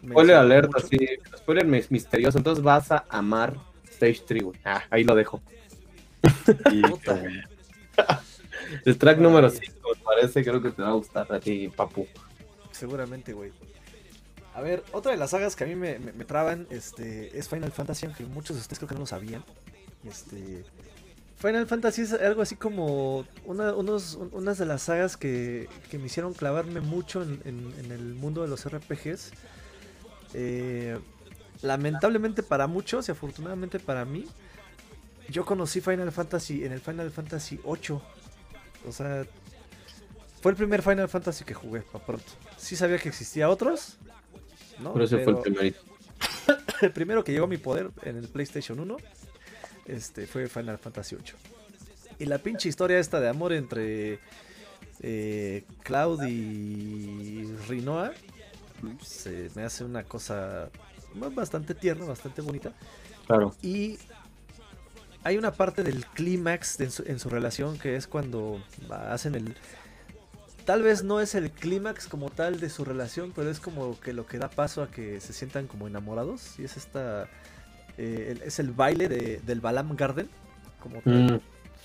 [0.05, 0.86] Spoiler mencionado alert, mucho.
[0.86, 0.98] así.
[1.39, 2.39] Spoiler mis- misterioso.
[2.39, 3.55] Entonces vas a amar
[3.90, 4.59] Stage 3, güey.
[4.64, 5.40] Ah, ahí lo dejo.
[6.72, 6.82] y-.
[8.85, 9.59] El track número Ay.
[9.64, 12.06] 5, me parece, creo que te va a gustar a ti, papu.
[12.72, 13.52] Seguramente, güey.
[14.55, 17.48] A ver, otra de las sagas que a mí me, me- me traban este, es
[17.48, 19.44] Final Fantasy, aunque muchos de ustedes creo que no lo sabían.
[20.09, 20.64] Este,
[21.39, 25.98] Final Fantasy es algo así como una, unos, un- unas de las sagas que, que
[25.98, 29.32] me hicieron clavarme mucho en, en- en el mundo de los RPGs.
[30.35, 30.98] Eh,
[31.62, 34.27] lamentablemente para muchos y afortunadamente para mí,
[35.28, 38.02] yo conocí Final Fantasy en el Final Fantasy 8.
[38.86, 39.24] O sea,
[40.43, 42.32] fue el primer Final Fantasy que jugué, para pronto.
[42.59, 43.97] Sí sabía que existía otros,
[44.81, 44.93] ¿no?
[44.93, 45.81] Pero ese fue el primerito.
[46.82, 48.97] el primero que llegó a mi poder en el PlayStation 1
[49.86, 51.36] este, fue Final Fantasy 8.
[52.19, 54.20] Y la pinche historia esta de amor entre
[55.01, 58.12] eh, Cloud y Rinoa
[59.02, 60.68] se me hace una cosa
[61.34, 62.72] bastante tierna, bastante bonita.
[63.26, 63.55] Claro.
[63.62, 63.98] Y
[65.22, 69.56] hay una parte del clímax en, su, en su relación que es cuando hacen el...
[70.64, 74.12] Tal vez no es el clímax como tal de su relación, pero es como que
[74.14, 76.59] lo que da paso a que se sientan como enamorados.
[76.59, 77.28] Y es esta...
[77.98, 80.28] eh, el- es el baile de- del Balam Garden.
[80.80, 81.01] Como.
[81.05, 81.38] Mm,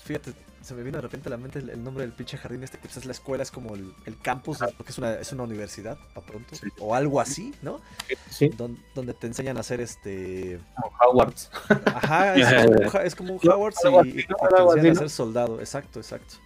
[0.04, 2.62] Fíjate, se me vino de repente a la mente el, el nombre del pinche jardín
[2.62, 5.32] este, que pues es la escuela, es como el, el campus, porque es una, es
[5.32, 6.54] una universidad, a pronto.
[6.54, 6.68] Sí.
[6.80, 7.80] O algo así, ¿no?
[8.28, 10.60] sí, Don- donde te enseñan a hacer este...
[10.76, 11.50] como Howards.
[11.86, 15.10] Ajá, es como un, es como un No, Howard algo y, te enseñan a ser
[15.10, 16.36] soldado, exacto, exacto.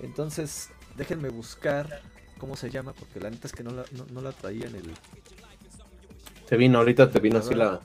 [0.00, 2.02] Entonces, déjenme buscar
[2.38, 4.76] cómo se llama, porque la neta es que no la, no, no la traía en
[4.76, 4.92] el
[6.48, 7.80] Te vino, ahorita te vino así la,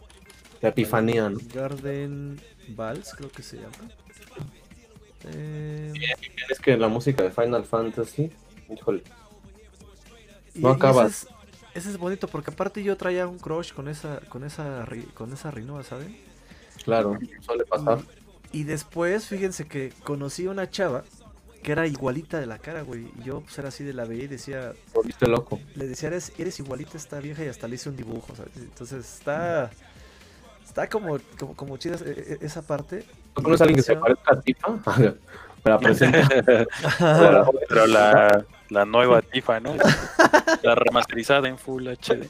[0.61, 1.39] la epifanía, ¿no?
[1.53, 3.71] Garden Vals, creo que se llama.
[5.25, 5.93] Eh,
[6.49, 8.31] Es que la música de Final Fantasy,
[8.69, 9.03] híjole,
[10.55, 11.07] No y acabas.
[11.07, 14.85] Ese es, ese es bonito, porque aparte yo traía un crush con esa, con esa,
[15.13, 16.17] con esa Rinoa, ¿saben?
[16.83, 17.99] claro, suele pasar.
[18.51, 21.03] Y después, fíjense que conocí a una chava
[21.61, 23.11] que era igualita de la cara, güey.
[23.19, 25.59] Y yo, pues era así de la veía y decía, Volviste loco.
[25.75, 28.55] le decía, eres, eres igualita a esta vieja y hasta le hice un dibujo, ¿sabes?
[28.55, 29.69] Entonces está,
[30.65, 33.05] está como, como, como chida e- e- esa parte.
[33.37, 34.67] ¿No conoces a alguien que se parezca a Tifa?
[35.65, 36.27] Me la presenta.
[37.69, 39.75] Pero la, la nueva Tifa, ¿no?
[40.63, 42.27] La remasterizada en Full HD.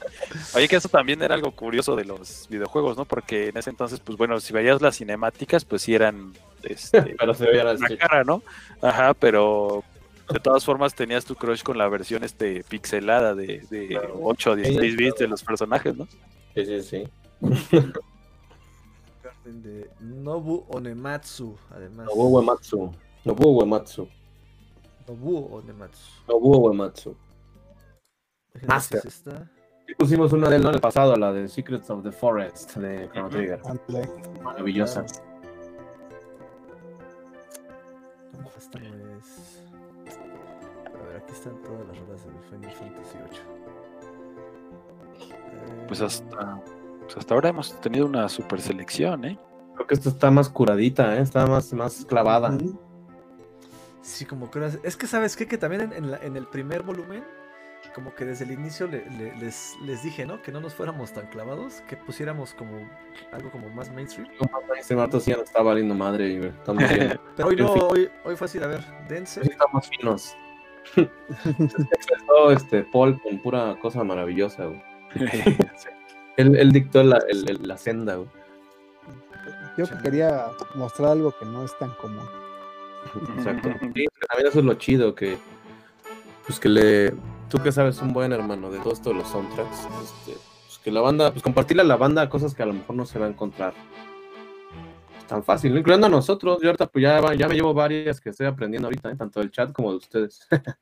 [0.54, 3.04] Oye, que eso también era algo curioso de los videojuegos, ¿no?
[3.04, 6.32] Porque en ese entonces, pues bueno, si veías las cinemáticas, pues sí eran
[6.64, 7.96] este, Pero se veía así.
[7.96, 8.42] cara, ¿no?
[8.82, 9.84] Ajá, pero
[10.32, 14.18] de todas formas tenías tu crush con la versión este pixelada de, de Claro.
[14.22, 16.06] 8 o 16 bits de los personajes, ¿no?
[16.54, 17.08] Sí, sí, sí.
[19.52, 22.06] De Nobu Onematsu, además.
[22.06, 22.90] Nobuo Uematsu.
[23.24, 24.08] Nobuo Uematsu.
[25.08, 26.10] Nobu Onematsu.
[26.28, 27.16] Nobuo Uematsu.
[28.66, 28.98] Master.
[28.98, 29.50] es esta.
[29.86, 30.68] Sí, pusimos una de él, ¿no?
[30.68, 33.28] En el pasado, la de Secrets of the Forest de Chrono.
[33.28, 33.60] Trigger.
[34.42, 35.04] Maravillosa.
[38.56, 38.86] Esta no
[39.18, 39.64] es.
[40.86, 43.60] A ver, aquí están todas las rolas del Final Fantasy VIII.
[45.88, 46.62] Pues Eh, hasta,
[47.00, 49.38] pues hasta ahora hemos tenido una super selección, ¿eh?
[49.74, 51.22] Creo que esta está más curadita, ¿eh?
[51.22, 52.56] Está más, más clavada.
[54.02, 55.46] Sí, como que es que sabes qué?
[55.46, 57.22] que también en, en la- en el primer volumen,
[57.94, 60.40] como que desde el inicio le- le- les, les dije, ¿no?
[60.42, 62.72] Que no nos fuéramos tan clavados, que pusiéramos como
[63.32, 64.28] algo como más mainstream.
[64.78, 66.28] Ese mato sí ya no está valiendo madre.
[66.30, 67.18] y Estamos bien.
[67.36, 67.82] Pero hoy En no, fin.
[67.88, 69.40] hoy, hoy fue así, a ver, dense.
[69.42, 70.36] Estamos finos.
[71.44, 74.82] Empezó este Paul con pura cosa maravillosa, güey.
[76.40, 78.28] Él, él dictó la, el- el- la senda, güey.
[79.76, 82.26] Yo que quería mostrar algo que no es tan común.
[83.36, 83.68] Exacto.
[83.94, 85.38] Sí, también eso es lo chido, que
[86.46, 87.14] pues que le,
[87.48, 90.32] tú que sabes un buen hermano de todos estos los soundtracks, este,
[90.66, 93.06] pues que la banda, pues compartirle a la banda cosas que a lo mejor no
[93.06, 93.72] se va a encontrar
[95.28, 96.58] tan fácil, incluyendo a nosotros.
[96.60, 99.16] Yo ahorita pues ya, ya me llevo varias que estoy aprendiendo ahorita, ¿eh?
[99.16, 100.46] tanto del chat como de ustedes.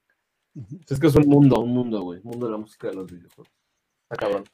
[0.88, 3.06] es que es un mundo, un mundo, güey, un mundo de la música de los
[3.10, 3.52] videojuegos.
[4.10, 4.44] Está cabrón.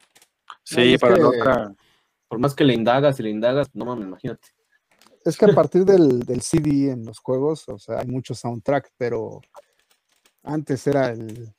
[0.65, 1.75] Sí, es para que- la otra.
[2.27, 4.47] Por más que le indagas y le indagas, no mames, imagínate.
[5.23, 8.91] Es que a partir del, del CD en los juegos, o sea, hay muchos soundtrack,
[8.97, 9.41] pero
[10.43, 11.53] antes era el,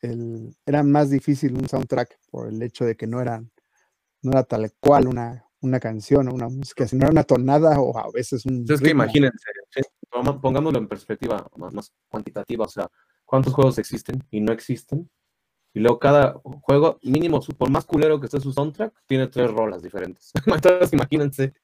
[0.00, 3.50] el- era más difícil un soundtrack por el hecho de que no eran,
[4.22, 7.96] no era tal cual una, una canción o una música, sino era una tonada o
[7.98, 9.36] a veces un Entonces, que imagínense,
[10.40, 12.88] pongámoslo en perspectiva más, más cuantitativa, o sea,
[13.24, 15.10] ¿cuántos juegos existen y no existen?
[15.74, 19.82] Y luego cada juego, mínimo, por más culero que esté su soundtrack, tiene tres rolas
[19.82, 20.30] diferentes.
[20.46, 21.54] Entonces, imagínense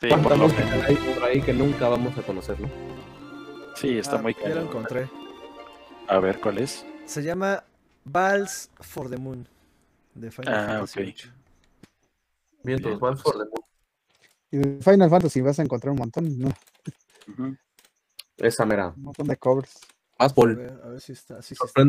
[0.00, 0.84] Sí, cuánta música menos.
[0.86, 2.68] hay por ahí que nunca vamos a conocer, ¿no?
[3.76, 5.08] Sí, está Ah, muy Ya lo encontré.
[6.08, 6.84] A ver, ¿cuál es?
[7.04, 7.62] Se llama
[8.04, 9.46] Vals for the Moon.
[10.14, 11.06] De Final Ah, Fantasy ok.
[12.64, 13.64] Bien, Bien, Vals for the Moon.
[14.50, 16.48] Y de Final Fantasy vas a encontrar un montón, ¿no?
[17.28, 17.56] Ujú.
[18.38, 18.88] Esa mera.
[18.96, 19.78] un montón de covers.
[20.18, 21.40] A ver, a ver si está.
[21.42, 21.82] Sí, sí está.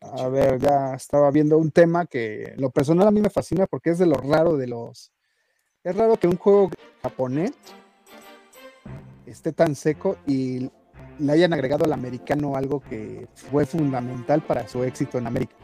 [0.00, 3.90] A ver, ya estaba viendo un tema que lo personal a mí me fascina porque
[3.90, 5.12] es de lo raro de los...
[5.82, 6.70] Es raro que un juego
[7.02, 7.52] japonés
[9.24, 10.70] esté tan seco y
[11.18, 15.54] le hayan agregado al americano algo que fue fundamental para su éxito en América,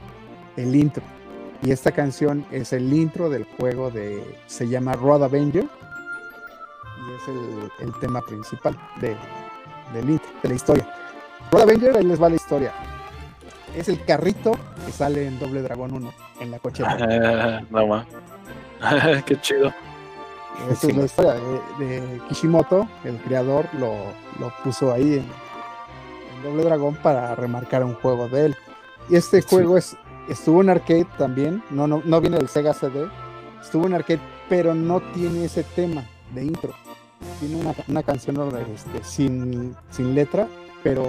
[0.56, 1.02] el intro.
[1.60, 4.22] Y esta canción es el intro del juego de...
[4.46, 9.14] se llama Road Avenger y es el, el tema principal de,
[9.92, 10.94] del intro, de la historia.
[11.50, 12.72] Road Avenger, ahí les va la historia.
[13.76, 14.52] Es el carrito
[14.84, 17.62] que sale en Doble Dragón 1 en la cochera.
[17.70, 18.06] No más.
[19.26, 19.72] Qué chido.
[20.70, 21.34] Esa es la historia
[21.78, 23.94] de, de Kishimoto, el creador, lo,
[24.38, 28.56] lo puso ahí en, en Doble Dragón para remarcar un juego de él.
[29.08, 29.48] Y este Sí.
[29.48, 29.96] juego es,
[30.28, 33.08] estuvo en arcade también, no, no, no viene del Sega CD,
[33.62, 36.04] estuvo en arcade, pero no tiene ese tema
[36.34, 36.74] de intro.
[37.40, 38.36] Tiene una, una canción
[38.74, 40.46] este, sin, sin letra,
[40.82, 41.02] pero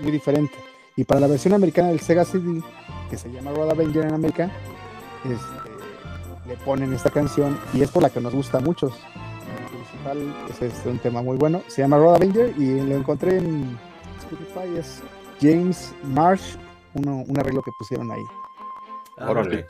[0.00, 0.54] muy diferente.
[1.00, 2.60] Y para la versión americana del Sega CD,
[3.08, 4.50] que se llama Road Avenger en América,
[5.24, 8.92] este, le ponen esta canción y es por la que nos gusta a muchos.
[9.62, 11.62] El principal es este, un tema muy bueno.
[11.68, 13.78] Se llama Road Avenger y lo encontré en
[14.18, 14.76] Spotify.
[14.78, 15.00] Es
[15.40, 16.56] James Marsh,
[16.92, 18.24] uno, un arreglo que pusieron ahí.
[19.16, 19.66] Ah, Órale.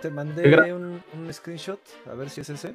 [0.00, 1.80] Te mandé un, un screenshot.
[2.08, 2.72] A ver si es ese.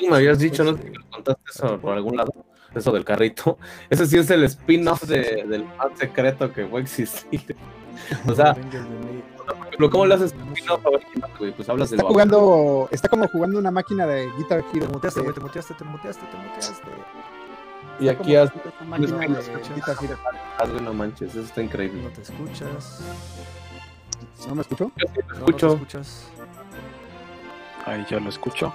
[0.00, 0.76] Me habías dicho, ¿no?
[0.76, 2.32] Que contaste eso por algún lado.
[2.74, 3.58] Eso del carrito.
[3.90, 7.56] Ese sí es el spin-off de- del fan secreto que fue existir.
[8.28, 10.90] O sea, por ejemplo, ¿cómo le haces spin-off a
[11.38, 11.52] güey?
[11.52, 14.88] Pues hablas del Está jugando, está como jugando una máquina de Guitar Te Hero.
[14.92, 16.88] muteaste, Eh, güey, te muteaste, te muteaste, te muteaste.
[18.00, 19.74] Y está aquí una máquina de escuchas.
[19.76, 20.18] Guitar Hero.
[20.58, 22.02] haz, güey, no manches, eso está increíble.
[22.02, 23.00] No te escuchas.
[24.48, 24.90] ¿No me escuchó?
[24.96, 26.28] Yo sí No, lo no te escucho, escuchas.
[27.86, 28.74] Ahí ya lo escucho.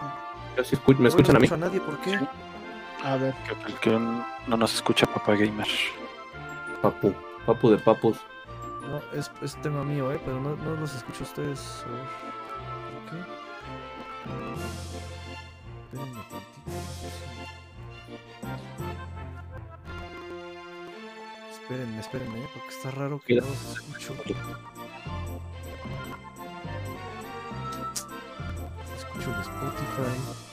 [0.55, 1.45] yo sí escucho, ¿me No, escuchan no a mí?
[1.47, 2.19] escucho a nadie, ¿por qué?
[3.03, 3.34] A ver,
[3.65, 5.67] Que, que no nos escucha Papá Gamer.
[6.81, 7.13] Papu,
[7.45, 8.17] papu de papus.
[8.81, 10.19] No, es, es tema mío, ¿eh?
[10.26, 11.84] Pero no, no los escucho a ustedes.
[11.85, 12.05] A ver,
[12.91, 13.19] ¿por qué?
[15.91, 16.71] Espérenme tantito,
[21.51, 22.49] Espérenme, espérenme, ¿eh?
[22.53, 24.13] Porque está raro que no los escucho.
[28.97, 30.48] Escucho el Spotify.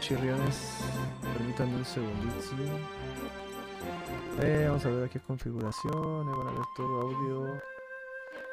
[0.00, 0.78] Chirriones,
[1.34, 2.38] permítanme un segundito.
[4.40, 7.60] Eh, vamos a ver aquí configuración, eh, van a ver todo audio,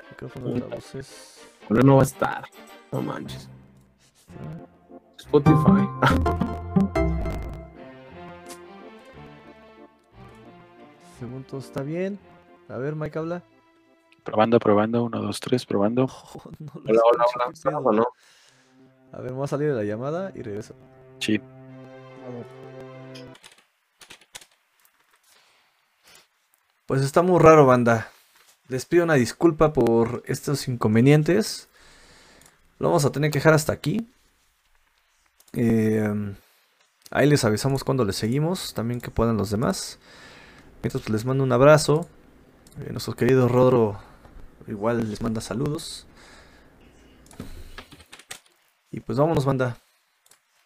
[0.09, 1.47] micrófono de las voces.
[1.67, 2.45] Pero no va a estar.
[2.91, 3.47] No manches.
[5.17, 5.87] Spotify.
[11.19, 12.19] Según todo está bien.
[12.69, 13.43] A ver, Mike habla.
[14.23, 15.03] Probando, probando.
[15.03, 16.05] Uno, dos, tres, probando.
[16.05, 18.03] Oh, no Hola, hola, hola.
[19.13, 20.75] A ver, vamos a salir de la llamada y regreso.
[21.19, 21.39] Sí.
[26.85, 28.11] Pues está muy raro, banda.
[28.67, 31.67] Les pido una disculpa por estos inconvenientes.
[32.79, 34.07] Lo vamos a tener que dejar hasta aquí.
[35.53, 36.35] Eh,
[37.11, 38.73] ahí les avisamos cuando les seguimos.
[38.73, 39.99] También que puedan los demás.
[40.83, 42.07] Mientras pues, les mando un abrazo.
[42.79, 43.99] Eh, nuestro querido Rodro
[44.67, 46.05] igual les manda saludos.
[48.91, 49.77] Y pues vámonos, banda.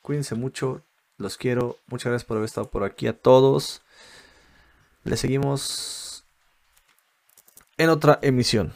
[0.02, 0.84] Cuídense mucho.
[1.18, 1.78] Los quiero.
[1.88, 3.82] Muchas gracias por haber estado por aquí a todos.
[5.04, 6.24] Les seguimos
[7.78, 8.74] en otra emisión.